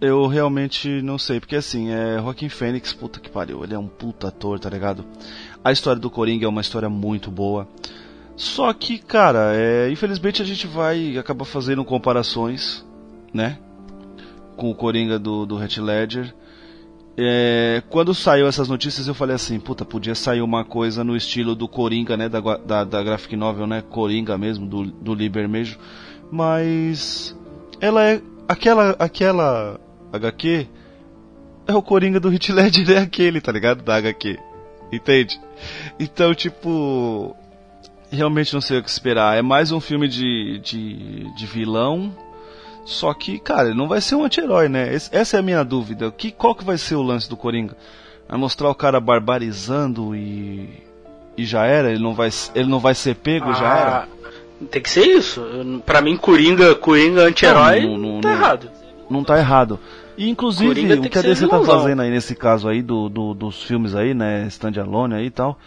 [0.00, 3.86] Eu realmente não sei, porque assim, é Joaquim Fênix, puta que pariu, ele é um
[3.86, 5.04] puta ator, tá ligado?
[5.62, 7.66] A história do Coringa é uma história muito boa.
[8.36, 12.84] Só que, cara, é, infelizmente a gente vai acabar fazendo comparações,
[13.32, 13.58] né?
[14.56, 16.34] Com o Coringa do, do Ledger.
[17.16, 21.54] É, quando saiu essas notícias eu falei assim, puta, podia sair uma coisa no estilo
[21.54, 22.28] do Coringa, né?
[22.28, 23.82] Da, da, da graphic novel, né?
[23.82, 25.78] Coringa mesmo, do, do Liber mesmo.
[26.30, 27.36] Mas
[27.80, 29.78] ela é aquela aquela
[30.12, 30.66] HQ
[31.66, 33.82] é o Coringa do Heath Ledger é aquele, tá ligado?
[33.82, 34.38] Da HQ.
[34.92, 35.40] Entende?
[35.98, 37.34] Então, tipo,
[38.10, 39.36] realmente não sei o que esperar.
[39.36, 42.12] É mais um filme de de, de vilão.
[42.84, 44.92] Só que, cara, ele não vai ser um anti-herói, né?
[44.92, 46.10] Esse- essa é a minha dúvida.
[46.12, 47.74] Que, qual que vai ser o lance do Coringa?
[48.28, 50.68] Vai mostrar o cara barbarizando e.
[51.36, 51.90] E já era?
[51.90, 54.08] Ele não vai, ele não vai ser pego e já era?
[54.70, 55.42] Tem que ser isso.
[55.86, 58.36] Pra mim, Coringa, Coringa anti-herói, Não, não, tá não.
[58.36, 58.70] errado.
[59.10, 59.78] Não tá errado.
[60.16, 62.80] E inclusive, Coringa o que a que ser DC tá fazendo aí nesse caso aí
[62.82, 65.58] do, do- dos filmes aí, né, standalone aí e tal,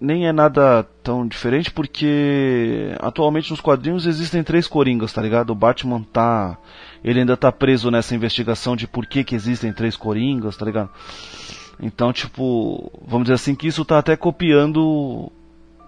[0.00, 5.50] nem é nada tão diferente porque atualmente nos quadrinhos existem três Coringas, tá ligado?
[5.50, 6.58] O Batman tá,
[7.04, 10.90] ele ainda tá preso nessa investigação de por que que existem três Coringas, tá ligado?
[11.80, 15.30] Então, tipo, vamos dizer assim que isso tá até copiando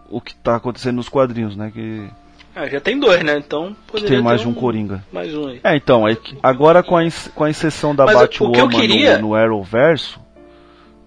[0.09, 2.09] o que tá acontecendo nos quadrinhos, né, que,
[2.55, 3.39] Ah, já tem dois, né?
[3.39, 5.03] Então poderia tem mais ter de um Coringa.
[5.11, 5.61] Mais um aí.
[5.65, 7.03] É, então, é que agora com a,
[7.35, 10.21] com a inserção da Mas Batwoman queria- no, no Arrowverso,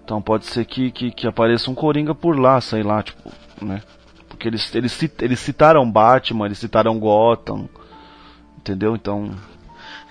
[0.04, 3.30] então pode ser que, que, que apareça um Coringa por lá, sei lá, tipo,
[3.62, 3.80] né?
[4.28, 7.68] Porque eles, eles, eles citaram Batman, eles citaram Gotham,
[8.58, 8.94] entendeu?
[8.96, 9.30] Então,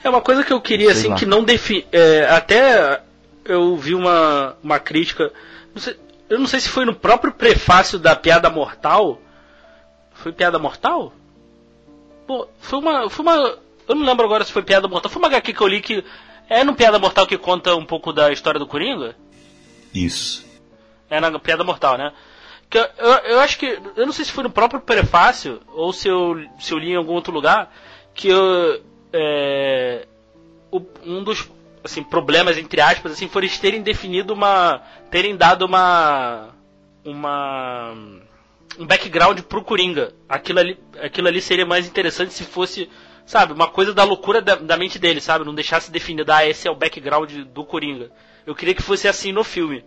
[0.04, 1.16] É uma coisa que eu queria, assim, lá.
[1.16, 1.86] que não define.
[2.30, 3.02] até
[3.44, 5.32] eu vi uma, uma crítica.
[5.76, 5.98] não sei-
[6.30, 9.20] eu não sei se foi no próprio prefácio da Piada Mortal.
[10.14, 11.14] Foi Piada Mortal?
[12.26, 13.10] Pô, foi uma.
[13.10, 13.58] Foi uma.
[13.88, 15.12] Eu não lembro agora se foi Piada Mortal.
[15.12, 16.04] Foi uma HQ que eu li que.
[16.50, 19.16] É no Piada Mortal que conta um pouco da história do Coringa?
[19.94, 20.46] Isso.
[21.10, 22.12] É na Piada Mortal, né?
[22.70, 23.80] Que eu, eu, eu acho que.
[23.96, 26.96] Eu não sei se foi no próprio prefácio ou se eu, se eu li em
[26.96, 27.74] algum outro lugar.
[28.14, 28.82] Que eu,
[29.12, 30.08] é,
[31.06, 31.50] um dos
[31.84, 34.82] assim, problemas, entre aspas, assim, foi eles terem definido uma.
[35.12, 36.50] terem dado uma.
[37.04, 37.94] uma.
[38.80, 40.14] Um background pro Coringa.
[40.28, 42.90] Aquilo ali, aquilo ali seria mais interessante se fosse.
[43.26, 45.44] Sabe, uma coisa da loucura da, da mente dele, sabe?
[45.44, 48.12] Não deixasse definido, ah, esse é o background do Coringa.
[48.46, 49.84] Eu queria que fosse assim no filme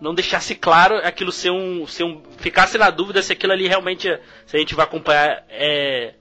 [0.00, 2.22] não deixasse claro aquilo ser um, ser um.
[2.38, 4.08] ficasse na dúvida se aquilo ali realmente.
[4.08, 6.14] é- se a gente vai acompanhar é.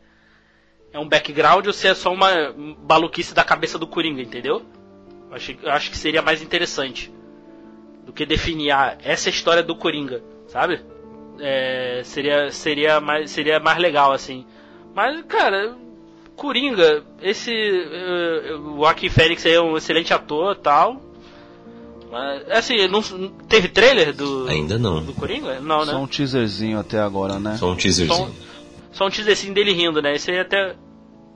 [0.91, 4.65] é um background ou se é só uma baluquice da cabeça do Coringa, entendeu?
[5.29, 7.11] Eu acho, eu acho que seria mais interessante
[8.05, 10.81] do que definir ah, essa é história do Coringa, sabe?
[11.39, 14.45] É, seria, seria, mais, seria mais legal, assim.
[14.93, 15.75] Mas, cara,
[16.35, 17.51] Coringa, esse.
[17.51, 21.01] Uh, o Joaquim Fênix aí é um excelente ator tal.
[22.11, 23.01] Mas, assim, não,
[23.47, 24.47] teve trailer do.
[24.47, 25.03] Ainda não.
[25.03, 25.59] Do Coringa?
[25.59, 25.91] Não, né?
[25.91, 27.57] Só um teaserzinho até agora, né?
[27.57, 28.15] Só um teaserzinho.
[28.15, 28.29] Só,
[28.93, 30.15] só um teaserzinho dele rindo, né?
[30.15, 30.75] Esse aí até.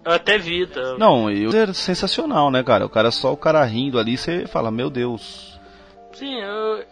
[0.05, 0.65] Eu até vi.
[0.67, 0.97] Tá?
[0.97, 2.85] Não, e o é sensacional, né, cara?
[2.85, 5.59] O cara só o cara rindo ali, você fala, meu Deus.
[6.13, 6.83] Sim, eu,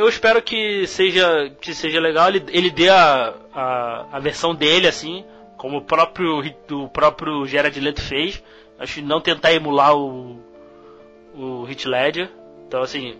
[0.00, 2.28] eu espero que seja que seja legal.
[2.28, 5.24] Ele, ele dê a, a, a versão dele, assim,
[5.56, 8.42] como o próprio, o próprio Gerard Leto fez.
[8.78, 10.40] Acho que não tentar emular o,
[11.34, 12.30] o Hit Ledger.
[12.66, 13.16] Então, assim,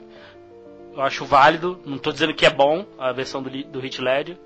[0.94, 1.81] eu acho válido.
[1.85, 4.36] Não estou dizendo que é bom a versão do, do Hit Ledger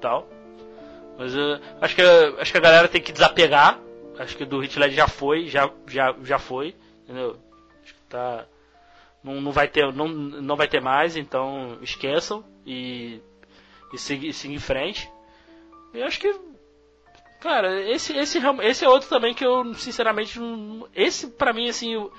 [0.00, 0.28] tal.
[1.18, 3.78] Mas uh, acho, que, acho que a galera tem que desapegar
[4.20, 6.74] Acho que do Hit Ledger já foi, já, já, já foi,
[7.04, 7.38] entendeu?
[7.82, 8.44] Acho que tá.
[9.22, 13.20] Não, não, vai ter, não, não vai ter mais, então esqueçam e,
[13.92, 15.10] e siga em frente.
[15.92, 16.34] E acho que.
[17.40, 20.38] Cara, esse, esse, esse é outro também que eu, sinceramente,
[20.94, 22.12] esse pra mim, assim, eu,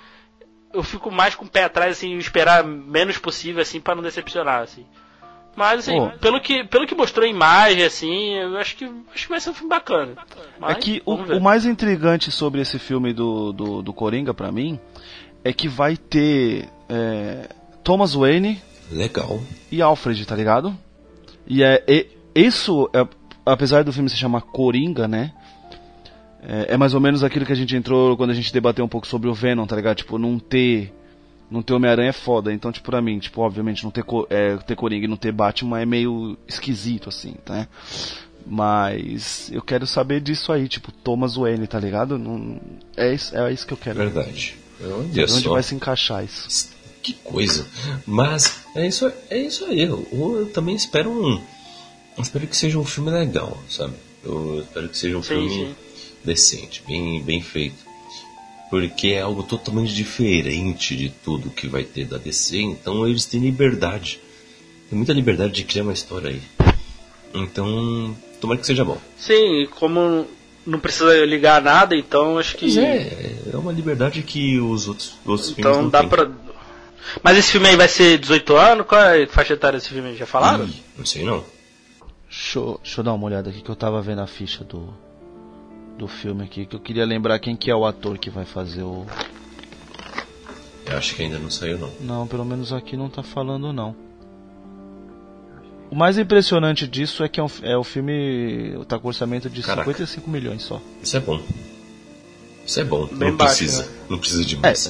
[0.74, 4.62] eu fico mais com o pé atrás, assim, esperar menos possível, assim, para não decepcionar,
[4.62, 4.86] assim.
[5.56, 6.18] Mas, assim, oh.
[6.18, 9.50] pelo, que, pelo que mostrou a imagem, assim, eu acho que, acho que vai ser
[9.50, 10.16] um filme bacana.
[10.60, 14.52] Mas, é que o, o, mais intrigante sobre esse filme do, do, do Coringa, pra
[14.52, 14.80] mim,
[15.44, 17.50] é que vai ter é,
[17.84, 18.62] Thomas Wayne.
[18.92, 19.42] Legal.
[19.72, 20.78] E Alfred, tá ligado?
[21.48, 21.84] E é.
[21.88, 23.06] E, isso, é,
[23.46, 25.34] apesar do filme se chamar Coringa, né?
[26.44, 28.90] É, é, mais ou menos aquilo que a gente entrou quando a gente debateu um
[28.90, 29.98] pouco sobre o Venom, tá ligado?
[29.98, 30.92] Tipo, não ter
[31.50, 32.54] não ter Homem-Aranha é foda.
[32.54, 35.82] Então, tipo, pra mim, tipo, obviamente, não ter, é, ter Coringa e não ter Batman
[35.82, 37.68] é meio esquisito, assim, tá?
[38.48, 42.18] Mas eu quero saber disso aí, tipo, Thomas Wayne, tá ligado?
[42.18, 42.60] Não,
[42.96, 43.98] é, é isso que eu quero.
[43.98, 44.61] Verdade.
[44.84, 45.52] Onde só.
[45.52, 46.70] vai se encaixar isso?
[47.02, 47.66] Que coisa.
[48.06, 49.82] Mas é isso, é isso aí.
[49.82, 51.42] Eu, eu também espero um.
[52.20, 53.94] espero que seja um filme legal, sabe?
[54.24, 55.76] Eu espero que seja um sim, filme sim.
[56.24, 57.92] decente, bem, bem feito
[58.72, 63.42] porque é algo totalmente diferente de tudo que vai ter da DC, então eles têm
[63.42, 64.22] liberdade.
[64.90, 66.42] Tem muita liberdade de criar uma história aí.
[67.34, 68.98] Então, tomara que seja bom.
[69.18, 70.26] Sim, como
[70.66, 72.66] não precisa ligar nada, então acho que.
[72.66, 76.10] Pois é, é uma liberdade que os outros, outros então, filmes não dá têm.
[76.10, 76.30] pra.
[77.24, 78.86] Mas esse filme aí vai ser 18 anos?
[78.86, 80.16] Qual é a faixa etária desse filme?
[80.16, 80.66] Já falaram?
[80.66, 81.44] Ih, não sei não.
[82.30, 84.94] Deixa, eu- deixa eu dar uma olhada aqui que eu tava vendo a ficha do,
[85.98, 88.84] do filme aqui, que eu queria lembrar quem que é o ator que vai fazer
[88.84, 89.06] o.
[90.86, 91.90] Eu acho que ainda não saiu não.
[92.02, 93.96] Não, pelo menos aqui não tá falando não.
[95.92, 99.62] O mais impressionante disso é que é, um, é o filme tá com orçamento de
[99.62, 99.84] Caraca.
[99.92, 100.82] 55 milhões só.
[101.04, 101.42] Isso é bom.
[102.66, 103.08] Isso é bom.
[103.08, 103.84] Bem não baixo, precisa.
[103.84, 103.90] né?
[104.10, 104.88] Não precisa de mais.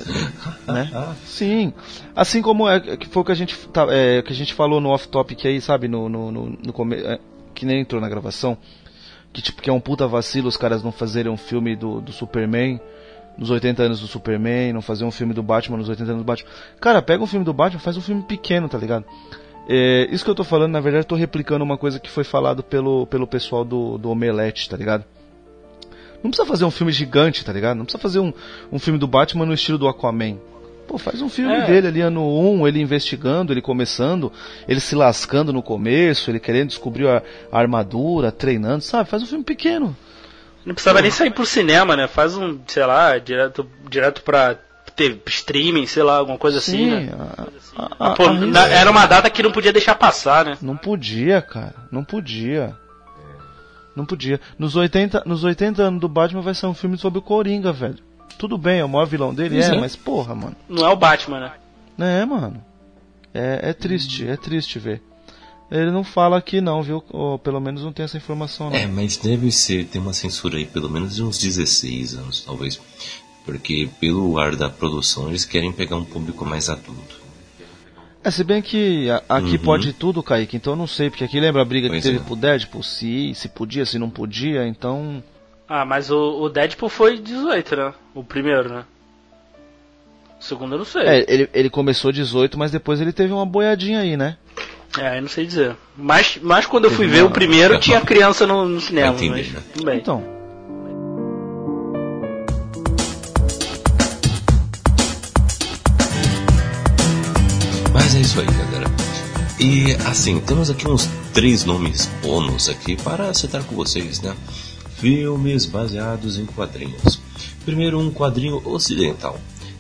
[0.68, 1.15] É, né?
[1.26, 1.73] Sim.
[2.15, 4.80] Assim como é que foi o que a gente tá, é, que a gente falou
[4.80, 7.19] no off topic aí, sabe, no no, no, no come, é,
[7.56, 8.56] que nem entrou na gravação,
[9.34, 12.11] que tipo que é um puta vacilo os caras não fazerem um filme do, do
[12.11, 12.80] Superman
[13.36, 16.26] nos 80 anos do Superman, não fazer um filme do Batman nos 80 anos do
[16.26, 16.49] Batman.
[16.80, 19.06] Cara, pega um filme do Batman, faz um filme pequeno, tá ligado?
[19.70, 22.24] É, isso que eu tô falando, na verdade, eu tô replicando uma coisa que foi
[22.24, 25.06] falado pelo, pelo pessoal do, do Omelete, tá ligado?
[26.24, 27.78] Não precisa fazer um filme gigante, tá ligado?
[27.78, 28.34] Não precisa fazer um,
[28.72, 30.38] um filme do Batman no estilo do Aquaman.
[30.88, 31.66] Pô, faz um filme É.
[31.66, 32.22] dele ali ano
[32.62, 34.32] 1, ele investigando, ele começando,
[34.68, 39.10] ele se lascando no começo, ele querendo descobrir a, a armadura, treinando, sabe?
[39.10, 39.96] Faz um filme pequeno.
[40.66, 42.08] Não precisava nem sair pro cinema, né?
[42.08, 44.58] Faz um, sei lá, direto, direto pra
[44.95, 47.09] ter streaming, sei lá, alguma coisa assim, né?
[47.18, 47.47] a- a-
[47.99, 50.57] Ah, a- pô, a- na- era uma data que não podia deixar passar, né?
[50.61, 51.76] Não podia, cara.
[51.91, 52.76] Não podia.
[53.95, 54.39] Não podia.
[54.57, 57.97] Nos 80, nos 80 anos do Batman vai ser um filme sobre o Coringa, velho.
[58.38, 59.80] Tudo bem, é o maior vilão dele, é, é.
[59.80, 60.55] mas porra, mano.
[60.69, 61.39] Não é o Batman,
[61.97, 62.22] né?
[62.22, 62.63] É, mano.
[63.34, 65.01] É, é triste, é triste ver.
[65.69, 67.01] Ele não fala aqui não, viu?
[67.11, 68.76] Ou pelo menos não tem essa informação não.
[68.76, 72.80] É, mas deve ser, tem uma censura aí, pelo menos de uns 16 anos, talvez.
[73.45, 77.19] Porque pelo ar da produção eles querem pegar um público mais adulto.
[78.23, 79.57] É, se bem que a- aqui Uhum.
[79.63, 82.22] pode tudo, Kaique, então eu não sei, porque aqui lembra a briga Pois que teve
[82.22, 82.23] é.
[82.26, 85.23] pro Deadpool, se, se podia, se não podia, então...
[85.68, 87.93] Ah, mas o, o Deadpool foi 18, né?
[88.13, 88.84] O primeiro, né?
[90.39, 91.01] O segundo eu não sei.
[91.03, 94.38] É, ele, ele começou 18, mas depois ele teve uma boiadinha aí, né?
[94.99, 95.76] É, eu não sei dizer.
[95.97, 99.13] Mas, mas quando eu fui ver o primeiro, tinha criança no, no cinema.
[99.13, 99.61] Vai entender, mas, né?
[99.73, 99.97] tudo bem.
[99.97, 100.23] Então,
[107.93, 108.89] Mas é isso aí, galera.
[109.59, 114.35] E assim, temos aqui uns três nomes bônus aqui para acertar com vocês, né?
[114.95, 117.22] Filmes baseados em quadrinhos.
[117.65, 119.39] Primeiro, um quadrinho ocidental.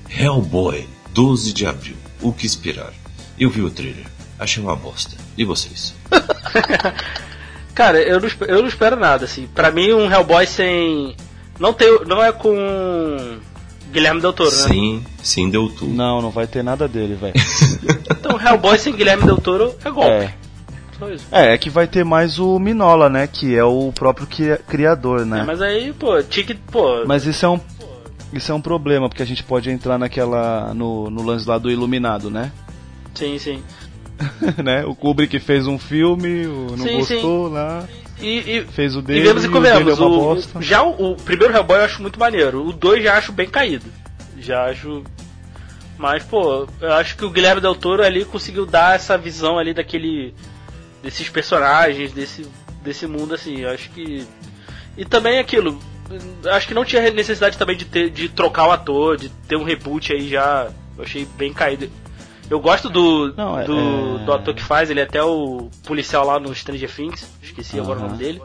[0.09, 1.95] Hellboy, 12 de abril.
[2.21, 2.93] O que esperar?
[3.39, 4.05] Eu vi o trailer.
[4.37, 5.15] Achei uma bosta.
[5.37, 5.95] E vocês?
[7.73, 9.47] Cara, eu não, eu não espero nada, assim.
[9.47, 11.15] Pra mim, um Hellboy sem.
[11.59, 13.39] Não, tem, não é com.
[13.91, 14.67] Guilherme Del Toro, né?
[14.67, 15.93] Sim, sim, deu tudo.
[15.93, 17.33] Não, não vai ter nada dele, velho.
[18.21, 20.09] Então, Hellboy sem Guilherme Del Toro é golpe.
[20.11, 20.33] É.
[20.99, 21.25] Só isso.
[21.31, 23.25] É, é que vai ter mais o Minola, né?
[23.25, 25.39] Que é o próprio cria- criador, né?
[25.39, 26.53] É, mas aí, pô, tinha que.
[26.53, 27.59] Pô, Mas isso é um
[28.31, 31.69] isso é um problema, porque a gente pode entrar naquela no, no lance lá do
[31.71, 32.51] Iluminado, né?
[33.15, 33.61] sim, sim.
[34.63, 34.85] né?
[34.85, 37.83] O Kubrick fez um filme, não Sim, gostou lá,
[38.21, 39.99] E, e, fez o e dele, vemos e o dele é comemos.
[39.99, 40.61] uma O, bosta.
[40.61, 42.65] já o, o primeiro Hellboy eu acho muito maneiro.
[42.67, 43.85] O 2 já acho bem caído.
[44.37, 45.03] Já acho.
[45.97, 49.73] Mas, pô, eu acho que o Guilherme Del Toro ali conseguiu dar essa visão ali
[49.73, 50.33] daquele.
[51.03, 52.47] desses personagens, desse,
[52.83, 53.59] desse mundo assim.
[53.61, 54.25] Eu acho que.
[54.97, 55.79] E também aquilo.
[56.51, 59.63] Acho que não tinha necessidade também de, ter, de trocar o ator, de ter um
[59.63, 60.69] reboot aí já.
[60.97, 61.89] Eu achei bem caído.
[62.51, 63.77] Eu gosto do, Não, é- do,
[64.19, 67.79] é- do ator que faz, ele é até o policial lá no Stranger Things, esqueci
[67.79, 68.41] agora o nome dele.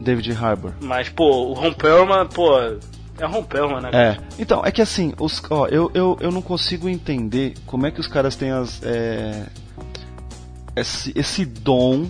[0.00, 0.72] David Harbour.
[0.80, 3.90] Mas, pô, o Ron Perlman, pô, é o Ron Perlman, né?
[3.92, 7.90] É, então, é que assim, os, ó, eu, eu, eu não consigo entender como é
[7.90, 9.46] que os caras têm as, é,
[10.74, 12.08] esse, esse dom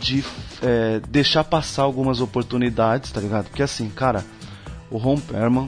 [0.00, 0.24] de
[0.62, 3.48] é, deixar passar algumas oportunidades, tá ligado?
[3.50, 4.24] Porque assim, cara,
[4.90, 5.66] o Ron Perlman,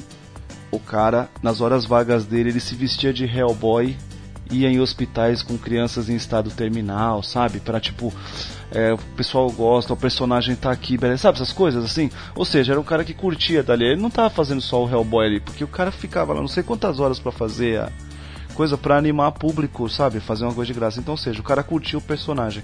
[0.70, 3.94] o cara, nas horas vagas dele, ele se vestia de Hellboy,
[4.50, 7.60] ia em hospitais com crianças em estado terminal, sabe?
[7.60, 8.12] Pra tipo,
[8.70, 11.22] é, o pessoal gosta, o personagem tá aqui, beleza?
[11.22, 12.10] Sabe essas coisas assim?
[12.34, 13.84] Ou seja, era um cara que curtia dali.
[13.84, 16.62] Ele não tava fazendo só o Hellboy ali, porque o cara ficava lá não sei
[16.62, 17.92] quantas horas pra fazer a
[18.54, 20.20] coisa pra animar público, sabe?
[20.20, 20.98] Fazer uma coisa de graça.
[20.98, 22.62] Então, ou seja, o cara curtia o personagem.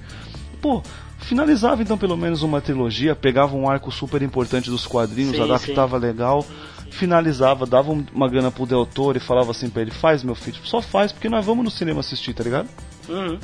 [0.60, 0.82] Pô,
[1.18, 5.96] finalizava então pelo menos uma trilogia, pegava um arco super importante dos quadrinhos, Sim, adaptava
[5.96, 6.44] legal,
[6.90, 10.34] finalizava, dava um- uma grana pro Del Toro e falava assim pra ele: faz meu
[10.34, 12.68] filho, só faz porque nós vamos no cinema assistir, tá ligado?
[13.08, 13.38] Uhum.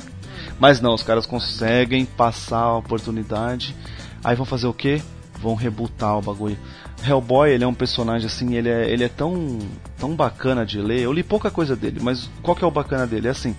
[0.59, 3.75] Mas não, os caras conseguem passar a oportunidade.
[4.23, 5.01] Aí vão fazer o quê?
[5.39, 6.57] Vão rebutar o bagulho.
[7.05, 9.57] Hellboy, ele é um personagem assim, ele é, ele é tão,
[9.97, 11.01] tão bacana de ler.
[11.01, 13.27] Eu li pouca coisa dele, mas qual que é o bacana dele?
[13.27, 13.55] É assim,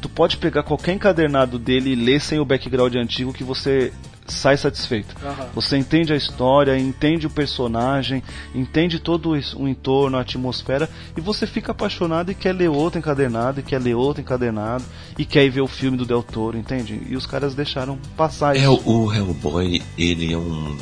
[0.00, 3.92] tu pode pegar qualquer encadernado dele e ler sem o background antigo que você
[4.26, 5.14] sai satisfeito.
[5.24, 5.48] Aham.
[5.54, 8.22] Você entende a história, entende o personagem,
[8.54, 13.60] entende todo o entorno, a atmosfera, e você fica apaixonado e quer ler outro encadernado,
[13.60, 14.84] e quer ler outro encadernado,
[15.18, 17.00] e quer ir ver o filme do Del Toro, entende?
[17.08, 18.82] E os caras deixaram passar É, isso.
[18.86, 20.76] o, o Hellboy, ele é um,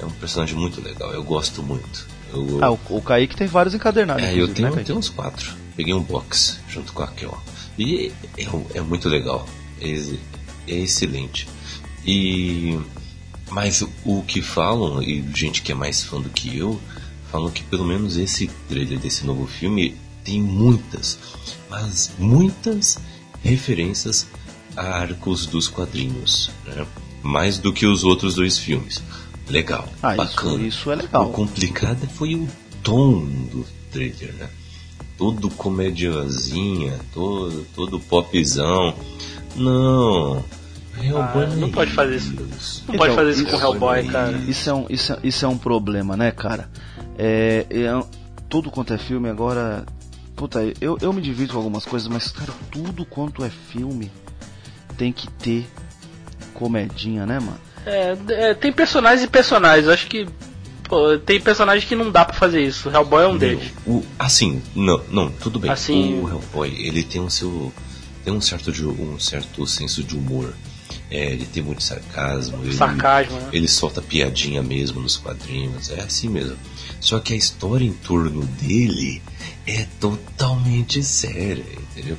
[0.00, 2.06] é um personagem muito legal, eu gosto muito.
[2.32, 4.22] Eu, Ah, o, o Kaique tem vários encadernados.
[4.22, 5.52] é, eu inclusive, tenho, né, tenho uns quatro.
[5.76, 7.38] Peguei um box junto com aquele, ó.
[7.78, 9.46] E é, um- é muito legal.
[9.80, 9.86] É,
[10.68, 11.48] é excelente.
[12.04, 12.78] E
[13.50, 16.80] mas o, que falam, e gente que é mais fã do que eu,
[17.32, 21.18] falam que pelo menos esse trailer desse novo filme tem muitas,
[21.68, 22.98] mas muitas
[23.42, 24.26] referências
[24.76, 26.86] a arcos dos quadrinhos, né?
[27.22, 29.02] Mais do que os outros dois filmes.
[29.48, 30.62] Legal, Ah, isso, bacana.
[30.66, 31.28] isso é legal.
[31.28, 32.48] O complicado foi o
[32.84, 34.48] tom do trailer, né?
[35.18, 38.94] Todo comediazinha, todo, todo popzão.
[39.56, 40.44] Não.
[41.02, 42.34] Hellboy Ah, não é pode fazer isso.
[42.36, 44.36] Não pode Então, fazer isso com Hellboy, é- cara.
[44.48, 46.70] Isso é um, isso, é- isso é um problema, né, cara?
[47.18, 48.04] É, é-
[48.48, 49.84] tudo quanto é filme agora.
[50.36, 54.10] Puta, eu, eu me divido com algumas coisas, mas, cara, tudo quanto é filme
[54.96, 55.66] tem que ter
[56.54, 57.58] comedinha, né, mano?
[57.86, 59.86] É, é, tem personagens e personagens.
[59.86, 60.26] Eu acho que.
[60.84, 62.88] Pô, tem personagens que não dá pra fazer isso.
[62.88, 63.72] O Hellboy é um deles.
[63.86, 65.70] O, assim, não, não, tudo bem.
[65.70, 67.72] Assim- O Hellboy, ele tem um seu.
[68.24, 70.52] Tem um certo, um certo senso de humor.
[71.10, 72.62] É, ele tem muito sarcasmo.
[72.62, 73.48] Ele, Sarcasmo, né?
[73.52, 75.90] Ele solta piadinha mesmo nos quadrinhos.
[75.90, 76.56] É assim mesmo.
[77.00, 79.20] Só que a história em torno dele
[79.66, 82.16] é totalmente séria, entendeu?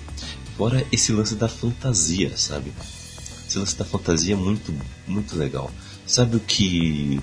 [0.58, 2.74] Fora esse lance da fantasia, sabe?
[3.48, 4.74] Esse lance da fantasia é muito,
[5.08, 5.72] muito legal.
[6.06, 7.22] Sabe o que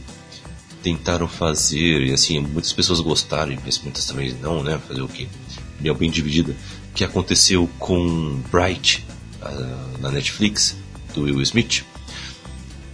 [0.82, 4.80] tentaram fazer, e assim, muitas pessoas gostaram, mas muitas também não, né?
[4.88, 5.28] Fazer o que?
[5.74, 6.56] Opinião bem dividida.
[6.94, 9.04] Que aconteceu com Bright
[9.42, 10.76] ah, na Netflix,
[11.14, 11.84] do Will Smith.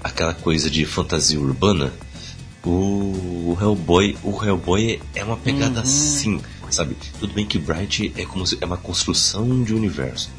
[0.03, 1.93] Aquela coisa de fantasia urbana.
[2.65, 6.97] O, Hellboy, o Hellboy é uma pegada assim, sabe?
[7.21, 10.31] Tudo bem que Bright é como se, é uma construção de universo,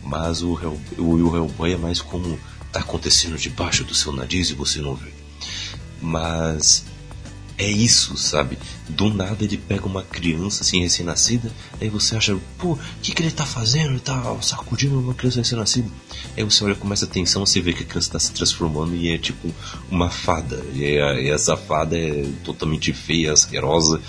[0.00, 2.38] mas o, Hell, o, o Hellboy é mais como
[2.70, 5.10] tá acontecendo debaixo do seu nariz e você não vê.
[6.00, 6.84] Mas
[7.56, 8.58] é isso, sabe?
[8.88, 13.22] Do nada ele pega uma criança assim recém-nascida, aí você acha, pô, o que, que
[13.22, 13.90] ele tá fazendo?
[13.90, 15.88] Ele tá sacudindo uma criança recém-nascida.
[16.36, 19.08] Aí você olha com mais atenção, você vê que a criança tá se transformando e
[19.08, 19.52] é tipo
[19.90, 20.62] uma fada.
[20.74, 24.00] E, é- e essa fada é totalmente feia, asquerosa.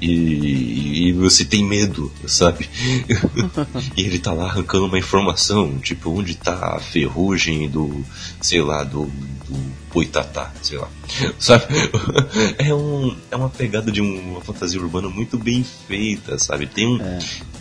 [0.00, 2.68] E, e você tem medo, sabe?
[3.96, 8.04] e ele tá lá arrancando uma informação, tipo, onde tá a ferrugem do,
[8.40, 9.06] sei lá, do,
[9.48, 10.88] do Boitatá, sei lá.
[11.38, 11.64] Sabe?
[12.58, 16.66] É, um, é uma pegada de um- uma fantasia urbana muito bem feita, sabe?
[16.66, 16.98] Tem um,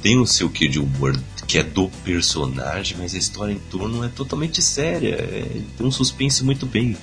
[0.01, 1.15] tem o seu quê de humor
[1.47, 5.13] que é do personagem, mas a história em torno é totalmente séria.
[5.15, 6.97] É, tem um suspense muito bem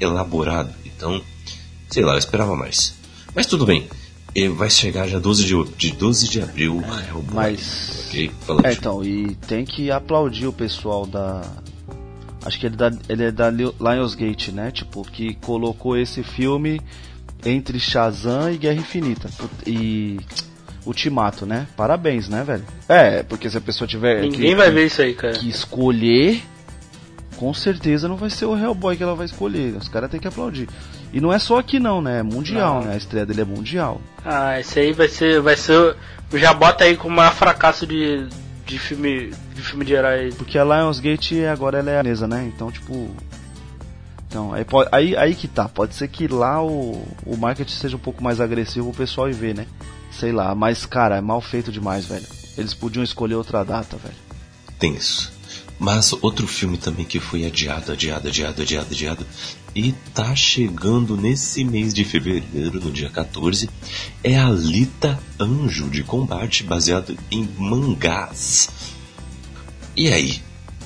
[0.00, 0.72] elaborado.
[0.84, 1.20] Então,
[1.90, 2.94] sei lá, eu esperava mais.
[3.34, 3.88] Mas tudo bem.
[4.34, 6.82] E vai chegar já 12 de, de 12 de abril.
[7.08, 8.30] Hellboy, mas- Ok?
[8.42, 11.42] Falando É, então, e tem que aplaudir o pessoal da.
[12.48, 14.70] Acho que ele, da, ele é da Li- Lionsgate, né?
[14.70, 16.80] Tipo, que colocou esse filme
[17.44, 19.28] entre Shazam e Guerra Infinita.
[19.66, 20.18] E.
[20.86, 21.66] Ultimato, né?
[21.76, 22.64] Parabéns, né, velho?
[22.88, 24.22] É, porque se a pessoa tiver.
[24.22, 25.34] Ninguém que- vai que- ver isso aí, cara.
[25.34, 26.42] que escolher,
[27.36, 29.76] com certeza não vai ser o Hellboy que ela vai escolher.
[29.76, 30.66] Os caras têm que aplaudir.
[31.12, 32.20] E não é só aqui não, né?
[32.20, 32.86] É mundial, Não.
[32.86, 32.94] né?
[32.94, 34.00] A estreia dele é mundial.
[34.24, 35.40] Ah, esse aí vai ser.
[35.42, 35.94] Vai ser.
[36.34, 38.26] Já bota aí como o maior fracasso de,
[38.68, 39.32] de filme.
[39.54, 40.32] De filme de herói.
[40.36, 42.50] Porque a Lionsgate agora ela é a mesa, né?
[42.54, 43.10] Então, tipo.
[44.28, 45.68] Então, aí, pode, aí, aí que tá.
[45.68, 49.32] Pode ser que lá o, o marketing seja um pouco mais agressivo o pessoal e
[49.32, 49.66] ver, né?
[50.10, 52.26] Sei lá, mas cara, é mal feito demais, velho.
[52.56, 54.16] Eles podiam escolher outra data, velho.
[54.78, 55.32] tenso.
[55.78, 59.26] Mas outro filme também que foi adiado, adiado, adiado, adiado, adiado.
[59.74, 63.68] E tá chegando nesse mês de fevereiro, no dia 14,
[64.24, 68.68] é Alita Anjo de Combate, baseado em mangás.
[69.96, 70.40] E aí?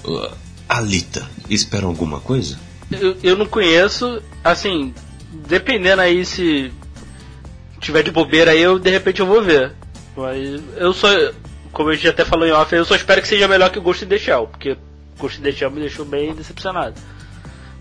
[0.04, 0.34] Uh,
[0.68, 2.58] Alita, esperam alguma coisa?
[2.90, 4.92] Eu, eu não conheço, assim,
[5.48, 6.72] dependendo aí se
[7.80, 9.72] tiver de bobeira aí, eu de repente eu vou ver.
[10.16, 11.08] Mas eu só,
[11.72, 13.82] como a gente até falou em off, eu só espero que seja melhor que o
[13.82, 14.76] Ghost in the Shell, porque
[15.18, 16.94] Ghost in the Shell me deixou bem decepcionado.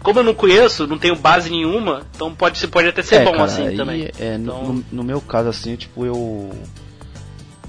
[0.04, 3.32] Como eu não conheço, não tenho base nenhuma, então pode, ser- pode até ser bom
[3.32, 4.10] cara, assim aí, também.
[4.20, 6.50] É, no- Então- no, no meu caso, assim, tipo, eu.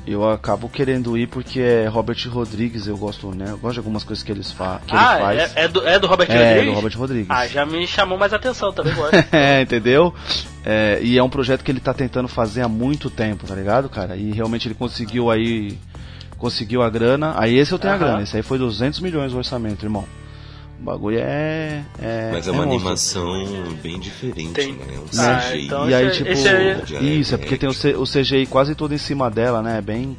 [0.05, 3.45] Eu acabo querendo ir porque é Robert Rodrigues, eu gosto, né?
[3.51, 5.57] Eu gosto de algumas coisas que, eles fa que ah, ele faz.
[5.57, 6.67] é, é do, é do Robert É, Rodrigues?
[6.67, 7.27] do Robert Rodrigues.
[7.31, 9.15] Ah, já me chamou mais atenção, também gosto.
[9.31, 10.13] É, entendeu?
[10.65, 13.89] É, e é um projeto que ele tá tentando fazer há muito tempo, tá ligado,
[13.89, 14.17] cara?
[14.17, 15.79] E realmente ele conseguiu aí.
[16.37, 17.35] Conseguiu a grana.
[17.37, 18.05] Aí esse eu tenho a Aham.
[18.07, 18.23] grana.
[18.25, 20.05] Esse aí foi 200 milhões o orçamento, irmão.
[20.83, 21.85] O bagulho é.
[22.01, 23.21] é Mas é uma monstro.
[23.23, 24.99] animação bem diferente, Tem- né?
[24.99, 25.65] Um Ah, CGI.
[25.67, 26.97] então E aí, esse- tipo.
[26.99, 29.81] aí- Isso, é porque tem o, C- o CGI quase todo em cima dela, né?
[29.81, 30.19] Bem.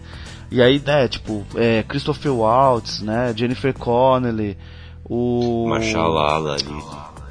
[0.49, 3.34] E aí, né, tipo, é, Christopher Waltz, né?
[3.35, 4.57] Jennifer Connelly,
[5.03, 5.68] o.
[5.68, 6.84] Machalala ali.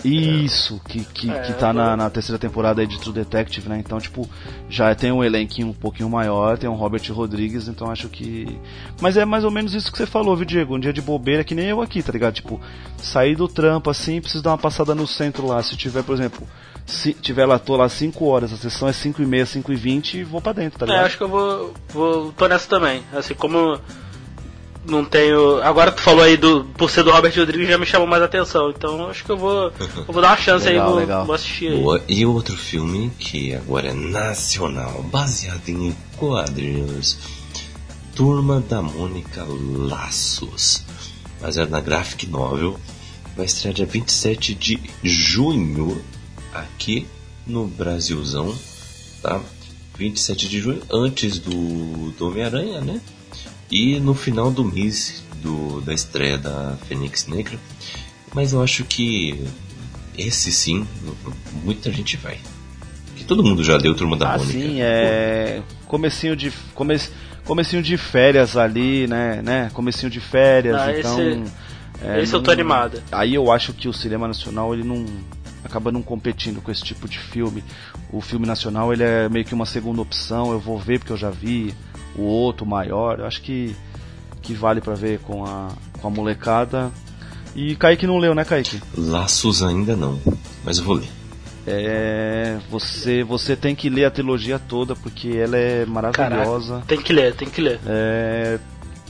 [0.09, 3.79] Isso, que, que, É, que tá na, na terceira temporada aí de True Detective, né?
[3.79, 4.29] Então, tipo,
[4.69, 8.59] já tem um elenquinho um pouquinho maior, tem um Robert Rodrigues, então acho que.
[9.01, 10.77] Mas é mais ou menos isso que você falou, viu, Diego?
[10.77, 12.35] Um dia de bobeira, que nem eu aqui, tá ligado?
[12.35, 12.61] Tipo,
[12.99, 15.63] sair do trampo assim, preciso dar uma passada no centro lá.
[15.63, 16.47] Se tiver, por exemplo,
[16.85, 19.77] se tiver lá, tô lá 5 horas, a sessão é 5 e meia, 5 e
[19.77, 21.07] 20 e vou pra dentro, tá É, ligado?
[21.07, 22.33] acho que eu vou, vou.
[22.33, 23.03] tô nessa também.
[23.13, 23.79] Assim, como
[24.85, 25.63] não tenho.
[25.63, 26.65] Agora tu falou aí do.
[26.77, 28.71] Por ser do Robert Rodrigues já me chamou mais atenção.
[28.71, 29.73] Então acho que eu vou.
[30.07, 31.27] Eu vou dar uma chance Legal, aí, vou, legal.
[31.27, 31.81] vou assistir aí.
[31.81, 32.03] Boa.
[32.09, 37.19] E outro filme que agora é nacional, baseado em quadrinhos.
[38.15, 40.85] Turma da Mônica Laços.
[41.41, 42.79] Baseado na graphic novel.
[43.37, 46.03] Vai estrear dia 27 de junho
[46.53, 47.07] aqui
[47.47, 48.55] no Brasilzão,
[49.23, 49.41] tá?
[49.97, 53.01] 27 de junho, antes do, do Homem-Aranha, né?
[53.73, 57.59] E no final do mês do, da estreia da Fênix Negra.
[58.35, 59.43] Mas eu acho que
[60.17, 60.87] esse sim,
[61.65, 62.39] muita gente vai.
[63.17, 64.53] Que todo mundo já deu Turma da Ah, Mônica.
[64.53, 65.63] sim, é.
[65.87, 66.53] Comecinho de.
[66.75, 66.99] Come...
[67.45, 69.41] Comecinho de férias ali, né?
[69.43, 69.71] né?
[69.73, 71.21] Comecinho de férias, Ah, então.
[71.21, 71.43] esse-
[72.03, 73.03] é, esse eu tô animado.
[73.11, 75.05] Aí eu acho que o cinema nacional ele não.
[75.65, 77.65] acaba não competindo com esse tipo de filme.
[78.13, 81.17] O filme nacional ele é meio que uma segunda opção, eu vou ver porque eu
[81.17, 81.75] já vi
[82.17, 83.21] o outro maior.
[83.21, 83.75] Eu acho que,
[84.41, 85.69] que vale pra ver com a,
[86.01, 86.91] com a molecada.
[87.55, 88.81] E Kaique não leu, né, Kaique?
[88.97, 90.19] Laços ainda não,
[90.65, 91.09] mas eu vou ler.
[91.67, 96.83] É, você, você tem que ler a trilogia toda porque ela é maravilhosa.
[96.87, 97.79] Tem que ler, tem que ler.
[97.87, 98.59] É,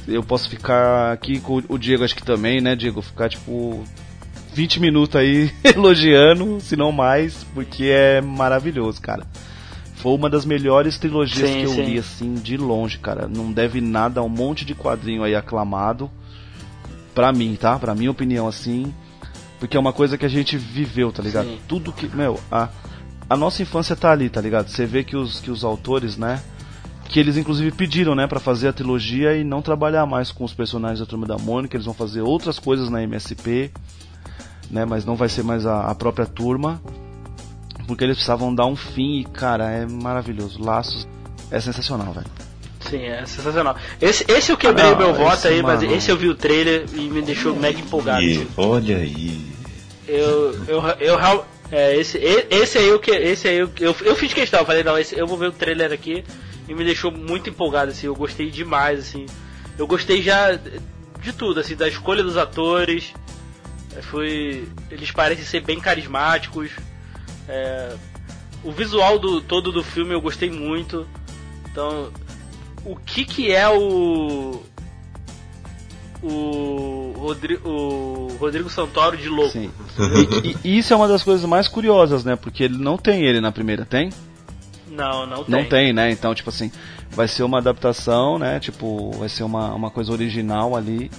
[0.07, 3.01] eu posso ficar aqui com o Diego, acho que também, né, Diego?
[3.01, 3.83] Ficar tipo
[4.53, 9.27] 20 minutos aí elogiando, se não mais, porque é maravilhoso, cara.
[10.03, 11.85] Foi uma das melhores trilogias Sim, que eu sim.
[11.85, 13.29] li, assim, de longe, cara.
[13.29, 16.11] Não deve nada a um monte de quadrinho aí aclamado.
[17.15, 17.79] Pra mim, tá?
[17.79, 18.93] Pra minha opinião, assim.
[19.61, 21.47] Porque é uma coisa que a gente viveu, tá ligado?
[21.47, 21.61] Sim.
[21.69, 22.09] Tudo que.
[22.09, 22.69] Meu, a,
[23.31, 24.67] a nossa infância tá ali, tá ligado?
[24.67, 26.43] Você vê que os, que os autores, né?
[27.09, 30.53] Que eles inclusive pediram, né, para fazer a trilogia e não trabalhar mais com os
[30.53, 33.71] personagens da Turma da Mônica, eles vão fazer outras coisas na MSP,
[34.71, 36.81] né, mas não vai ser mais a, a própria turma,
[37.87, 40.63] porque eles precisavam dar um fim e, cara, é maravilhoso.
[40.63, 41.07] Laços
[41.51, 42.27] é sensacional, velho.
[42.81, 43.77] Sim, é sensacional.
[44.01, 45.95] Esse, esse eu quebrei Ah, o meu voto aí, mas mano.
[45.95, 48.23] esse eu vi o trailer e me deixou mega empolgado.
[48.23, 48.49] E assim.
[48.57, 49.53] olha aí.
[50.09, 54.17] Eu, eu, eu, real- é, esse, esse aí eu que, esse aí eu, eu, eu
[54.17, 56.25] fiz questão, eu falei não, esse, eu vou ver o trailer aqui
[56.69, 58.07] e me deixou muito empolgado assim.
[58.09, 59.27] Eu gostei demais assim.
[59.79, 63.15] Eu gostei já de tudo assim, da escolha dos atores.
[63.97, 66.71] É, Foi, eles parecem ser bem carismáticos.
[67.53, 67.95] É,
[68.65, 71.07] o visual do todo do filme eu gostei muito.
[71.71, 72.11] Então,
[72.83, 74.63] o que que é o
[76.23, 79.51] o, Rodri, o Rodrigo Santoro de louco?
[79.51, 79.71] Sim.
[80.65, 82.37] E, e isso é uma das coisas mais curiosas, né?
[82.37, 84.11] Porque ele não tem ele na primeira, tem?
[84.89, 85.55] Não, não tem.
[85.55, 86.11] Não tem, né?
[86.11, 86.73] Então, tipo assim,
[87.11, 88.61] vai ser uma adaptação, né?
[88.61, 91.11] Tipo, vai ser uma, uma coisa original ali.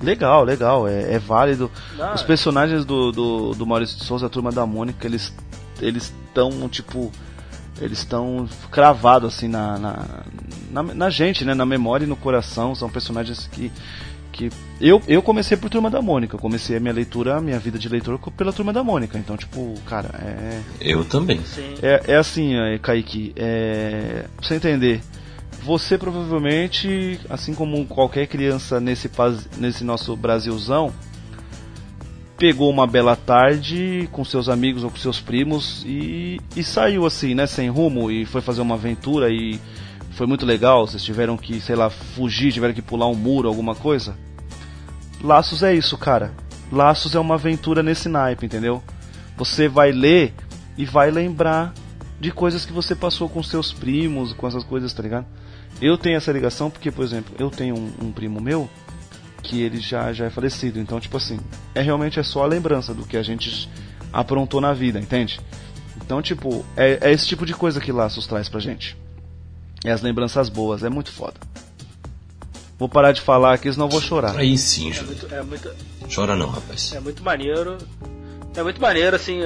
[0.00, 1.70] Legal, legal, é, é válido.
[1.96, 5.32] Não, Os personagens do, do, do Maurício de Souza, a turma da Mônica, eles
[5.82, 7.12] eles estão, tipo,
[7.80, 10.06] eles estão cravados assim na, na,
[10.70, 11.54] na, na gente, né?
[11.54, 12.74] Na memória e no coração.
[12.74, 13.72] São personagens que.
[14.30, 14.50] que
[14.80, 17.78] eu, eu comecei por Turma da Mônica, eu comecei a minha leitura, a minha vida
[17.78, 19.18] de leitor pela Turma da Mônica.
[19.18, 20.60] Então, tipo, cara, é.
[20.80, 21.40] Eu também.
[21.82, 25.00] É, é assim, é, Kaique, é, pra você entender,
[25.62, 29.10] você provavelmente, assim como qualquer criança nesse,
[29.58, 30.92] nesse nosso Brasilzão,
[32.42, 37.36] pegou uma bela tarde com seus amigos ou com seus primos e, e saiu assim,
[37.36, 39.60] né, sem rumo e foi fazer uma aventura e
[40.10, 40.84] foi muito legal.
[40.84, 44.16] Vocês tiveram que, sei lá, fugir, tiveram que pular um muro, alguma coisa.
[45.22, 46.32] Laços é isso, cara.
[46.72, 48.82] Laços é uma aventura nesse naipe, entendeu?
[49.36, 50.34] Você vai ler
[50.76, 51.72] e vai lembrar
[52.18, 55.26] de coisas que você passou com seus primos, com essas coisas, tá ligado?
[55.80, 58.68] Eu tenho essa ligação porque, por exemplo, eu tenho um, um primo meu
[59.42, 60.78] que ele já, já é falecido.
[60.78, 61.38] Então, tipo assim,
[61.74, 63.68] é realmente é só a lembrança do que a gente
[64.12, 65.40] aprontou na vida, entende?
[66.04, 68.96] Então, tipo, é, é esse tipo de coisa que Laços traz pra gente.
[69.84, 71.34] É as lembranças boas, é muito foda.
[72.78, 74.36] Vou parar de falar aqui, senão eu vou chorar.
[74.36, 75.74] Aí sim, É muito, é muito,
[76.12, 76.92] Chora não, rapaz.
[76.94, 77.78] é muito maneiro.
[78.56, 79.40] É muito maneiro, assim,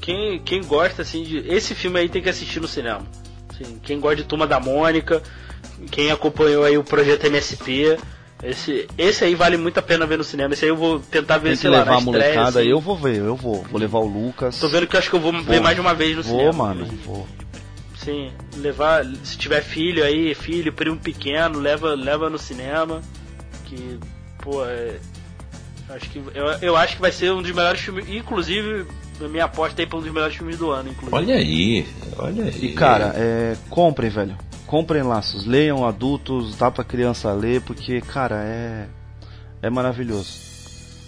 [0.00, 1.38] quem, quem gosta, assim, de...
[1.38, 3.02] Esse filme aí tem que assistir no cinema.
[3.48, 5.22] Assim, quem gosta de Turma da Mônica,
[5.90, 7.96] quem acompanhou aí o projeto MSP,
[8.42, 10.54] esse, esse aí vale muito a pena ver no cinema.
[10.54, 12.68] Esse aí eu vou tentar ver, Tem que sei lá, levar a estreia, molecada, assim.
[12.68, 13.62] eu vou ver, eu vou.
[13.64, 14.58] Vou levar o Lucas.
[14.58, 15.62] Tô vendo que eu acho que eu vou, ver Vou.
[15.62, 16.52] mais de uma vez no Vou, cinema.
[16.68, 17.02] mano, inclusive.
[17.06, 17.26] vou.
[17.96, 23.02] Sim, levar, se tiver filho aí, filho, primo pequeno, leva, leva no cinema.
[23.66, 23.98] Que,
[24.42, 24.96] pô, é,
[25.90, 28.86] acho que eu, eu acho que vai ser um dos melhores filmes, inclusive,
[29.22, 31.14] a minha aposta aí pra um dos melhores filmes do ano, inclusive.
[31.14, 31.86] Olha aí,
[32.16, 32.58] olha aí.
[32.64, 34.34] E cara, é, comprem, velho.
[34.70, 38.86] Comprem laços, leiam adultos, dá pra criança ler, porque, cara, é.
[39.60, 40.30] É maravilhoso.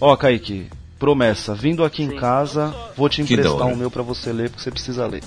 [0.01, 0.67] Ó, Kaique,
[0.99, 2.17] promessa, vindo aqui em Sim.
[2.17, 5.23] casa, vou te Que emprestar o meu pra você ler, porque você precisa ler.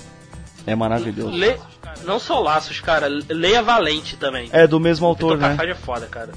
[0.67, 1.31] É maravilhoso.
[1.35, 1.57] Lê,
[2.05, 4.49] não só laços, cara, leia Valente também.
[4.51, 5.55] É do mesmo autor, Vitor né?
[5.55, 6.31] Cafage é foda, cara.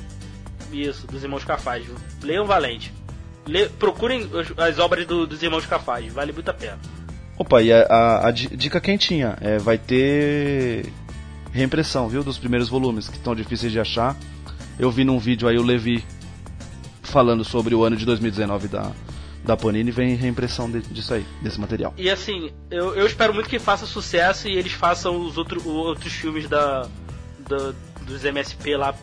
[0.72, 1.90] Isso, dos irmãos Cafage.
[2.22, 2.94] Leiam Valente.
[3.46, 6.78] Lê, procurem as obras do- dos irmãos Cafage, vale muito a pena.
[7.36, 10.92] Opa, e a, a- a di- dica quentinha, é, vai ter
[11.52, 14.16] reimpressão, viu, dos primeiros volumes, que estão difíceis de achar.
[14.78, 16.04] Eu vi num vídeo aí o Levi
[17.02, 18.90] falando sobre o ano de 2019 da,
[19.44, 21.92] da Panini, vem reimpressão de- disso aí, desse material.
[21.96, 26.12] E assim, eu, eu espero muito que faça sucesso e eles façam os outro, outros
[26.12, 26.86] filmes da,
[27.48, 27.72] da-
[28.02, 28.94] dos MSP lá.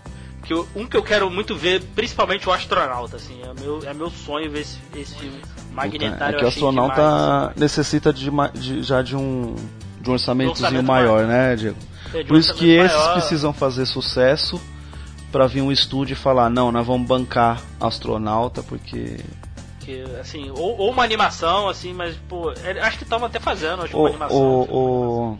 [0.44, 3.94] Que eu- um que eu quero muito ver, principalmente o Astronauta, assim, é meu, é
[3.94, 5.42] meu sonho ver esse, esse filme.
[5.74, 7.60] Magnetário é que o demais, astronauta assim.
[7.60, 9.54] necessita de, de- já de um,
[10.00, 11.78] de um orçamentozinho orçamento maior, né, Diego?
[12.14, 13.14] É, Por isso que esses maior.
[13.14, 14.60] precisam fazer sucesso
[15.32, 19.18] pra vir um estúdio e falar, não, nós vamos bancar astronauta, porque
[19.80, 23.84] Que, assim, ou, ou uma animação, assim, mas, pô, é- acho que estavam até fazendo,
[23.84, 24.38] acho que uma O, animação.
[24.38, 25.40] o, o-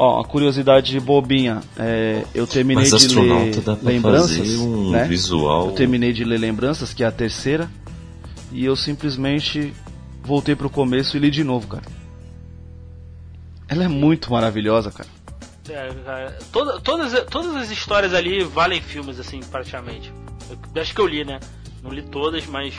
[0.00, 1.60] Ó, a curiosidade bobinha.
[1.76, 3.52] é, eu terminei Mas de ler
[3.82, 4.48] Lembranças.
[4.60, 5.04] um né?
[5.04, 5.66] visual.
[5.66, 7.68] Eu terminei de ler Lembranças, que é a terceira.
[8.52, 9.74] E eu simplesmente
[10.22, 11.82] voltei pro começo e li de novo, cara.
[13.68, 15.08] Ela é muito maravilhosa, cara.
[15.68, 20.12] É, cara, toda- todas, todas as histórias ali valem filmes, assim, praticamente.
[20.74, 21.40] Eu, acho que eu li, né?
[21.82, 22.74] Não li todas, mas.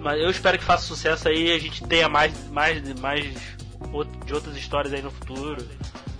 [0.00, 3.24] Mas eu espero que faça sucesso aí e a gente tenha mais, mais, mais
[4.26, 5.64] de outras histórias aí no futuro.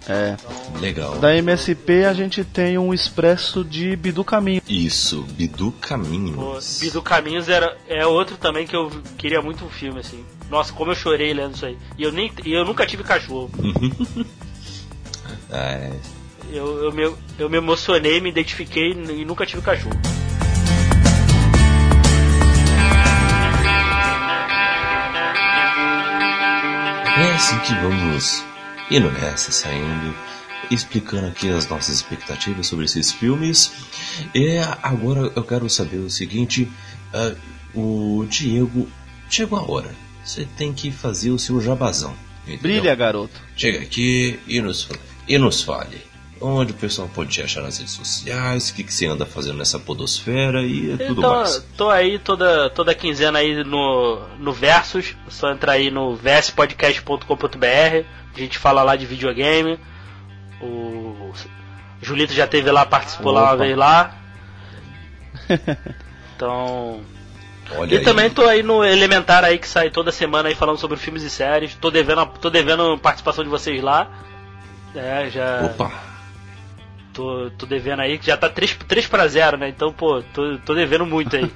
[0.08, 0.36] É.
[0.80, 1.16] Legal.
[1.18, 4.60] Da MSP a gente tem um expresso de Bidu Caminho.
[4.68, 6.78] Isso, Bidu Pô, Caminhos.
[6.80, 10.24] Bidu Caminhos era, é outro também que eu queria muito um filme, assim.
[10.50, 11.78] Nossa, como eu chorei lendo isso aí.
[11.96, 13.50] E eu, nem, e eu nunca tive cachorro.
[15.52, 15.90] É,
[16.50, 20.00] Eu, eu, me, eu me emocionei, me identifiquei e nunca tive cachorro.
[27.18, 28.42] É assim que vamos
[28.90, 30.14] indo nessa, saindo,
[30.70, 33.72] explicando aqui as nossas expectativas sobre esses filmes.
[34.34, 36.70] E agora eu quero saber o seguinte:
[37.12, 37.34] ah,
[37.74, 38.88] o Diego,
[39.28, 39.94] chegou a hora.
[40.24, 42.14] Você tem que fazer o seu jabazão.
[42.44, 42.62] entendeu?
[42.62, 43.34] Brilha, garoto.
[43.56, 44.88] Chega aqui e nos,
[45.28, 46.02] e nos fale.
[46.40, 49.58] Onde o pessoal pode te achar nas redes sociais, o que, que você anda fazendo
[49.58, 51.64] nessa podosfera e tudo então, mais.
[51.76, 55.14] tô aí toda, toda quinzena aí no, no Versus.
[55.26, 58.04] É só entrar aí no vspodcast.com.br.
[58.34, 59.78] A gente fala lá de videogame.
[60.60, 61.32] O
[62.00, 63.64] Julito já teve lá, participou lá uma Opa.
[63.64, 64.18] vez lá.
[66.34, 67.00] Então.
[67.76, 68.04] Olha E aí.
[68.04, 71.30] também tô aí no Elementar aí que sai toda semana aí falando sobre filmes e
[71.30, 71.76] séries.
[71.80, 74.10] Tô devendo, tô devendo participação de vocês lá.
[74.94, 75.62] É, já.
[75.64, 75.90] Opa!
[77.12, 79.68] Tô, tô devendo aí, que já tá 3, 3 pra 0, né?
[79.68, 81.50] Então, pô, tô, tô devendo muito aí.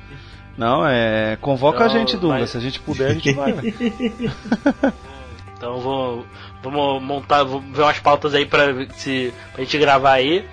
[0.56, 1.36] Não, é.
[1.40, 2.38] Convoca a Não, gente, Dunga.
[2.38, 2.46] vai.
[2.46, 3.52] Se a gente puder, a gente vai.
[3.52, 3.74] velho.
[5.56, 6.24] Então vou,
[6.62, 10.48] vamos montar, vou ver umas pautas aí pra, se, pra gente gravar aí.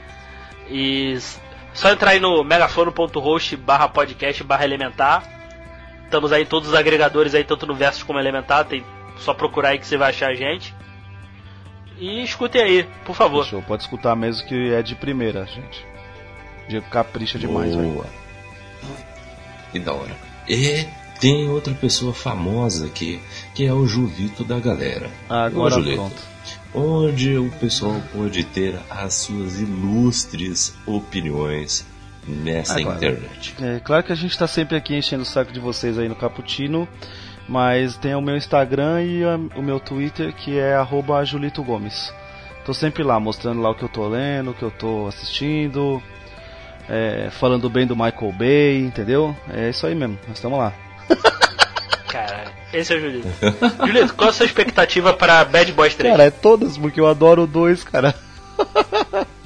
[0.69, 1.17] E
[1.73, 5.23] só entrar aí no megafono.host barra podcast barra elementar.
[6.03, 8.65] Estamos aí todos os agregadores aí, tanto no Versus como Elementar.
[8.65, 8.83] Tem
[9.19, 10.75] só procurar aí que você vai achar a gente.
[11.99, 13.43] E escutem aí, por favor.
[13.43, 15.85] Fechou, pode escutar mesmo que é de primeira, gente.
[16.67, 17.91] Diego capricha demais, velho.
[17.91, 18.05] Boa.
[19.71, 20.15] Que da hora.
[20.47, 20.85] E
[21.19, 23.19] tem outra pessoa famosa aqui,
[23.55, 25.09] que é o Julito da galera.
[25.29, 26.37] Agora Ô, Julito, pronto.
[26.73, 31.85] Onde o pessoal pode ter as suas ilustres opiniões
[32.27, 32.97] nessa Agora.
[32.97, 33.55] internet.
[33.59, 36.15] É, claro que a gente tá sempre aqui enchendo o saco de vocês aí no
[36.15, 36.87] Caputino,
[37.47, 39.23] mas tem o meu Instagram e
[39.55, 42.13] o meu Twitter que é arroba Julito Gomes.
[42.65, 46.03] Tô sempre lá, mostrando lá o que eu tô lendo, o que eu tô assistindo,
[46.89, 49.35] é, falando bem do Michael Bay, entendeu?
[49.53, 50.73] É isso aí mesmo, nós estamos lá.
[52.11, 53.27] Caralho, esse é o Julito.
[53.85, 56.11] Julito, qual a sua expectativa para Bad Boys 3?
[56.11, 58.13] Cara, é todas, porque eu adoro 2, cara.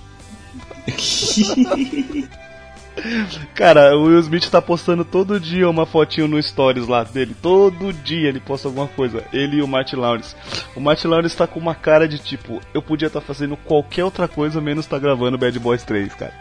[3.56, 7.36] Cara, o Will Smith tá postando todo dia uma fotinho no Stories lá dele.
[7.42, 9.24] Todo dia ele posta alguma coisa.
[9.32, 10.36] Ele e o Martin Lawrence.
[10.76, 14.28] O Martin Lawrence tá com uma cara de tipo, eu podia estar fazendo qualquer outra
[14.28, 16.34] coisa menos tá gravando Bad Boys 3, cara.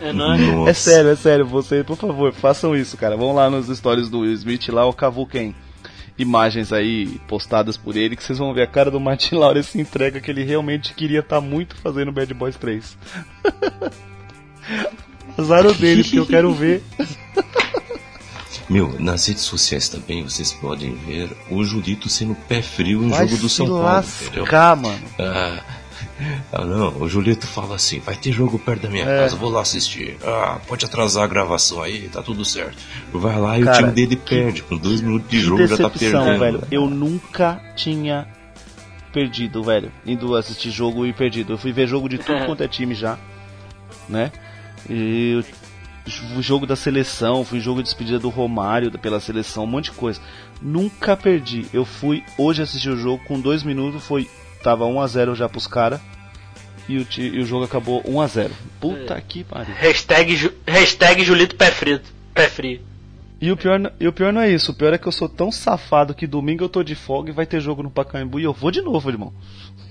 [0.00, 0.70] É, não é?
[0.70, 1.46] É sério, é sério.
[1.46, 3.16] Vocês, por favor, façam isso, cara.
[3.16, 5.54] Vão lá nos stories do Will Smith, lá o cavuquem
[6.18, 9.80] imagens aí postadas por ele, que vocês vão ver a cara do Martin Lawrence se
[9.80, 12.98] entrega que ele realmente queria estar muito fazendo Bad Boys 3.
[15.38, 16.82] Azar o dele, porque eu quero ver.
[18.68, 23.26] Meu, nas redes sociais também vocês podem ver o Julito sendo pé frio em Vai
[23.28, 24.42] jogo do se São Paulo, entendeu?
[24.44, 25.02] lascar, mano.
[25.18, 25.60] Ah,
[26.52, 29.18] ah, não, o Julito fala assim, vai ter jogo perto da minha É.
[29.22, 30.16] casa, vou lá assistir.
[30.24, 32.76] Ah, pode atrasar a gravação aí, tá tudo certo.
[33.12, 35.76] Vai lá e o Cara, time dele perde, com dois minutos de Que jogo já
[35.76, 36.38] tá perdendo.
[36.38, 36.62] velho.
[36.70, 38.26] Eu nunca tinha
[39.12, 39.92] perdido, velho.
[40.06, 41.52] Indo assistir jogo e perdido.
[41.54, 43.18] Eu fui ver jogo de tudo quanto é time já,
[44.08, 44.32] né?
[44.90, 45.42] E
[46.36, 49.92] o jogo da seleção, fui jogo de despedida do Romário pela seleção, um monte de
[49.92, 50.20] coisa.
[50.60, 51.66] Nunca perdi.
[51.72, 54.28] Eu fui hoje assistir o jogo com dois minutos, foi
[54.62, 56.00] tava 1 a 0 já pros caras.
[56.88, 59.72] E o, e o jogo acabou 1 a 0 Puta que pariu.
[59.74, 62.00] Hashtag, Ju- hashtag Julito Pé Frio.
[62.34, 62.80] Pé frio.
[63.40, 65.28] E o, pior, e o pior não é isso, o pior é que eu sou
[65.28, 68.44] tão safado que domingo eu tô de folga e vai ter jogo no Pacaembu e
[68.44, 69.32] eu vou de novo, irmão.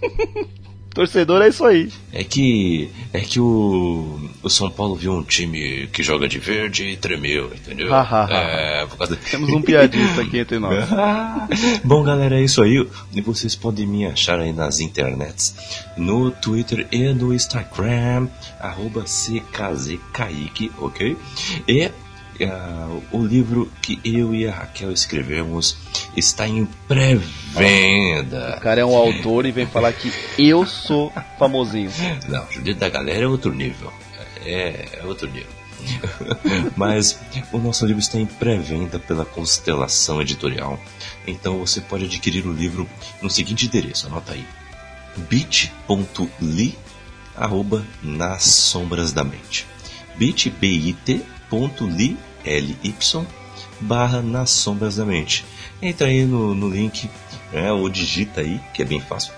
[0.93, 1.89] Torcedor é isso aí.
[2.11, 2.91] É que.
[3.13, 4.29] É que o.
[4.43, 7.89] O São Paulo viu um time que joga de verde e tremeu, entendeu?
[8.29, 10.83] É, por causa Temos um piadista aqui entre nós.
[11.83, 12.85] Bom, galera, é isso aí.
[13.13, 15.55] E vocês podem me achar aí nas internets,
[15.95, 18.27] no Twitter e no Instagram,
[18.59, 21.15] arroba CKZKaique, ok?
[21.67, 21.91] E
[22.43, 25.77] ah, o livro que eu e a Raquel escrevemos
[26.15, 28.59] está em O pré-venda.
[28.61, 31.91] cara é um autor e vem falar que eu sou famosinho.
[32.27, 33.91] Não, Julito da Galera é outro nível.
[34.45, 35.61] É, é outro nível.
[36.75, 37.19] Mas
[37.51, 40.79] o nosso livro está em pré-venda pela Constelação Editorial.
[41.25, 42.87] Então você pode adquirir o livro
[43.21, 44.45] no seguinte endereço, anota aí.
[45.29, 46.77] bit.ly
[47.35, 49.65] arroba nas sombras da mente.
[50.17, 52.95] bit.ly ly
[53.79, 55.45] barra nas sombras da mente.
[55.81, 57.09] Entra aí no, no link,
[57.51, 59.33] né, ou digita aí, que é bem fácil.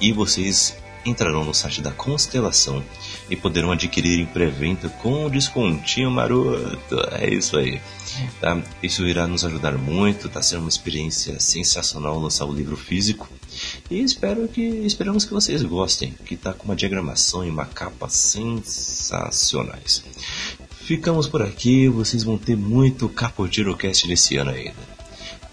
[0.00, 2.84] e vocês entrarão no site da Constelação
[3.28, 7.00] e poderão adquirir em pré-venda com descontinho maroto.
[7.12, 7.80] É isso aí.
[8.40, 8.60] Tá?
[8.82, 13.28] Isso irá nos ajudar muito, tá sendo uma experiência sensacional lançar o livro físico.
[13.90, 18.08] E espero que esperamos que vocês gostem, que tá com uma diagramação e uma capa
[18.08, 20.04] sensacionais.
[20.90, 24.74] Ficamos por aqui, vocês vão ter muito Capogirocast nesse ano ainda.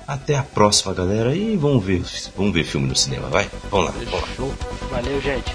[0.07, 2.01] Até a próxima, galera, e vamos ver,
[2.35, 3.47] vamos ver filme no cinema, vai?
[3.69, 4.57] Vamos lá, vamos lá.
[4.89, 5.53] Valeu, gente.